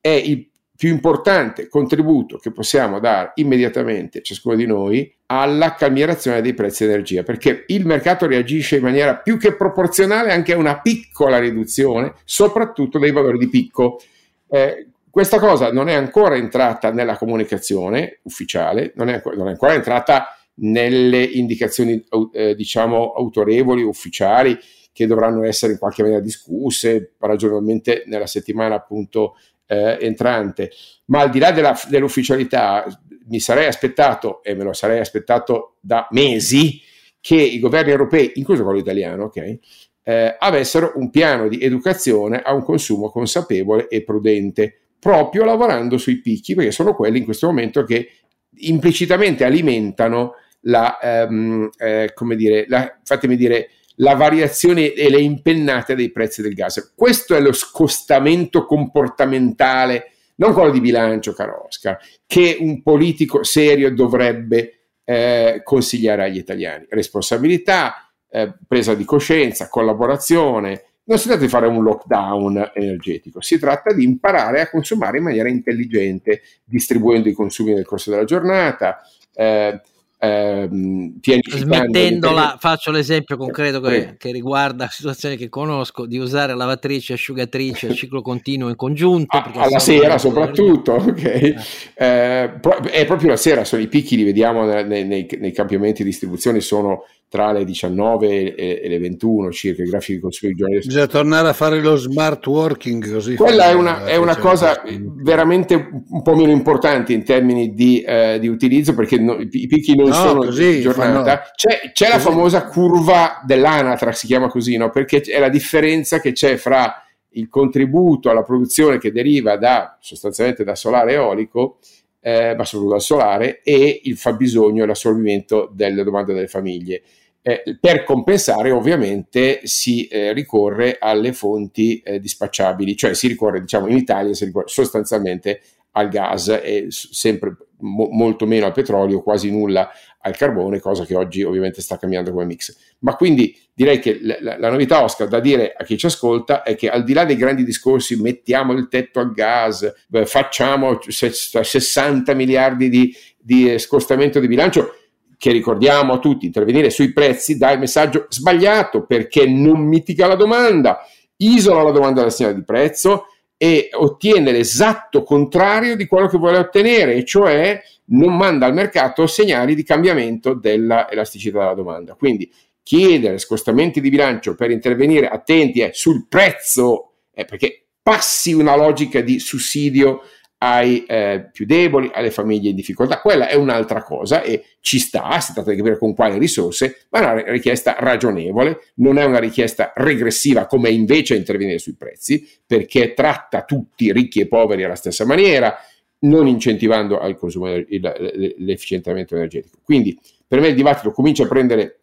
È 0.00 0.08
il 0.08 0.51
più 0.82 0.90
importante 0.90 1.68
contributo 1.68 2.38
che 2.38 2.50
possiamo 2.50 2.98
dare 2.98 3.30
immediatamente 3.36 4.20
ciascuno 4.20 4.56
di 4.56 4.66
noi 4.66 5.14
alla 5.26 5.76
calmierazione 5.76 6.40
dei 6.40 6.54
prezzi 6.54 6.84
di 6.84 6.90
energia, 6.90 7.22
perché 7.22 7.62
il 7.68 7.86
mercato 7.86 8.26
reagisce 8.26 8.78
in 8.78 8.82
maniera 8.82 9.14
più 9.14 9.38
che 9.38 9.54
proporzionale 9.54 10.32
anche 10.32 10.54
a 10.54 10.56
una 10.56 10.80
piccola 10.80 11.38
riduzione, 11.38 12.14
soprattutto 12.24 12.98
dei 12.98 13.12
valori 13.12 13.38
di 13.38 13.48
picco. 13.48 14.00
Eh, 14.48 14.88
questa 15.08 15.38
cosa 15.38 15.70
non 15.70 15.88
è 15.88 15.94
ancora 15.94 16.34
entrata 16.34 16.90
nella 16.90 17.16
comunicazione 17.16 18.18
ufficiale, 18.22 18.90
non 18.96 19.08
è, 19.08 19.22
non 19.36 19.46
è 19.46 19.50
ancora 19.50 19.74
entrata 19.74 20.36
nelle 20.54 21.22
indicazioni 21.22 22.04
eh, 22.32 22.56
diciamo 22.56 23.12
autorevoli, 23.12 23.84
ufficiali, 23.84 24.58
che 24.92 25.06
dovranno 25.06 25.44
essere 25.44 25.72
in 25.72 25.78
qualche 25.78 26.02
maniera 26.02 26.20
discusse 26.20 27.12
ragionevolmente 27.18 28.02
nella 28.06 28.26
settimana 28.26 28.74
appunto 28.74 29.36
eh, 29.72 29.98
entrante, 30.00 30.70
ma 31.06 31.20
al 31.20 31.30
di 31.30 31.38
là 31.38 31.50
della, 31.50 31.78
dell'ufficialità 31.88 32.84
mi 33.28 33.40
sarei 33.40 33.66
aspettato, 33.66 34.42
e 34.42 34.54
me 34.54 34.64
lo 34.64 34.74
sarei 34.74 34.98
aspettato 34.98 35.76
da 35.80 36.06
mesi, 36.10 36.80
che 37.20 37.36
i 37.36 37.58
governi 37.58 37.92
europei, 37.92 38.32
incluso 38.34 38.64
quello 38.64 38.78
italiano, 38.78 39.24
okay, 39.24 39.58
eh, 40.02 40.36
avessero 40.38 40.92
un 40.96 41.08
piano 41.08 41.48
di 41.48 41.60
educazione 41.60 42.42
a 42.42 42.52
un 42.52 42.62
consumo 42.62 43.08
consapevole 43.08 43.88
e 43.88 44.02
prudente, 44.02 44.76
proprio 44.98 45.44
lavorando 45.44 45.96
sui 45.96 46.20
picchi, 46.20 46.54
perché 46.54 46.72
sono 46.72 46.94
quelli 46.94 47.18
in 47.18 47.24
questo 47.24 47.46
momento 47.46 47.84
che 47.84 48.10
implicitamente 48.56 49.44
alimentano 49.44 50.34
la, 50.62 50.98
ehm, 51.00 51.70
eh, 51.78 52.10
come 52.14 52.36
dire, 52.36 52.66
la, 52.68 52.98
fatemi 53.02 53.36
dire, 53.36 53.70
la 53.96 54.14
variazione 54.14 54.92
e 54.92 55.10
le 55.10 55.20
impennate 55.20 55.94
dei 55.94 56.10
prezzi 56.10 56.42
del 56.42 56.54
gas. 56.54 56.92
Questo 56.94 57.34
è 57.34 57.40
lo 57.40 57.52
scostamento 57.52 58.64
comportamentale, 58.64 60.12
non 60.36 60.52
quello 60.52 60.70
di 60.70 60.80
bilancio, 60.80 61.32
caro 61.32 61.66
Oscar, 61.66 61.98
che 62.26 62.56
un 62.60 62.82
politico 62.82 63.44
serio 63.44 63.92
dovrebbe 63.94 64.82
eh, 65.04 65.60
consigliare 65.62 66.24
agli 66.24 66.38
italiani. 66.38 66.86
Responsabilità, 66.88 68.10
eh, 68.30 68.54
presa 68.66 68.94
di 68.94 69.04
coscienza, 69.04 69.68
collaborazione. 69.68 70.84
Non 71.04 71.18
si 71.18 71.26
tratta 71.26 71.42
di 71.42 71.48
fare 71.48 71.66
un 71.66 71.82
lockdown 71.82 72.70
energetico, 72.74 73.40
si 73.40 73.58
tratta 73.58 73.92
di 73.92 74.04
imparare 74.04 74.60
a 74.60 74.70
consumare 74.70 75.18
in 75.18 75.24
maniera 75.24 75.48
intelligente, 75.48 76.42
distribuendo 76.64 77.28
i 77.28 77.32
consumi 77.32 77.74
nel 77.74 77.84
corso 77.84 78.10
della 78.10 78.24
giornata, 78.24 79.00
eh, 79.34 79.80
ehm, 80.22 81.14
smettendola, 81.20 82.56
faccio 82.60 82.92
l'esempio 82.92 83.36
concreto 83.36 83.80
che, 83.80 84.14
che, 84.16 84.30
riguarda 84.30 84.86
situazioni 84.88 85.36
che 85.36 85.48
conosco, 85.48 86.06
di 86.06 86.18
usare 86.18 86.54
lavatrice 86.54 87.14
asciugatrice 87.14 87.88
a 87.88 87.92
ciclo 87.92 88.22
continuo 88.22 88.68
in 88.68 88.76
congiunto. 88.76 89.36
Alla 89.54 89.80
sera 89.80 90.18
soprattutto, 90.18 90.92
ok. 90.92 91.24
Eh. 91.24 91.56
Eh, 91.94 92.60
è 92.90 93.04
proprio 93.04 93.30
la 93.30 93.36
sera, 93.36 93.64
sono 93.64 93.82
i 93.82 93.88
picchi, 93.88 94.16
li 94.16 94.22
vediamo 94.22 94.64
nei, 94.64 95.04
nei, 95.04 95.28
nei 95.38 95.52
cambiamenti 95.52 96.04
di 96.04 96.10
distribuzione, 96.10 96.60
sono 96.60 97.04
tra 97.32 97.50
le 97.50 97.64
19 97.64 98.54
e, 98.54 98.82
le 98.86 98.98
21 98.98 99.50
circa 99.52 99.82
i 99.82 99.86
grafici 99.86 100.16
di 100.16 100.20
consumo 100.20 100.52
giornalieri. 100.52 100.86
Bisogna 100.86 101.06
tornare 101.06 101.48
a 101.48 101.54
fare 101.54 101.80
lo 101.80 101.96
smart 101.96 102.46
working 102.46 103.10
così. 103.10 103.36
Quella 103.36 103.70
è 103.70 103.72
una, 103.72 104.04
è 104.04 104.16
una 104.16 104.36
cosa 104.36 104.82
veramente 104.84 105.88
un 106.10 106.20
po' 106.20 106.36
meno 106.36 106.50
importante 106.50 107.14
in 107.14 107.24
termini 107.24 107.72
di, 107.72 108.02
eh, 108.02 108.38
di 108.38 108.48
utilizzo 108.48 108.94
perché 108.94 109.18
no, 109.18 109.38
i 109.40 109.48
picchi 109.48 109.96
non 109.96 110.08
no, 110.08 110.12
sono 110.12 110.44
così, 110.44 110.82
giornata. 110.82 111.44
C'è, 111.54 111.92
c'è 111.94 112.10
la 112.10 112.18
famosa 112.18 112.66
curva 112.66 113.40
dell'anatra, 113.46 114.12
si 114.12 114.26
chiama 114.26 114.50
così, 114.50 114.76
no? 114.76 114.90
perché 114.90 115.22
è 115.22 115.38
la 115.38 115.48
differenza 115.48 116.20
che 116.20 116.32
c'è 116.32 116.56
fra 116.56 117.02
il 117.30 117.48
contributo 117.48 118.28
alla 118.28 118.42
produzione 118.42 118.98
che 118.98 119.10
deriva 119.10 119.56
da 119.56 119.96
sostanzialmente 120.02 120.64
da 120.64 120.74
solare 120.74 121.12
eolico 121.12 121.78
eh, 122.24 122.54
ma 122.54 122.64
soprattutto 122.64 122.92
dal 122.92 123.02
solare, 123.02 123.62
e 123.62 124.00
il 124.04 124.16
fabbisogno 124.16 124.84
e 124.84 124.86
l'assorbimento 124.86 125.68
delle 125.74 126.04
domande 126.04 126.32
delle 126.32 126.46
famiglie. 126.46 127.02
Eh, 127.44 127.76
per 127.80 128.04
compensare 128.04 128.70
ovviamente 128.70 129.62
si 129.64 130.06
eh, 130.06 130.32
ricorre 130.32 130.96
alle 131.00 131.32
fonti 131.32 131.98
eh, 131.98 132.20
dispacciabili, 132.20 132.96
cioè 132.96 133.14
si 133.14 133.26
ricorre 133.26 133.60
diciamo 133.60 133.88
in 133.88 133.96
Italia 133.96 134.32
sostanzialmente 134.66 135.60
al 135.92 136.08
gas 136.08 136.48
e 136.62 136.86
sempre 136.90 137.56
mo- 137.80 138.08
molto 138.10 138.46
meno 138.46 138.66
al 138.66 138.72
petrolio, 138.72 139.22
quasi 139.22 139.50
nulla 139.50 139.90
al 140.20 140.36
carbone, 140.36 140.78
cosa 140.78 141.04
che 141.04 141.16
oggi 141.16 141.42
ovviamente 141.42 141.80
sta 141.82 141.96
cambiando 141.96 142.30
come 142.30 142.44
mix. 142.44 142.76
Ma 143.00 143.16
quindi 143.16 143.58
direi 143.74 143.98
che 143.98 144.20
la, 144.22 144.56
la, 144.58 144.70
novità 144.70 145.02
Oscar 145.02 145.26
da 145.26 145.40
dire 145.40 145.74
a 145.76 145.82
chi 145.82 145.98
ci 145.98 146.06
ascolta 146.06 146.62
è 146.62 146.76
che 146.76 146.88
al 146.88 147.02
di 147.02 147.12
là 147.12 147.24
dei 147.24 147.36
grandi 147.36 147.64
discorsi 147.64 148.20
mettiamo 148.20 148.72
il 148.72 148.86
tetto 148.88 149.18
al 149.18 149.32
gas, 149.32 149.92
facciamo 150.24 151.00
60 151.08 152.34
miliardi 152.34 152.88
di, 152.88 153.12
di 153.36 153.76
scostamento 153.80 154.38
di 154.38 154.46
bilancio, 154.46 154.94
che 155.42 155.50
ricordiamo 155.50 156.12
a 156.12 156.18
tutti, 156.20 156.46
intervenire 156.46 156.88
sui 156.88 157.12
prezzi 157.12 157.58
dà 157.58 157.72
il 157.72 157.80
messaggio 157.80 158.26
sbagliato 158.28 159.04
perché 159.04 159.44
non 159.44 159.80
mitiga 159.80 160.28
la 160.28 160.36
domanda, 160.36 161.04
isola 161.38 161.82
la 161.82 161.90
domanda 161.90 162.20
della 162.20 162.30
segnale 162.30 162.54
di 162.54 162.62
prezzo 162.62 163.26
e 163.56 163.88
ottiene 163.90 164.52
l'esatto 164.52 165.24
contrario 165.24 165.96
di 165.96 166.06
quello 166.06 166.28
che 166.28 166.38
vuole 166.38 166.58
ottenere, 166.58 167.14
e 167.14 167.24
cioè 167.24 167.82
non 168.10 168.36
manda 168.36 168.66
al 168.66 168.72
mercato 168.72 169.26
segnali 169.26 169.74
di 169.74 169.82
cambiamento 169.82 170.54
dell'elasticità 170.54 171.58
della 171.58 171.74
domanda. 171.74 172.14
Quindi 172.14 172.48
chiedere 172.80 173.38
scostamenti 173.38 174.00
di 174.00 174.10
bilancio 174.10 174.54
per 174.54 174.70
intervenire 174.70 175.26
attenti 175.26 175.80
eh, 175.80 175.90
sul 175.92 176.28
prezzo, 176.28 177.14
eh, 177.34 177.44
perché 177.46 177.86
passi 178.00 178.52
una 178.52 178.76
logica 178.76 179.20
di 179.20 179.40
sussidio 179.40 180.20
ai 180.64 181.04
eh, 181.06 181.48
più 181.52 181.66
deboli, 181.66 182.08
alle 182.14 182.30
famiglie 182.30 182.70
in 182.70 182.76
difficoltà. 182.76 183.20
Quella 183.20 183.48
è 183.48 183.54
un'altra 183.54 184.04
cosa 184.04 184.42
e 184.42 184.64
ci 184.80 185.00
sta, 185.00 185.40
si 185.40 185.52
tratta 185.52 185.70
di 185.70 185.76
capire 185.76 185.98
con 185.98 186.14
quali 186.14 186.38
risorse, 186.38 187.06
ma 187.10 187.18
è 187.18 187.22
una 187.22 187.50
richiesta 187.50 187.96
ragionevole, 187.98 188.78
non 188.96 189.18
è 189.18 189.24
una 189.24 189.40
richiesta 189.40 189.92
regressiva 189.96 190.66
come 190.66 190.90
invece 190.90 191.34
intervenire 191.34 191.78
sui 191.78 191.94
prezzi, 191.94 192.48
perché 192.64 193.12
tratta 193.12 193.64
tutti 193.64 194.12
ricchi 194.12 194.38
e 194.38 194.46
poveri 194.46 194.84
alla 194.84 194.94
stessa 194.94 195.26
maniera, 195.26 195.76
non 196.20 196.46
incentivando 196.46 197.18
al 197.18 197.36
consumo, 197.36 197.66
l'efficientamento 197.66 199.34
energetico. 199.34 199.78
Quindi 199.82 200.16
per 200.46 200.60
me 200.60 200.68
il 200.68 200.76
dibattito 200.76 201.10
comincia 201.10 201.42
a 201.42 201.48
prendere 201.48 201.98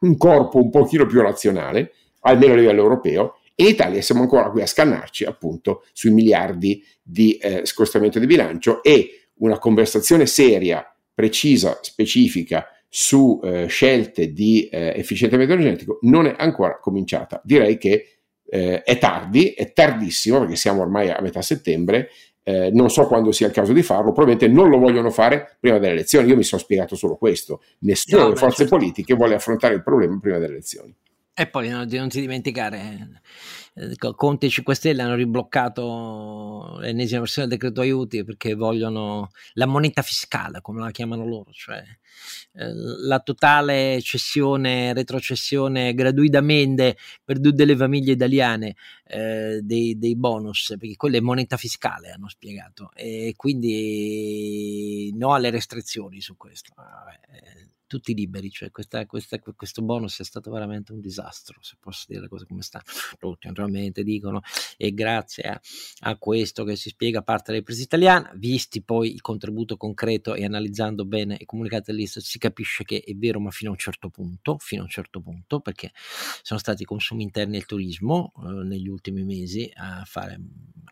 un 0.00 0.16
corpo 0.16 0.58
un 0.58 0.70
pochino 0.70 1.04
più 1.04 1.20
razionale, 1.20 1.94
almeno 2.20 2.52
a 2.52 2.56
livello 2.56 2.82
europeo, 2.82 3.37
in 3.60 3.66
Italia 3.66 4.00
siamo 4.02 4.22
ancora 4.22 4.50
qui 4.50 4.62
a 4.62 4.66
scannarci 4.66 5.24
appunto 5.24 5.84
sui 5.92 6.12
miliardi 6.12 6.84
di 7.02 7.36
eh, 7.36 7.62
scostamento 7.64 8.18
di 8.18 8.26
bilancio 8.26 8.82
e 8.82 9.30
una 9.38 9.58
conversazione 9.58 10.26
seria, 10.26 10.84
precisa, 11.12 11.78
specifica 11.82 12.66
su 12.88 13.40
eh, 13.42 13.66
scelte 13.66 14.32
di 14.32 14.68
eh, 14.68 14.94
efficientamento 14.96 15.52
energetico 15.54 15.98
non 16.02 16.26
è 16.26 16.34
ancora 16.38 16.78
cominciata. 16.78 17.40
Direi 17.44 17.78
che 17.78 18.18
eh, 18.48 18.82
è 18.82 18.98
tardi, 18.98 19.50
è 19.50 19.72
tardissimo 19.72 20.38
perché 20.40 20.56
siamo 20.56 20.82
ormai 20.82 21.10
a 21.10 21.20
metà 21.20 21.42
settembre, 21.42 22.10
eh, 22.44 22.70
non 22.72 22.88
so 22.88 23.06
quando 23.06 23.32
sia 23.32 23.48
il 23.48 23.52
caso 23.52 23.72
di 23.72 23.82
farlo, 23.82 24.12
probabilmente 24.12 24.48
non 24.48 24.70
lo 24.70 24.78
vogliono 24.78 25.10
fare 25.10 25.56
prima 25.60 25.78
delle 25.78 25.92
elezioni. 25.92 26.28
Io 26.28 26.36
mi 26.36 26.44
sono 26.44 26.60
spiegato 26.60 26.96
solo 26.96 27.16
questo. 27.16 27.60
Nessuna 27.80 28.22
no, 28.22 28.28
delle 28.28 28.38
forze 28.38 28.58
certo. 28.58 28.76
politiche 28.76 29.14
vuole 29.14 29.34
affrontare 29.34 29.74
il 29.74 29.82
problema 29.82 30.18
prima 30.18 30.38
delle 30.38 30.52
elezioni. 30.52 30.94
E 31.40 31.46
poi 31.46 31.68
non, 31.68 31.86
non 31.88 32.08
ti 32.08 32.20
dimenticare, 32.20 33.22
eh, 33.74 33.96
Conte 34.16 34.46
e 34.46 34.48
5 34.48 34.74
Stelle 34.74 35.02
hanno 35.02 35.14
ribloccato 35.14 36.78
l'ennesima 36.80 37.20
versione 37.20 37.46
del 37.46 37.58
decreto 37.58 37.80
aiuti 37.80 38.24
perché 38.24 38.54
vogliono 38.54 39.30
la 39.52 39.66
moneta 39.66 40.02
fiscale, 40.02 40.60
come 40.60 40.80
la 40.80 40.90
chiamano 40.90 41.24
loro, 41.24 41.52
cioè 41.52 41.80
eh, 42.54 42.72
la 42.72 43.20
totale 43.20 44.00
cessione, 44.02 44.92
retrocessione 44.92 45.94
gratuitamente 45.94 46.96
per 47.24 47.38
tutte 47.38 47.64
le 47.64 47.76
famiglie 47.76 48.14
italiane 48.14 48.74
eh, 49.06 49.60
dei, 49.62 49.96
dei, 49.96 50.16
bonus, 50.16 50.74
perché 50.76 50.96
quella 50.96 51.18
è 51.18 51.20
moneta 51.20 51.56
fiscale, 51.56 52.10
hanno 52.10 52.28
spiegato, 52.28 52.90
e 52.96 53.34
quindi 53.36 55.14
no 55.16 55.34
alle 55.34 55.50
restrizioni 55.50 56.20
su 56.20 56.36
questo. 56.36 56.72
Vabbè, 56.74 57.76
tutti 57.88 58.14
liberi, 58.14 58.50
cioè 58.50 58.70
questa, 58.70 59.04
questa, 59.06 59.40
questo 59.40 59.82
bonus 59.82 60.20
è 60.20 60.24
stato 60.24 60.50
veramente 60.52 60.92
un 60.92 61.00
disastro, 61.00 61.58
se 61.60 61.76
posso 61.80 62.04
dire 62.06 62.20
le 62.20 62.28
cose 62.28 62.46
come 62.46 62.62
stanno. 62.62 62.84
Tutti 63.18 63.48
naturalmente 63.48 64.04
dicono 64.04 64.42
e 64.76 64.92
grazie 64.92 65.42
a, 65.44 65.60
a, 66.00 66.16
questo 66.16 66.62
che 66.64 66.76
si 66.76 66.90
spiega 66.90 67.22
parte 67.22 67.50
dell'impresa 67.50 67.82
italiana, 67.82 68.30
visti 68.36 68.82
poi 68.82 69.12
il 69.12 69.22
contributo 69.22 69.76
concreto 69.76 70.34
e 70.34 70.44
analizzando 70.44 71.04
bene 71.04 71.36
i 71.40 71.46
comunicati 71.46 71.90
dell'Istat 71.90 72.22
si 72.22 72.38
capisce 72.38 72.84
che 72.84 73.02
è 73.04 73.14
vero 73.14 73.40
ma 73.40 73.50
fino 73.50 73.70
a 73.70 73.72
un 73.72 73.78
certo 73.78 74.10
punto, 74.10 74.58
fino 74.60 74.82
a 74.82 74.84
un 74.84 74.90
certo 74.90 75.20
punto, 75.20 75.60
perché 75.60 75.90
sono 76.42 76.60
stati 76.60 76.82
i 76.82 76.86
consumi 76.86 77.22
interni 77.22 77.56
e 77.56 77.58
il 77.58 77.66
turismo 77.66 78.32
eh, 78.36 78.64
negli 78.64 78.88
ultimi 78.88 79.24
mesi 79.24 79.68
a 79.74 80.04
fare 80.04 80.38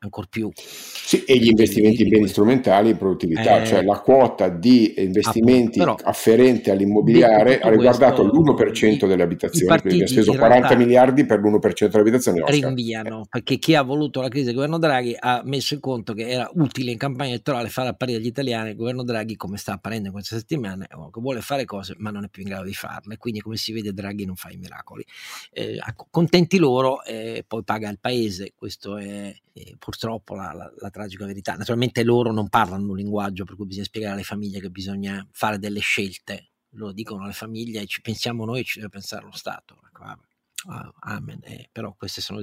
ancora 0.00 0.26
più. 0.28 0.50
Sì, 0.54 1.24
e 1.24 1.36
gli 1.36 1.48
investimenti 1.48 2.02
in 2.02 2.08
beni 2.08 2.26
strumentali 2.26 2.90
e 2.90 2.96
produttività, 2.96 3.60
eh, 3.60 3.66
cioè 3.66 3.82
la 3.82 4.00
quota 4.00 4.48
di 4.48 4.94
investimenti 4.96 5.78
appunto, 5.78 5.96
però, 5.96 6.10
afferente 6.10 6.70
all'interno 6.70 6.84
immobiliare 6.86 7.58
ha 7.58 7.68
riguardato 7.68 8.22
l'1% 8.22 9.06
delle 9.06 9.22
abitazioni, 9.22 9.80
quindi 9.80 10.02
ha 10.02 10.06
speso 10.06 10.32
40 10.32 10.76
miliardi 10.76 11.24
per 11.24 11.40
l'1% 11.40 11.86
delle 11.86 12.00
abitazioni. 12.00 12.42
Rinviano, 12.46 13.26
perché 13.28 13.58
chi 13.58 13.74
ha 13.74 13.82
voluto 13.82 14.20
la 14.20 14.28
crisi 14.28 14.46
del 14.46 14.54
governo 14.54 14.78
Draghi 14.78 15.16
ha 15.18 15.42
messo 15.44 15.74
in 15.74 15.80
conto 15.80 16.14
che 16.14 16.28
era 16.28 16.48
utile 16.54 16.90
in 16.90 16.98
campagna 16.98 17.30
elettorale 17.30 17.68
fare 17.68 17.88
apparire 17.88 18.18
agli 18.18 18.26
italiani 18.26 18.70
il 18.70 18.76
governo 18.76 19.02
Draghi 19.02 19.36
come 19.36 19.56
sta 19.56 19.74
apparendo 19.74 20.06
in 20.08 20.12
queste 20.12 20.36
settimane, 20.36 20.86
che 20.86 21.20
vuole 21.20 21.40
fare 21.40 21.64
cose 21.64 21.94
ma 21.98 22.10
non 22.10 22.24
è 22.24 22.28
più 22.28 22.42
in 22.42 22.48
grado 22.48 22.64
di 22.64 22.74
farle, 22.74 23.16
quindi 23.16 23.40
come 23.40 23.56
si 23.56 23.72
vede 23.72 23.92
Draghi 23.92 24.24
non 24.24 24.36
fa 24.36 24.50
i 24.50 24.56
miracoli. 24.56 25.04
Eh, 25.52 25.78
contenti 26.10 26.58
loro, 26.58 27.02
eh, 27.04 27.44
poi 27.46 27.62
paga 27.64 27.88
il 27.88 27.98
paese, 28.00 28.52
questo 28.54 28.96
è, 28.96 29.34
è 29.52 29.74
purtroppo 29.78 30.34
la, 30.34 30.52
la, 30.52 30.72
la 30.78 30.90
tragica 30.90 31.26
verità. 31.26 31.54
Naturalmente 31.54 32.02
loro 32.04 32.32
non 32.32 32.48
parlano 32.48 32.90
un 32.90 32.96
linguaggio 32.96 33.44
per 33.44 33.56
cui 33.56 33.66
bisogna 33.66 33.84
spiegare 33.86 34.14
alle 34.14 34.22
famiglie 34.22 34.60
che 34.60 34.70
bisogna 34.70 35.26
fare 35.32 35.58
delle 35.58 35.80
scelte 35.80 36.48
lo 36.76 36.92
dicono 36.92 37.26
le 37.26 37.32
famiglie 37.32 37.86
ci 37.86 38.00
pensiamo 38.00 38.44
noi 38.44 38.64
ci 38.64 38.78
deve 38.78 38.90
pensare 38.90 39.24
lo 39.24 39.32
Stato. 39.32 39.80
Ecco, 39.86 40.02
ah, 40.02 40.92
amen. 41.00 41.40
Eh, 41.42 41.68
però 41.72 41.94
queste 41.96 42.20
sono 42.20 42.40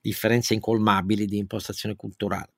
differenze 0.00 0.54
incolmabili 0.54 1.26
di 1.26 1.38
impostazione 1.38 1.96
culturale 1.96 2.52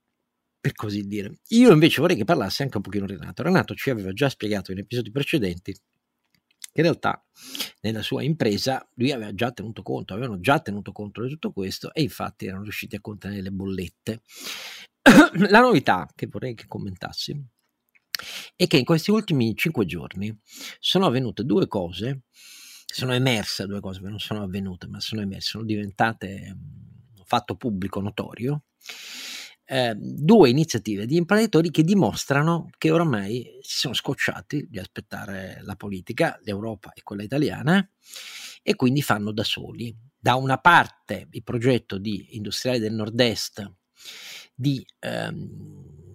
per 0.60 0.74
così 0.74 1.06
dire. 1.06 1.38
Io 1.48 1.72
invece 1.72 2.00
vorrei 2.00 2.16
che 2.16 2.24
parlasse 2.24 2.64
anche 2.64 2.76
un 2.76 2.82
pochino 2.82 3.06
Renato. 3.06 3.42
Renato 3.42 3.74
ci 3.74 3.90
aveva 3.90 4.12
già 4.12 4.28
spiegato 4.28 4.72
in 4.72 4.78
episodi 4.78 5.10
precedenti 5.10 5.72
che 5.72 6.82
in 6.82 6.82
realtà 6.82 7.24
nella 7.80 8.02
sua 8.02 8.22
impresa 8.22 8.86
lui 8.94 9.10
aveva 9.10 9.32
già 9.32 9.50
tenuto 9.50 9.82
conto, 9.82 10.12
avevano 10.12 10.40
già 10.40 10.60
tenuto 10.60 10.92
conto 10.92 11.22
di 11.22 11.30
tutto 11.30 11.52
questo 11.52 11.92
e 11.94 12.02
infatti 12.02 12.46
erano 12.46 12.64
riusciti 12.64 12.96
a 12.96 13.00
contenere 13.00 13.42
le 13.42 13.50
bollette. 13.50 14.22
La 15.48 15.60
novità 15.60 16.06
che 16.14 16.26
vorrei 16.26 16.54
che 16.54 16.66
commentassi 16.66 17.40
è 18.54 18.66
che 18.66 18.78
in 18.78 18.84
questi 18.84 19.10
ultimi 19.10 19.54
cinque 19.54 19.86
giorni 19.86 20.36
sono 20.78 21.06
avvenute 21.06 21.44
due 21.44 21.66
cose, 21.66 22.22
sono 22.86 23.12
emerse 23.12 23.66
due 23.66 23.80
cose, 23.80 24.00
non 24.00 24.18
sono 24.18 24.42
avvenute, 24.42 24.86
ma 24.86 25.00
sono 25.00 25.20
emerse, 25.20 25.50
sono 25.50 25.64
diventate 25.64 26.56
un 26.56 27.24
fatto 27.24 27.56
pubblico 27.56 28.00
notorio, 28.00 28.64
eh, 29.68 29.94
due 29.96 30.48
iniziative 30.48 31.06
di 31.06 31.16
imprenditori 31.16 31.70
che 31.70 31.82
dimostrano 31.82 32.70
che 32.78 32.90
oramai 32.90 33.58
si 33.60 33.78
sono 33.78 33.94
scocciati 33.94 34.66
di 34.70 34.78
aspettare 34.78 35.60
la 35.62 35.74
politica, 35.74 36.38
l'Europa 36.44 36.92
e 36.92 37.02
quella 37.02 37.24
italiana, 37.24 37.88
e 38.62 38.74
quindi 38.76 39.02
fanno 39.02 39.32
da 39.32 39.44
soli. 39.44 39.94
Da 40.18 40.34
una 40.36 40.58
parte 40.58 41.28
il 41.30 41.42
progetto 41.42 41.98
di 41.98 42.36
industriali 42.36 42.78
del 42.78 42.94
nord-est 42.94 43.64
di 44.54 44.84
ehm, 45.00 46.05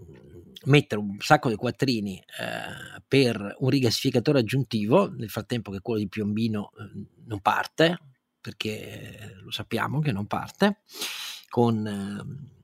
mettere 0.66 1.01
un 1.01 1.18
sacco 1.20 1.49
di 1.49 1.55
quattrini 1.55 2.18
eh, 2.18 3.01
per 3.07 3.55
un 3.59 3.70
rigassificatore 3.70 4.39
aggiuntivo, 4.39 5.09
nel 5.09 5.30
frattempo 5.30 5.72
che 5.72 5.82
quello 5.82 5.99
di 5.99 6.07
Piombino 6.07 6.72
eh, 6.78 7.05
non 7.26 7.39
parte, 7.41 7.97
perché 8.39 9.36
lo 9.41 9.51
sappiamo 9.51 9.99
che 9.99 10.12
non 10.12 10.28
parte, 10.28 10.82
con 11.49 11.88
eh, 11.88 12.59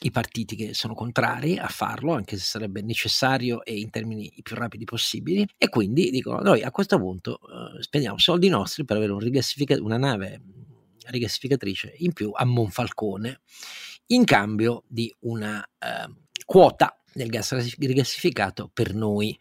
i 0.00 0.10
partiti 0.10 0.54
che 0.54 0.74
sono 0.74 0.94
contrari 0.94 1.58
a 1.58 1.66
farlo, 1.68 2.12
anche 2.14 2.36
se 2.36 2.44
sarebbe 2.44 2.82
necessario 2.82 3.64
e 3.64 3.78
in 3.78 3.90
termini 3.90 4.32
più 4.42 4.54
rapidi 4.54 4.84
possibili, 4.84 5.46
e 5.56 5.68
quindi 5.68 6.10
dicono 6.10 6.40
noi 6.40 6.62
a 6.62 6.70
questo 6.70 6.98
punto 6.98 7.40
eh, 7.40 7.82
spendiamo 7.82 8.18
soldi 8.18 8.48
nostri 8.48 8.84
per 8.84 8.96
avere 8.96 9.12
un 9.12 9.20
una 9.80 9.96
nave 9.96 10.42
rigassificatrice 11.06 11.94
in 11.98 12.12
più 12.12 12.30
a 12.34 12.44
Monfalcone 12.44 13.40
in 14.08 14.24
cambio 14.24 14.84
di 14.86 15.14
una 15.20 15.62
eh, 15.78 16.08
quota 16.44 16.97
del 17.12 17.28
gas 17.28 17.76
rigassificato 17.78 18.70
per 18.72 18.94
noi. 18.94 19.38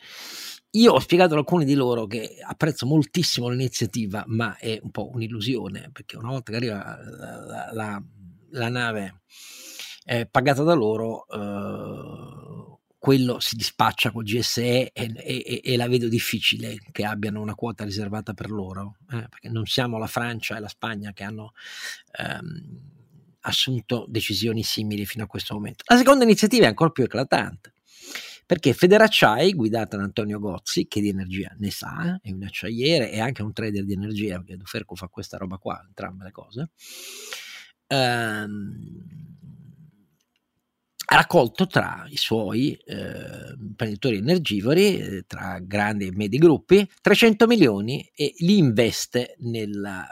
Io 0.71 0.93
ho 0.93 0.99
spiegato 0.99 1.33
ad 1.33 1.39
alcuni 1.39 1.65
di 1.65 1.73
loro 1.73 2.05
che 2.05 2.37
apprezzo 2.41 2.85
moltissimo 2.85 3.49
l'iniziativa, 3.49 4.23
ma 4.27 4.57
è 4.57 4.79
un 4.81 4.91
po' 4.91 5.09
un'illusione, 5.11 5.89
perché 5.91 6.17
una 6.17 6.29
volta 6.29 6.51
che 6.51 6.57
arriva 6.57 6.99
la, 7.43 7.69
la, 7.71 8.03
la 8.51 8.69
nave 8.69 9.21
eh, 10.05 10.25
pagata 10.25 10.63
da 10.63 10.73
loro, 10.73 11.27
eh, 11.27 12.77
quello 12.97 13.39
si 13.39 13.55
dispaccia 13.55 14.11
col 14.11 14.23
GSE 14.23 14.91
e, 14.91 14.91
e, 14.93 15.61
e, 15.63 15.77
la 15.77 15.87
vedo 15.87 16.07
difficile 16.07 16.77
che 16.91 17.05
abbiano 17.05 17.41
una 17.41 17.55
quota 17.55 17.83
riservata 17.83 18.33
per 18.33 18.49
loro, 18.49 18.97
eh, 19.11 19.27
perché 19.29 19.49
non 19.49 19.65
siamo 19.65 19.97
la 19.97 20.07
Francia 20.07 20.57
e 20.57 20.59
la 20.59 20.67
Spagna 20.67 21.13
che 21.13 21.23
hanno... 21.23 21.53
Ehm, 22.19 22.95
assunto 23.47 24.05
decisioni 24.07 24.63
simili 24.63 25.05
fino 25.05 25.23
a 25.23 25.27
questo 25.27 25.53
momento. 25.53 25.83
La 25.87 25.97
seconda 25.97 26.23
iniziativa 26.23 26.65
è 26.65 26.67
ancora 26.67 26.89
più 26.89 27.03
eclatante, 27.03 27.73
perché 28.45 28.73
Federacciai, 28.73 29.53
guidata 29.53 29.97
da 29.97 30.03
Antonio 30.03 30.39
Gozzi, 30.39 30.87
che 30.87 31.01
di 31.01 31.09
energia 31.09 31.53
ne 31.57 31.71
sa, 31.71 32.19
è 32.21 32.31
un 32.31 32.43
acciaiere 32.43 33.11
e 33.11 33.19
anche 33.19 33.41
un 33.41 33.53
trader 33.53 33.83
di 33.83 33.93
energia, 33.93 34.37
perché 34.37 34.57
Duferco 34.57 34.95
fa 34.95 35.07
questa 35.07 35.37
roba 35.37 35.57
qua, 35.57 35.81
entrambe 35.85 36.25
le 36.25 36.31
cose, 36.31 36.69
ehm, 37.87 39.25
ha 41.09 41.15
raccolto 41.15 41.67
tra 41.67 42.05
i 42.09 42.17
suoi 42.17 42.73
eh, 42.73 43.53
imprenditori 43.57 44.17
energivori, 44.17 44.97
eh, 44.99 45.23
tra 45.25 45.59
grandi 45.59 46.07
e 46.07 46.11
medi 46.13 46.37
gruppi, 46.37 46.85
300 47.01 47.47
milioni 47.47 48.09
e 48.13 48.33
li 48.39 48.57
investe 48.57 49.35
nella, 49.39 50.05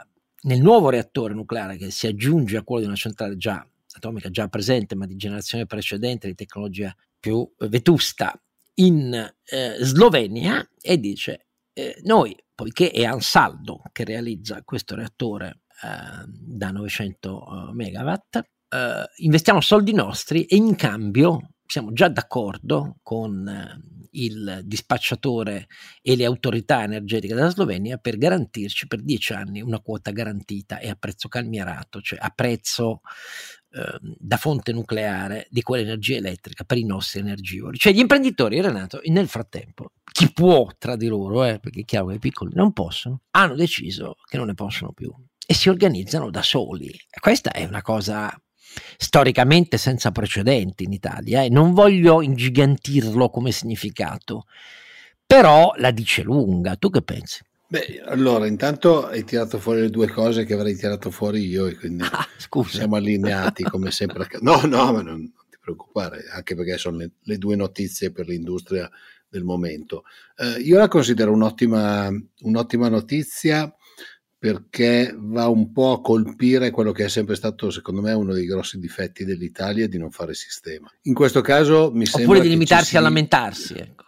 nel 0.46 0.60
nuovo 0.60 0.90
reattore 0.90 1.34
nucleare 1.34 1.76
che 1.76 1.90
si 1.90 2.06
aggiunge 2.06 2.56
a 2.56 2.62
quello 2.62 2.82
di 2.82 2.86
una 2.86 2.96
centrale 2.96 3.36
già 3.36 3.66
atomica 3.96 4.30
già 4.30 4.48
presente 4.48 4.94
ma 4.94 5.06
di 5.06 5.16
generazione 5.16 5.66
precedente 5.66 6.26
di 6.26 6.34
tecnologia 6.34 6.94
più 7.18 7.48
vetusta 7.58 8.38
in 8.74 9.12
eh, 9.14 9.76
Slovenia 9.80 10.68
e 10.80 10.98
dice 10.98 11.46
eh, 11.72 12.00
noi 12.04 12.36
poiché 12.54 12.90
è 12.90 13.04
Ansaldo 13.04 13.82
che 13.92 14.04
realizza 14.04 14.62
questo 14.64 14.94
reattore 14.94 15.60
eh, 15.82 16.24
da 16.26 16.70
900 16.70 17.46
eh, 17.70 17.72
megawatt 17.72 18.36
eh, 18.36 19.04
investiamo 19.16 19.60
soldi 19.60 19.92
nostri 19.92 20.44
e 20.44 20.56
in 20.56 20.74
cambio 20.76 21.55
siamo 21.66 21.92
già 21.92 22.08
d'accordo 22.08 22.98
con 23.02 23.46
eh, 23.48 23.96
il 24.12 24.60
dispacciatore 24.64 25.66
e 26.02 26.16
le 26.16 26.24
autorità 26.24 26.82
energetiche 26.82 27.34
della 27.34 27.50
Slovenia 27.50 27.98
per 27.98 28.16
garantirci 28.16 28.86
per 28.86 29.02
dieci 29.02 29.32
anni 29.32 29.60
una 29.60 29.80
quota 29.80 30.10
garantita 30.10 30.78
e 30.78 30.88
a 30.88 30.96
prezzo 30.96 31.28
calmierato, 31.28 32.00
cioè 32.00 32.18
a 32.20 32.30
prezzo 32.30 33.00
eh, 33.70 33.98
da 34.00 34.36
fonte 34.36 34.72
nucleare 34.72 35.46
di 35.50 35.62
quell'energia 35.62 36.16
elettrica 36.16 36.64
per 36.64 36.78
i 36.78 36.84
nostri 36.84 37.20
energivori. 37.20 37.76
Cioè 37.76 37.92
gli 37.92 37.98
imprenditori, 37.98 38.60
Renato, 38.60 39.00
nel 39.04 39.28
frattempo, 39.28 39.92
chi 40.10 40.32
può 40.32 40.68
tra 40.78 40.96
di 40.96 41.08
loro, 41.08 41.44
eh, 41.44 41.58
perché 41.58 41.80
è 41.80 41.84
chiaro 41.84 42.06
che 42.06 42.14
i 42.14 42.18
piccoli 42.18 42.52
non 42.54 42.72
possono, 42.72 43.22
hanno 43.32 43.54
deciso 43.54 44.16
che 44.28 44.36
non 44.36 44.46
ne 44.46 44.54
possono 44.54 44.92
più 44.92 45.12
e 45.48 45.54
si 45.54 45.68
organizzano 45.68 46.30
da 46.30 46.42
soli. 46.42 46.92
questa 47.20 47.52
è 47.52 47.64
una 47.64 47.82
cosa 47.82 48.34
storicamente 48.96 49.78
senza 49.78 50.10
precedenti 50.10 50.84
in 50.84 50.92
Italia 50.92 51.42
e 51.42 51.46
eh. 51.46 51.48
non 51.50 51.72
voglio 51.72 52.22
ingigantirlo 52.22 53.30
come 53.30 53.52
significato, 53.52 54.46
però 55.26 55.72
la 55.76 55.90
dice 55.90 56.22
lunga. 56.22 56.76
Tu 56.76 56.90
che 56.90 57.02
pensi? 57.02 57.42
Beh, 57.68 58.02
allora, 58.04 58.46
intanto 58.46 59.06
hai 59.06 59.24
tirato 59.24 59.58
fuori 59.58 59.80
le 59.80 59.90
due 59.90 60.06
cose 60.06 60.44
che 60.44 60.54
avrei 60.54 60.76
tirato 60.76 61.10
fuori 61.10 61.44
io 61.46 61.66
e 61.66 61.76
quindi 61.76 62.04
ah, 62.04 62.26
siamo 62.64 62.94
allineati 62.94 63.64
come 63.64 63.90
sempre. 63.90 64.28
No, 64.40 64.60
no, 64.64 64.92
ma 64.92 65.02
non, 65.02 65.32
ti 65.50 65.58
preoccupare, 65.60 66.26
anche 66.30 66.54
perché 66.54 66.78
sono 66.78 66.98
le, 66.98 67.10
le, 67.22 67.38
due 67.38 67.56
notizie 67.56 68.12
per 68.12 68.28
l'industria 68.28 68.88
del 69.28 69.42
momento. 69.42 70.04
Eh, 70.36 70.60
io 70.60 70.78
la 70.78 70.86
considero 70.86 71.32
un'ottima, 71.32 72.08
un'ottima 72.42 72.88
notizia 72.88 73.75
perché 74.46 75.12
va 75.18 75.48
un 75.48 75.72
po' 75.72 75.90
a 75.90 76.00
colpire 76.00 76.70
quello 76.70 76.92
che 76.92 77.06
è 77.06 77.08
sempre 77.08 77.34
stato, 77.34 77.68
secondo 77.70 78.00
me, 78.00 78.12
uno 78.12 78.32
dei 78.32 78.46
grossi 78.46 78.78
difetti 78.78 79.24
dell'Italia 79.24 79.88
di 79.88 79.98
non 79.98 80.12
fare 80.12 80.34
sistema. 80.34 80.88
In 81.02 81.14
questo 81.14 81.40
caso 81.40 81.90
mi 81.92 82.06
sembra. 82.06 82.30
Oppure 82.30 82.42
di 82.42 82.52
limitarsi 82.52 82.90
si... 82.90 82.96
a 82.96 83.00
lamentarsi. 83.00 83.74
Ecco. 83.74 84.04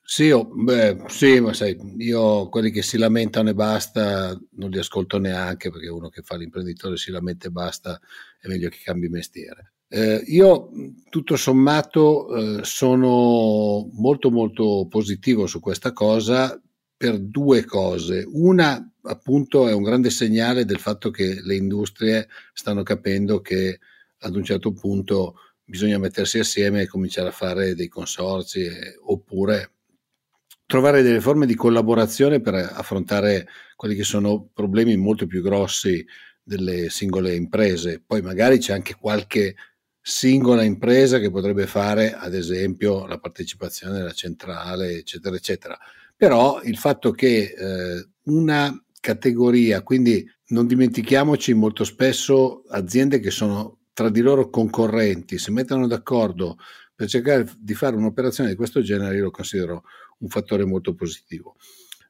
Sì, 0.00 0.30
oh, 0.30 0.44
beh, 0.44 1.06
sì, 1.08 1.40
ma 1.40 1.52
sai, 1.52 1.76
io 1.98 2.48
quelli 2.48 2.70
che 2.70 2.82
si 2.82 2.96
lamentano 2.96 3.48
e 3.48 3.54
basta 3.54 4.40
non 4.52 4.70
li 4.70 4.78
ascolto 4.78 5.18
neanche 5.18 5.68
perché 5.72 5.88
uno 5.88 6.10
che 6.10 6.22
fa 6.22 6.36
l'imprenditore 6.36 6.96
si 6.96 7.10
lamenta 7.10 7.48
e 7.48 7.50
basta 7.50 8.00
è 8.40 8.46
meglio 8.46 8.68
che 8.68 8.78
cambi 8.84 9.08
mestiere. 9.08 9.72
Eh, 9.88 10.22
io 10.26 10.68
tutto 11.10 11.34
sommato 11.34 12.36
eh, 12.36 12.60
sono 12.62 13.90
molto 13.94 14.30
molto 14.30 14.86
positivo 14.88 15.48
su 15.48 15.58
questa 15.58 15.92
cosa 15.92 16.56
per 16.96 17.18
due 17.18 17.64
cose. 17.64 18.24
Una 18.26 18.90
appunto 19.02 19.68
è 19.68 19.72
un 19.72 19.82
grande 19.82 20.10
segnale 20.10 20.64
del 20.64 20.78
fatto 20.78 21.10
che 21.10 21.40
le 21.42 21.54
industrie 21.54 22.28
stanno 22.52 22.82
capendo 22.82 23.40
che 23.40 23.78
ad 24.20 24.34
un 24.34 24.42
certo 24.44 24.72
punto 24.72 25.36
bisogna 25.64 25.98
mettersi 25.98 26.38
assieme 26.38 26.82
e 26.82 26.86
cominciare 26.86 27.28
a 27.28 27.32
fare 27.32 27.74
dei 27.74 27.88
consorzi 27.88 28.64
eh, 28.64 28.96
oppure 29.04 29.72
trovare 30.64 31.02
delle 31.02 31.20
forme 31.20 31.46
di 31.46 31.54
collaborazione 31.54 32.40
per 32.40 32.54
affrontare 32.54 33.46
quelli 33.76 33.94
che 33.94 34.04
sono 34.04 34.48
problemi 34.52 34.96
molto 34.96 35.26
più 35.26 35.42
grossi 35.42 36.04
delle 36.42 36.88
singole 36.90 37.34
imprese. 37.34 38.02
Poi 38.04 38.22
magari 38.22 38.58
c'è 38.58 38.72
anche 38.72 38.94
qualche 38.94 39.54
singola 40.00 40.62
impresa 40.62 41.18
che 41.18 41.30
potrebbe 41.30 41.66
fare, 41.66 42.12
ad 42.12 42.34
esempio, 42.34 43.06
la 43.06 43.18
partecipazione 43.18 44.00
alla 44.00 44.12
centrale, 44.12 44.98
eccetera, 44.98 45.34
eccetera. 45.34 45.78
Però 46.16 46.62
il 46.62 46.78
fatto 46.78 47.10
che 47.10 47.54
eh, 47.56 48.08
una 48.24 48.74
categoria, 49.00 49.82
quindi 49.82 50.26
non 50.48 50.66
dimentichiamoci 50.66 51.52
molto 51.54 51.84
spesso 51.84 52.62
aziende 52.68 53.20
che 53.20 53.30
sono 53.30 53.78
tra 53.92 54.10
di 54.10 54.20
loro 54.20 54.48
concorrenti, 54.50 55.38
si 55.38 55.50
mettono 55.50 55.86
d'accordo 55.86 56.56
per 56.94 57.08
cercare 57.08 57.46
di 57.58 57.74
fare 57.74 57.96
un'operazione 57.96 58.50
di 58.50 58.56
questo 58.56 58.80
genere, 58.80 59.16
io 59.16 59.24
lo 59.24 59.30
considero 59.30 59.84
un 60.18 60.28
fattore 60.28 60.64
molto 60.64 60.94
positivo. 60.94 61.56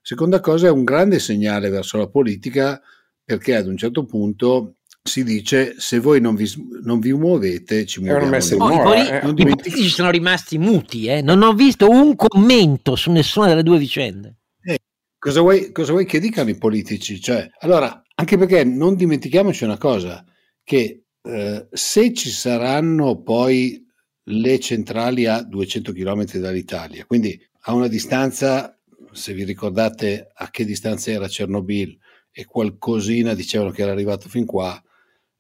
Seconda 0.01 0.41
cosa 0.41 0.69
è 0.69 0.71
un 0.71 0.85
grande 0.85 1.19
segnale 1.19 1.69
verso 1.69 1.99
la 1.99 2.09
politica 2.09 2.81
perché 3.25 3.57
ad 3.57 3.67
un 3.67 3.77
certo 3.77 4.05
punto 4.05 4.77
si 5.07 5.25
dice 5.25 5.75
se 5.79 5.99
voi 5.99 6.21
non 6.21 6.35
vi, 6.35 6.51
non 6.83 6.99
vi 6.99 7.13
muovete 7.13 7.87
ci 7.87 8.01
muoviamo 8.01 8.31
no, 8.31 8.73
i, 8.73 8.79
poli- 8.79 9.09
eh. 9.09 9.29
i 9.29 9.35
politici 9.35 9.89
sono 9.89 10.11
rimasti 10.11 10.59
muti 10.59 11.07
eh? 11.07 11.23
non 11.23 11.43
ho 11.43 11.53
visto 11.53 11.89
un 11.89 12.15
commento 12.17 12.97
su 12.97 13.11
nessuna 13.11 13.47
delle 13.47 13.63
due 13.63 13.79
vicende 13.79 14.37
eh, 14.63 14.79
cosa, 15.19 15.41
vuoi, 15.41 15.73
cosa, 15.73 15.93
vuoi, 15.93 16.07
che 16.07 16.19
dicano 16.19 16.51
i 16.51 16.59
politici? 16.59 17.21
Cioè, 17.21 17.49
allora, 17.61 18.03
anche 18.17 18.37
perché 18.37 18.65
non 18.65 18.97
dimentichiamoci 18.97 19.63
una 19.63 19.79
cosa 19.79 20.25
che 20.65 21.05
eh, 21.23 21.69
se 21.71 22.13
ci 22.13 22.31
saranno 22.31 23.23
poi 23.23 23.85
le 24.29 24.59
centrali 24.59 25.27
a 25.27 25.43
200 25.43 25.93
km 25.93 26.39
dall'Italia 26.39 27.05
quindi 27.07 27.41
a 27.69 27.75
una 27.75 27.87
distanza 27.87 28.77
se 29.13 29.33
vi 29.33 29.45
ricordate 29.45 30.31
a 30.35 30.51
che 30.51 30.65
distanza 30.65 31.11
era 31.11 31.29
Chernobyl 31.29 31.97
e 32.31 32.45
qualcosina 32.45 33.35
dicevano 33.35 33.71
che 33.71 33.83
era 33.83 33.93
arrivato 33.93 34.29
fin 34.29 34.45
qua 34.45 34.81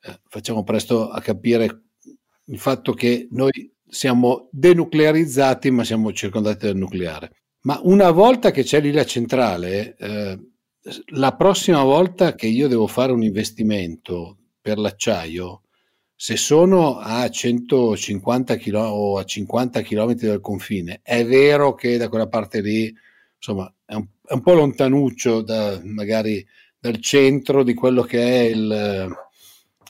eh, 0.07 0.21
facciamo 0.29 0.63
presto 0.63 1.09
a 1.11 1.21
capire 1.21 1.83
il 2.45 2.59
fatto 2.59 2.93
che 2.93 3.27
noi 3.31 3.73
siamo 3.89 4.49
denuclearizzati 4.53 5.71
ma 5.71 5.85
siamo 5.85 6.13
circondati 6.13 6.67
dal 6.67 6.77
nucleare. 6.77 7.31
Ma 7.63 7.81
una 7.83 8.11
volta 8.11 8.53
che 8.53 8.63
c'è 8.63 8.81
lì 8.81 8.93
la 8.93 9.05
centrale, 9.05 9.97
eh, 9.97 10.39
la 11.15 11.35
prossima 11.35 11.83
volta 11.83 12.35
che 12.35 12.47
io 12.47 12.69
devo 12.69 12.87
fare 12.87 13.11
un 13.11 13.25
investimento 13.25 14.39
per 14.61 14.79
l'acciaio, 14.79 15.63
se 16.15 16.37
sono 16.37 16.99
a 16.99 17.29
150 17.29 18.57
km 18.57 18.77
o 18.77 19.19
a 19.19 19.25
50 19.25 19.83
km 19.83 20.15
dal 20.15 20.41
confine, 20.41 21.01
è 21.03 21.27
vero 21.27 21.75
che 21.75 21.97
da 21.97 22.09
quella 22.09 22.29
parte 22.29 22.61
lì, 22.61 22.95
insomma, 23.35 23.73
è 23.85 23.95
un, 23.95 24.07
è 24.25 24.33
un 24.33 24.43
po' 24.43 24.55
lontanuccio 24.55 25.43
da, 25.43 25.81
magari 25.83 26.47
dal 26.79 26.99
centro 27.01 27.65
di 27.65 27.75
quello 27.75 28.03
che 28.03 28.23
è 28.23 28.43
il, 28.45 29.13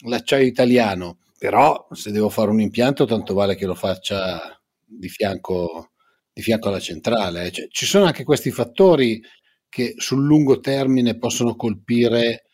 l'acciaio 0.03 0.47
italiano, 0.47 1.18
però 1.38 1.86
se 1.92 2.11
devo 2.11 2.28
fare 2.28 2.51
un 2.51 2.61
impianto 2.61 3.05
tanto 3.05 3.34
vale 3.34 3.57
che 3.57 3.66
lo 3.66 3.74
faccia 3.74 4.61
di 4.84 5.09
fianco, 5.09 5.92
di 6.32 6.42
fianco 6.42 6.68
alla 6.68 6.80
centrale. 6.80 7.47
Eh. 7.47 7.53
Cioè, 7.53 7.68
ci 7.70 7.86
sono 7.86 8.05
anche 8.05 8.24
questi 8.24 8.51
fattori 8.51 9.22
che 9.68 9.94
sul 9.97 10.24
lungo 10.24 10.61
termine 10.61 11.18
possono 11.18 11.57
colpire 11.57 12.44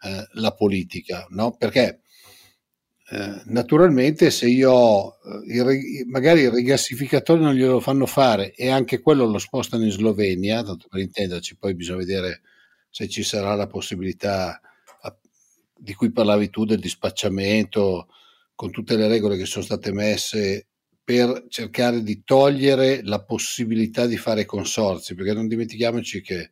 eh, 0.00 0.26
la 0.34 0.52
politica, 0.52 1.26
no? 1.30 1.56
perché 1.56 2.00
eh, 3.10 3.42
naturalmente 3.46 4.30
se 4.30 4.48
io 4.48 5.20
eh, 5.22 6.04
magari 6.06 6.42
il 6.42 6.50
rigassificatore 6.50 7.40
non 7.40 7.52
glielo 7.54 7.78
fanno 7.78 8.06
fare 8.06 8.54
e 8.54 8.70
anche 8.70 9.00
quello 9.00 9.26
lo 9.26 9.38
spostano 9.38 9.84
in 9.84 9.90
Slovenia, 9.90 10.62
tanto 10.62 10.86
per 10.88 11.00
intenderci, 11.00 11.56
poi 11.56 11.74
bisogna 11.74 11.98
vedere 11.98 12.40
se 12.88 13.08
ci 13.08 13.22
sarà 13.22 13.54
la 13.54 13.66
possibilità 13.66 14.60
di 15.82 15.94
cui 15.94 16.12
parlavi 16.12 16.48
tu 16.48 16.64
del 16.64 16.78
dispacciamento, 16.78 18.06
con 18.54 18.70
tutte 18.70 18.96
le 18.96 19.08
regole 19.08 19.36
che 19.36 19.46
sono 19.46 19.64
state 19.64 19.92
messe 19.92 20.68
per 21.02 21.46
cercare 21.48 22.04
di 22.04 22.22
togliere 22.22 23.00
la 23.02 23.24
possibilità 23.24 24.06
di 24.06 24.16
fare 24.16 24.44
consorzi, 24.44 25.16
perché 25.16 25.32
non 25.32 25.48
dimentichiamoci 25.48 26.20
che 26.20 26.50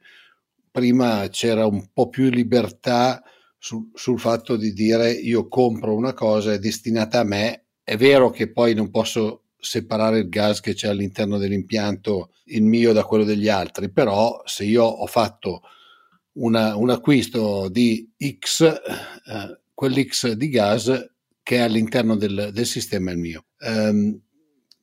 prima 0.72 1.28
c'era 1.28 1.64
un 1.64 1.92
po' 1.92 2.08
più 2.08 2.28
libertà 2.28 3.22
sul, 3.56 3.90
sul 3.94 4.18
fatto 4.18 4.56
di 4.56 4.72
dire 4.72 5.12
io 5.12 5.46
compro 5.46 5.94
una 5.94 6.12
cosa, 6.12 6.52
è 6.52 6.58
destinata 6.58 7.20
a 7.20 7.24
me, 7.24 7.66
è 7.84 7.96
vero 7.96 8.30
che 8.30 8.50
poi 8.50 8.74
non 8.74 8.90
posso 8.90 9.44
separare 9.56 10.18
il 10.18 10.28
gas 10.28 10.58
che 10.58 10.74
c'è 10.74 10.88
all'interno 10.88 11.38
dell'impianto, 11.38 12.32
il 12.46 12.64
mio 12.64 12.92
da 12.92 13.04
quello 13.04 13.22
degli 13.22 13.48
altri, 13.48 13.92
però 13.92 14.42
se 14.44 14.64
io 14.64 14.82
ho 14.82 15.06
fatto 15.06 15.62
una, 16.40 16.76
un 16.76 16.90
acquisto 16.90 17.68
di 17.68 18.08
X, 18.38 18.60
eh, 18.62 19.60
quell'X 19.72 20.32
di 20.32 20.48
gas 20.48 21.10
che 21.42 21.56
è 21.56 21.60
all'interno 21.60 22.16
del, 22.16 22.50
del 22.52 22.66
sistema 22.66 23.10
è 23.10 23.14
il 23.14 23.18
mio. 23.18 23.44
Um, 23.60 24.20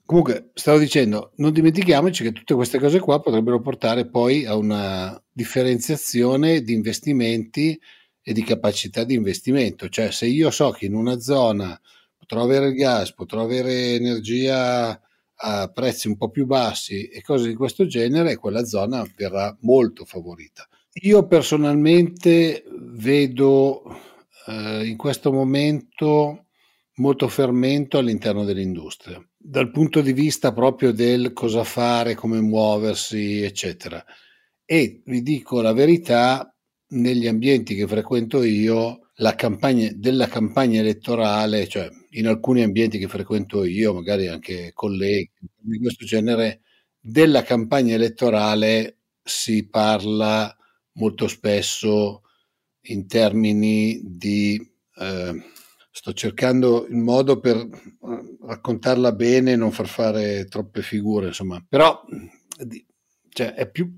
Comunque, 0.08 0.52
stavo 0.54 0.78
dicendo, 0.78 1.34
non 1.36 1.52
dimentichiamoci 1.52 2.24
che 2.24 2.32
tutte 2.32 2.56
queste 2.56 2.80
cose 2.80 2.98
qua 3.02 3.20
potrebbero 3.20 3.60
portare 3.60 4.08
poi 4.08 4.46
a 4.46 4.56
una 4.56 5.22
differenziazione 5.30 6.62
di 6.62 6.72
investimenti 6.72 7.78
e 8.22 8.32
di 8.32 8.42
capacità 8.42 9.04
di 9.04 9.16
investimento. 9.16 9.90
Cioè, 9.90 10.12
se 10.12 10.26
io 10.28 10.50
so 10.50 10.70
che 10.70 10.86
in 10.86 10.96
una 10.96 11.20
zona 11.20 11.78
potrò 12.18 12.42
avere 12.42 12.68
il 12.68 12.76
gas, 12.76 13.14
potrò 13.14 13.42
avere 13.42 13.96
energia 13.96 14.98
a 15.40 15.68
prezzi 15.68 16.08
un 16.08 16.16
po' 16.16 16.30
più 16.30 16.46
bassi 16.46 17.10
e 17.10 17.22
cose 17.22 17.50
di 17.50 17.56
questo 17.56 17.86
genere, 17.86 18.38
quella 18.38 18.64
zona 18.64 19.06
verrà 19.14 19.58
molto 19.64 20.06
favorita. 20.06 20.66
Io 21.02 21.28
personalmente 21.28 22.64
vedo 22.72 23.84
eh, 24.48 24.86
in 24.88 24.98
questo 24.98 25.32
momento 25.32 26.48
molto 26.96 27.28
fermento 27.28 28.00
all'interno 28.00 28.44
dell'industria, 28.44 29.24
dal 29.38 29.70
punto 29.70 30.02
di 30.02 30.14
vista 30.14 30.54
proprio 30.54 30.92
del 30.92 31.34
cosa 31.34 31.64
fare, 31.64 32.16
come 32.16 32.42
muoversi, 32.42 33.42
eccetera. 33.44 34.04
E 34.66 35.04
vi 35.06 35.22
dico 35.22 35.62
la 35.62 35.74
verità, 35.74 36.52
negli 36.90 37.28
ambienti 37.28 37.76
che 37.76 37.86
frequento 37.86 38.42
io, 38.42 39.10
la 39.16 39.36
campagna, 39.36 39.90
della 39.94 40.28
campagna 40.28 40.80
elettorale, 40.80 41.68
cioè 41.68 41.90
in 42.12 42.28
alcuni 42.28 42.64
ambienti 42.64 42.98
che 42.98 43.08
frequento 43.08 43.64
io, 43.66 43.94
magari 43.94 44.28
anche 44.28 44.72
colleghi 44.74 45.30
di 45.60 45.78
questo 45.80 46.06
genere, 46.06 46.62
della 47.00 47.44
campagna 47.44 47.94
elettorale 47.94 48.98
si 49.22 49.68
parla 49.68 50.56
molto 50.98 51.28
spesso 51.28 52.22
in 52.82 53.08
termini 53.08 54.02
di... 54.04 54.60
Eh, 54.96 55.56
sto 55.98 56.14
cercando 56.14 56.86
il 56.86 56.98
modo 56.98 57.40
per 57.40 57.58
eh, 57.58 58.38
raccontarla 58.46 59.14
bene 59.14 59.54
e 59.54 59.56
non 59.56 59.72
far 59.72 59.88
fare 59.88 60.46
troppe 60.46 60.84
figure, 60.84 61.28
insomma, 61.28 61.64
però 61.68 62.04
cioè, 63.30 63.54
è 63.54 63.68
più, 63.68 63.92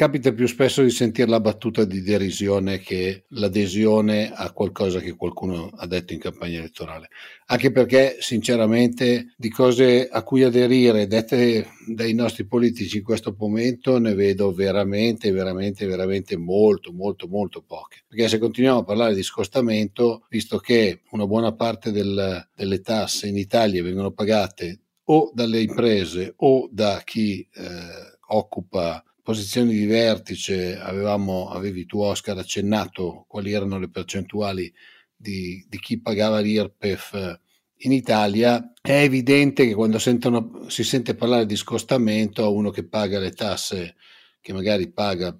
capita 0.00 0.32
più 0.32 0.46
spesso 0.46 0.82
di 0.82 0.88
sentire 0.88 1.28
la 1.28 1.40
battuta 1.40 1.84
di 1.84 2.00
derisione 2.00 2.78
che 2.78 3.24
l'adesione 3.32 4.32
a 4.32 4.50
qualcosa 4.50 4.98
che 4.98 5.14
qualcuno 5.14 5.68
ha 5.76 5.86
detto 5.86 6.14
in 6.14 6.18
campagna 6.18 6.56
elettorale. 6.56 7.10
Anche 7.48 7.70
perché, 7.70 8.16
sinceramente, 8.18 9.34
di 9.36 9.50
cose 9.50 10.08
a 10.08 10.22
cui 10.22 10.42
aderire 10.42 11.06
dette 11.06 11.66
dai 11.86 12.14
nostri 12.14 12.46
politici 12.46 12.96
in 12.96 13.02
questo 13.02 13.36
momento 13.38 13.98
ne 13.98 14.14
vedo 14.14 14.54
veramente, 14.54 15.32
veramente, 15.32 15.84
veramente 15.84 16.38
molto, 16.38 16.92
molto, 16.92 17.28
molto 17.28 17.60
poche. 17.60 18.02
Perché 18.08 18.26
se 18.28 18.38
continuiamo 18.38 18.78
a 18.78 18.84
parlare 18.84 19.14
di 19.14 19.22
scostamento, 19.22 20.24
visto 20.30 20.56
che 20.56 21.02
una 21.10 21.26
buona 21.26 21.52
parte 21.52 21.92
del, 21.92 22.48
delle 22.56 22.80
tasse 22.80 23.28
in 23.28 23.36
Italia 23.36 23.82
vengono 23.82 24.12
pagate 24.12 24.80
o 25.10 25.30
dalle 25.34 25.60
imprese 25.60 26.32
o 26.36 26.70
da 26.72 27.02
chi 27.04 27.46
eh, 27.52 28.18
occupa 28.28 29.04
posizioni 29.22 29.72
di 29.72 29.86
vertice 29.86 30.78
avevamo, 30.78 31.48
avevi 31.48 31.86
tu 31.86 32.00
Oscar 32.00 32.38
accennato 32.38 33.24
quali 33.28 33.52
erano 33.52 33.78
le 33.78 33.90
percentuali 33.90 34.72
di, 35.14 35.64
di 35.68 35.78
chi 35.78 36.00
pagava 36.00 36.40
l'IRPEF 36.40 37.38
in 37.82 37.92
Italia, 37.92 38.72
è 38.80 39.02
evidente 39.02 39.66
che 39.66 39.74
quando 39.74 39.98
sentono, 39.98 40.66
si 40.68 40.84
sente 40.84 41.14
parlare 41.14 41.46
di 41.46 41.56
scostamento 41.56 42.44
a 42.44 42.48
uno 42.48 42.70
che 42.70 42.86
paga 42.86 43.18
le 43.18 43.32
tasse, 43.32 43.96
che 44.40 44.52
magari 44.52 44.90
paga 44.90 45.36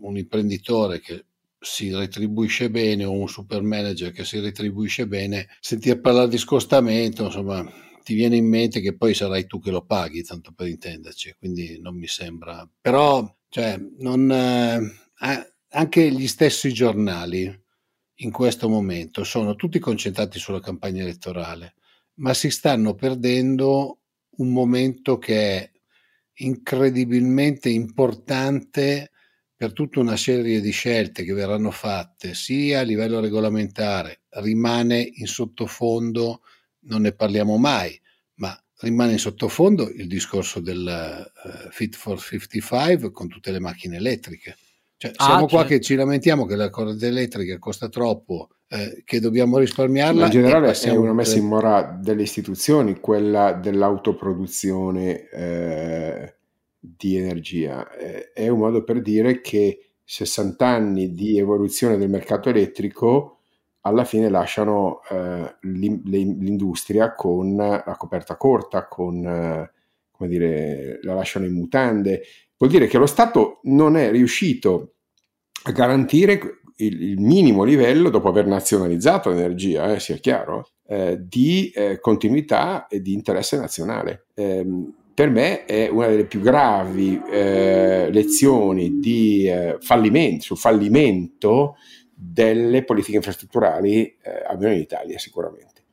un 0.00 0.16
imprenditore 0.16 1.00
che 1.00 1.24
si 1.60 1.92
retribuisce 1.92 2.70
bene 2.70 3.04
o 3.04 3.12
un 3.12 3.28
super 3.28 3.62
manager 3.62 4.12
che 4.12 4.24
si 4.24 4.38
retribuisce 4.38 5.06
bene, 5.06 5.48
sentire 5.60 5.98
parlare 5.98 6.28
di 6.28 6.38
scostamento, 6.38 7.24
insomma, 7.24 7.64
ti 8.08 8.14
viene 8.14 8.36
in 8.36 8.48
mente 8.48 8.80
che 8.80 8.96
poi 8.96 9.12
sarai 9.12 9.46
tu 9.46 9.60
che 9.60 9.70
lo 9.70 9.84
paghi, 9.84 10.22
tanto 10.22 10.52
per 10.52 10.66
intenderci, 10.66 11.34
quindi 11.38 11.78
non 11.78 11.94
mi 11.94 12.06
sembra. 12.06 12.66
Però, 12.80 13.36
cioè, 13.50 13.78
non, 13.98 14.30
eh, 14.32 15.54
anche 15.68 16.10
gli 16.10 16.26
stessi 16.26 16.72
giornali 16.72 17.54
in 18.20 18.32
questo 18.32 18.70
momento 18.70 19.24
sono 19.24 19.56
tutti 19.56 19.78
concentrati 19.78 20.38
sulla 20.38 20.60
campagna 20.60 21.02
elettorale, 21.02 21.74
ma 22.14 22.32
si 22.32 22.48
stanno 22.48 22.94
perdendo 22.94 23.98
un 24.38 24.52
momento 24.52 25.18
che 25.18 25.58
è 25.58 25.70
incredibilmente 26.36 27.68
importante 27.68 29.10
per 29.54 29.74
tutta 29.74 30.00
una 30.00 30.16
serie 30.16 30.62
di 30.62 30.70
scelte 30.70 31.24
che 31.24 31.34
verranno 31.34 31.70
fatte 31.70 32.32
sia 32.32 32.78
a 32.78 32.84
livello 32.84 33.20
regolamentare, 33.20 34.22
rimane 34.30 35.06
in 35.16 35.26
sottofondo 35.26 36.40
non 36.88 37.02
ne 37.02 37.12
parliamo 37.12 37.56
mai, 37.56 37.98
ma 38.34 38.58
rimane 38.80 39.12
in 39.12 39.18
sottofondo 39.18 39.88
il 39.88 40.06
discorso 40.06 40.60
del 40.60 41.30
uh, 41.44 41.70
Fit 41.70 41.96
for 41.96 42.20
55 42.20 43.10
con 43.10 43.28
tutte 43.28 43.50
le 43.50 43.60
macchine 43.60 43.96
elettriche. 43.96 44.56
Cioè, 44.96 45.12
ah, 45.14 45.24
siamo 45.24 45.46
qua 45.46 45.60
certo. 45.60 45.74
che 45.74 45.80
ci 45.80 45.94
lamentiamo 45.94 46.44
che 46.44 46.56
la 46.56 46.70
corrente 46.70 47.06
elettrica 47.06 47.58
costa 47.58 47.88
troppo, 47.88 48.48
eh, 48.68 49.02
che 49.04 49.20
dobbiamo 49.20 49.58
risparmiarla. 49.58 50.24
In 50.24 50.30
generale 50.30 50.72
è 50.72 50.90
una 50.90 51.12
messa 51.12 51.38
in 51.38 51.46
mora 51.46 51.96
delle 52.02 52.22
istituzioni, 52.22 52.98
quella 52.98 53.52
dell'autoproduzione 53.52 55.28
eh, 55.28 56.34
di 56.78 57.16
energia. 57.16 57.90
Eh, 57.92 58.32
è 58.32 58.48
un 58.48 58.58
modo 58.58 58.82
per 58.82 59.00
dire 59.00 59.40
che 59.40 59.92
60 60.02 60.66
anni 60.66 61.12
di 61.12 61.38
evoluzione 61.38 61.96
del 61.96 62.08
mercato 62.08 62.48
elettrico 62.48 63.37
alla 63.88 64.04
fine 64.04 64.28
lasciano 64.28 65.00
eh, 65.10 65.56
l'industria 65.62 67.14
con 67.14 67.56
la 67.56 67.96
coperta 67.98 68.36
corta, 68.36 68.86
con, 68.86 69.24
eh, 69.26 69.72
come 70.10 70.28
dire, 70.28 71.00
la 71.02 71.14
lasciano 71.14 71.46
in 71.46 71.54
mutande. 71.54 72.22
Vuol 72.56 72.70
dire 72.70 72.86
che 72.86 72.98
lo 72.98 73.06
Stato 73.06 73.60
non 73.64 73.96
è 73.96 74.10
riuscito 74.10 74.94
a 75.64 75.72
garantire 75.72 76.60
il, 76.76 77.02
il 77.02 77.20
minimo 77.20 77.64
livello, 77.64 78.10
dopo 78.10 78.28
aver 78.28 78.46
nazionalizzato 78.46 79.30
l'energia, 79.30 79.94
eh, 79.94 80.00
sia 80.00 80.16
chiaro, 80.16 80.70
eh, 80.86 81.18
di 81.20 81.70
eh, 81.74 81.98
continuità 82.00 82.86
e 82.86 83.00
di 83.00 83.12
interesse 83.12 83.56
nazionale. 83.56 84.26
Ehm, 84.34 84.94
per 85.14 85.30
me 85.30 85.64
è 85.64 85.88
una 85.88 86.06
delle 86.06 86.26
più 86.26 86.40
gravi 86.40 87.20
eh, 87.28 88.08
lezioni 88.12 89.00
di 89.00 89.50
fallimento, 89.80 90.44
sul 90.44 90.56
fallimento 90.56 91.74
delle 92.20 92.82
politiche 92.82 93.18
infrastrutturali 93.18 94.16
eh, 94.20 94.42
almeno 94.44 94.72
in 94.72 94.80
Italia 94.80 95.18
sicuramente 95.18 95.84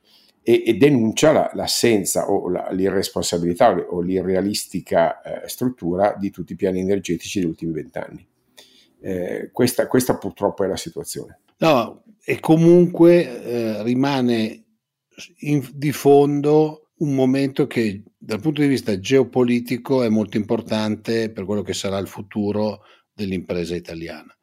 e, 0.42 0.64
e 0.66 0.74
denuncia 0.74 1.30
la, 1.30 1.50
l'assenza 1.54 2.28
o 2.28 2.48
la, 2.48 2.68
l'irresponsabilità 2.72 3.70
o 3.90 4.00
l'irrealistica 4.00 5.22
eh, 5.22 5.48
struttura 5.48 6.16
di 6.18 6.30
tutti 6.30 6.54
i 6.54 6.56
piani 6.56 6.80
energetici 6.80 7.38
degli 7.38 7.48
ultimi 7.48 7.72
vent'anni. 7.72 8.26
Eh, 9.00 9.50
questa, 9.52 9.86
questa, 9.86 10.16
purtroppo 10.18 10.64
è 10.64 10.66
la 10.66 10.76
situazione. 10.76 11.40
No, 11.58 12.02
e 12.24 12.40
comunque 12.40 13.42
eh, 13.42 13.82
rimane 13.84 14.64
in, 15.40 15.68
di 15.72 15.92
fondo 15.92 16.90
un 16.98 17.14
momento 17.14 17.66
che 17.66 18.02
dal 18.16 18.40
punto 18.40 18.62
di 18.62 18.68
vista 18.68 18.98
geopolitico 18.98 20.02
è 20.02 20.08
molto 20.08 20.36
importante 20.36 21.30
per 21.30 21.44
quello 21.44 21.62
che 21.62 21.74
sarà 21.74 21.98
il 21.98 22.08
futuro 22.08 22.82
dell'impresa 23.12 23.74
italiana 23.74 24.35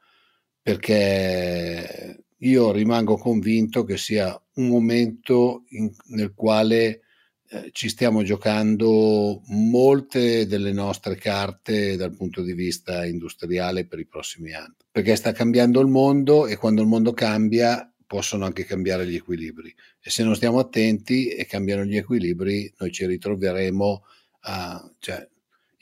perché 0.63 2.23
io 2.37 2.71
rimango 2.71 3.17
convinto 3.17 3.83
che 3.83 3.97
sia 3.97 4.41
un 4.55 4.67
momento 4.67 5.65
in, 5.69 5.91
nel 6.07 6.33
quale 6.33 7.01
eh, 7.49 7.69
ci 7.71 7.89
stiamo 7.89 8.23
giocando 8.23 9.41
molte 9.47 10.47
delle 10.47 10.71
nostre 10.71 11.15
carte 11.15 11.97
dal 11.97 12.15
punto 12.15 12.41
di 12.41 12.53
vista 12.53 13.05
industriale 13.05 13.85
per 13.85 13.99
i 13.99 14.07
prossimi 14.07 14.53
anni, 14.53 14.75
perché 14.89 15.15
sta 15.15 15.33
cambiando 15.33 15.81
il 15.81 15.87
mondo 15.87 16.47
e 16.47 16.55
quando 16.55 16.81
il 16.81 16.87
mondo 16.87 17.11
cambia 17.13 17.87
possono 18.07 18.45
anche 18.45 18.63
cambiare 18.63 19.05
gli 19.05 19.15
equilibri. 19.15 19.73
E 20.01 20.09
se 20.09 20.23
non 20.23 20.35
stiamo 20.35 20.59
attenti 20.59 21.27
e 21.27 21.45
cambiano 21.45 21.83
gli 21.83 21.97
equilibri 21.97 22.73
noi 22.77 22.91
ci 22.91 23.05
ritroveremo 23.05 24.03
a, 24.41 24.91
cioè, 24.99 25.27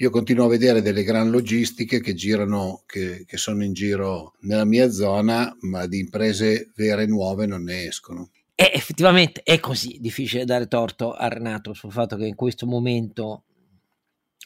io 0.01 0.09
continuo 0.09 0.45
a 0.45 0.49
vedere 0.49 0.81
delle 0.81 1.03
gran 1.03 1.29
logistiche 1.29 2.01
che 2.01 2.15
girano, 2.15 2.81
che, 2.87 3.23
che 3.27 3.37
sono 3.37 3.63
in 3.63 3.71
giro 3.71 4.33
nella 4.39 4.65
mia 4.65 4.89
zona, 4.89 5.55
ma 5.59 5.85
di 5.85 5.99
imprese 5.99 6.71
vere 6.75 7.03
e 7.03 7.05
nuove 7.05 7.45
non 7.45 7.61
ne 7.61 7.85
escono. 7.85 8.31
E 8.55 8.71
effettivamente 8.73 9.43
è 9.43 9.59
così, 9.59 9.99
difficile 9.99 10.43
dare 10.43 10.67
torto 10.67 11.11
a 11.13 11.27
Renato 11.27 11.73
sul 11.73 11.91
fatto 11.91 12.15
che 12.15 12.25
in 12.25 12.33
questo 12.33 12.65
momento 12.65 13.43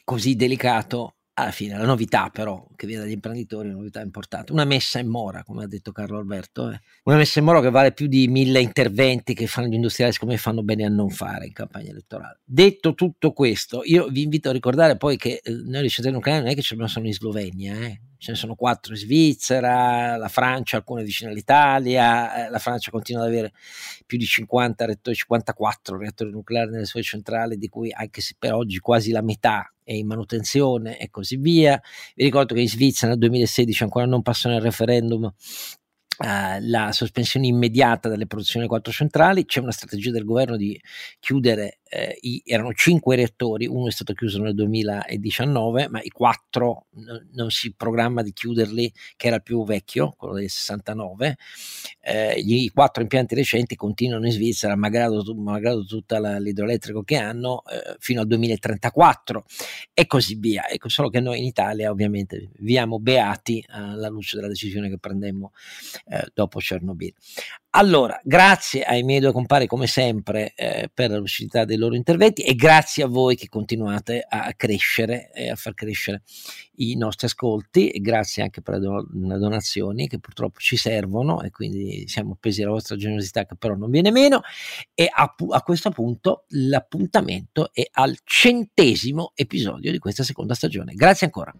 così 0.04 0.36
delicato 0.36 1.15
alla 1.38 1.50
fine 1.50 1.76
la 1.76 1.84
novità 1.84 2.30
però 2.30 2.66
che 2.74 2.86
viene 2.86 3.02
dagli 3.02 3.12
imprenditori 3.12 3.66
è 3.68 3.70
una 3.70 3.78
novità 3.78 4.00
importante, 4.00 4.52
una 4.52 4.64
messa 4.64 4.98
in 4.98 5.08
mora 5.08 5.44
come 5.44 5.64
ha 5.64 5.66
detto 5.66 5.92
Carlo 5.92 6.18
Alberto, 6.18 6.70
eh. 6.70 6.80
una 7.04 7.16
messa 7.16 7.38
in 7.38 7.44
mora 7.44 7.60
che 7.60 7.70
vale 7.70 7.92
più 7.92 8.06
di 8.06 8.26
mille 8.28 8.60
interventi 8.60 9.34
che 9.34 9.46
fanno 9.46 9.68
gli 9.68 9.74
industriali 9.74 10.12
siccome 10.12 10.38
fanno 10.38 10.62
bene 10.62 10.84
a 10.84 10.88
non 10.88 11.10
fare 11.10 11.46
in 11.46 11.52
campagna 11.52 11.90
elettorale. 11.90 12.40
Detto 12.44 12.94
tutto 12.94 13.32
questo 13.32 13.82
io 13.84 14.08
vi 14.08 14.22
invito 14.22 14.48
a 14.48 14.52
ricordare 14.52 14.96
poi 14.96 15.16
che 15.16 15.40
eh, 15.42 15.50
noi 15.50 15.82
ricercatori 15.82 16.14
nucleari 16.14 16.42
non 16.42 16.52
è 16.52 16.54
che 16.54 16.62
ci 16.62 16.72
abbiamo 16.72 16.90
solo 16.90 17.06
in 17.06 17.12
Slovenia, 17.12 17.74
eh 17.74 18.00
ce 18.18 18.32
ne 18.32 18.36
sono 18.36 18.54
quattro 18.54 18.92
in 18.92 18.98
Svizzera, 18.98 20.16
la 20.16 20.28
Francia, 20.28 20.76
alcune 20.76 21.02
vicine 21.02 21.30
all'Italia, 21.30 22.46
eh, 22.46 22.50
la 22.50 22.58
Francia 22.58 22.90
continua 22.90 23.22
ad 23.22 23.28
avere 23.28 23.52
più 24.04 24.18
di 24.18 24.24
50 24.24 24.84
reattori, 24.84 25.16
54 25.16 25.98
reattori 25.98 26.30
nucleari 26.30 26.70
nelle 26.70 26.84
sue 26.84 27.02
centrali, 27.02 27.58
di 27.58 27.68
cui 27.68 27.92
anche 27.92 28.20
se 28.20 28.34
per 28.38 28.54
oggi 28.54 28.78
quasi 28.78 29.10
la 29.10 29.22
metà 29.22 29.72
è 29.82 29.92
in 29.92 30.06
manutenzione 30.06 30.98
e 30.98 31.10
così 31.10 31.36
via. 31.36 31.80
Vi 32.14 32.24
ricordo 32.24 32.54
che 32.54 32.60
in 32.60 32.68
Svizzera 32.68 33.12
nel 33.12 33.20
2016 33.20 33.82
ancora 33.82 34.06
non 34.06 34.22
passano 34.22 34.56
il 34.56 34.62
referendum 34.62 35.32
Uh, 36.18 36.56
la 36.60 36.92
sospensione 36.92 37.46
immediata 37.46 38.08
delle 38.08 38.26
produzioni 38.26 38.66
quattro 38.66 38.90
centrali, 38.90 39.44
c'è 39.44 39.60
una 39.60 39.70
strategia 39.70 40.10
del 40.10 40.24
governo 40.24 40.56
di 40.56 40.80
chiudere 41.20 41.80
eh, 41.96 42.18
i, 42.20 42.42
erano 42.44 42.74
cinque 42.74 43.16
reattori, 43.16 43.66
uno 43.66 43.88
è 43.88 43.90
stato 43.90 44.12
chiuso 44.12 44.42
nel 44.42 44.54
2019, 44.54 45.88
ma 45.88 46.00
i 46.02 46.10
quattro 46.10 46.88
n- 46.96 47.28
non 47.32 47.50
si 47.50 47.72
programma 47.74 48.22
di 48.22 48.34
chiuderli, 48.34 48.92
che 49.16 49.28
era 49.28 49.36
il 49.36 49.42
più 49.42 49.64
vecchio, 49.64 50.14
quello 50.16 50.34
del 50.34 50.50
69. 50.50 51.38
Eh, 52.00 52.42
gli, 52.42 52.64
I 52.64 52.68
quattro 52.68 53.00
impianti 53.00 53.34
recenti 53.34 53.76
continuano 53.76 54.26
in 54.26 54.32
Svizzera, 54.32 54.76
malgrado, 54.76 55.34
malgrado 55.34 55.84
tutta 55.84 56.18
l'idroelettrico 56.38 57.02
che 57.02 57.16
hanno, 57.16 57.62
eh, 57.64 57.96
fino 57.98 58.20
al 58.20 58.26
2034 58.26 59.44
e 59.94 60.06
così 60.06 60.34
via. 60.34 60.68
Ecco, 60.68 60.90
solo 60.90 61.08
che 61.08 61.20
noi 61.20 61.38
in 61.38 61.44
Italia 61.44 61.90
ovviamente 61.90 62.50
viviamo 62.58 62.98
beati 62.98 63.64
alla 63.68 64.08
luce 64.08 64.36
della 64.36 64.48
decisione 64.48 64.90
che 64.90 64.98
prendemmo 64.98 65.52
eh, 66.08 66.26
dopo 66.34 66.58
Chernobyl. 66.58 67.14
Allora, 67.78 68.18
grazie 68.24 68.84
ai 68.84 69.02
miei 69.02 69.20
due 69.20 69.32
compari 69.32 69.66
come 69.66 69.86
sempre 69.86 70.54
eh, 70.54 70.88
per 70.92 71.10
la 71.10 71.18
lucidità 71.18 71.66
dei 71.66 71.76
loro 71.76 71.94
interventi 71.94 72.40
e 72.40 72.54
grazie 72.54 73.04
a 73.04 73.06
voi 73.06 73.36
che 73.36 73.50
continuate 73.50 74.24
a 74.26 74.50
crescere 74.56 75.30
e 75.30 75.50
a 75.50 75.56
far 75.56 75.74
crescere 75.74 76.22
i 76.76 76.96
nostri 76.96 77.26
ascolti 77.26 77.90
e 77.90 78.00
grazie 78.00 78.42
anche 78.42 78.62
per 78.62 78.78
le 78.78 79.38
donazioni 79.38 80.08
che 80.08 80.18
purtroppo 80.18 80.58
ci 80.58 80.78
servono 80.78 81.42
e 81.42 81.50
quindi 81.50 82.08
siamo 82.08 82.32
appesi 82.32 82.62
alla 82.62 82.70
vostra 82.72 82.96
generosità 82.96 83.44
che 83.44 83.56
però 83.56 83.74
non 83.74 83.90
viene 83.90 84.10
meno 84.10 84.40
e 84.94 85.10
a, 85.12 85.34
a 85.50 85.62
questo 85.62 85.90
punto 85.90 86.44
l'appuntamento 86.48 87.68
è 87.74 87.86
al 87.92 88.16
centesimo 88.24 89.32
episodio 89.34 89.92
di 89.92 89.98
questa 89.98 90.22
seconda 90.22 90.54
stagione. 90.54 90.94
Grazie 90.94 91.26
ancora. 91.26 91.52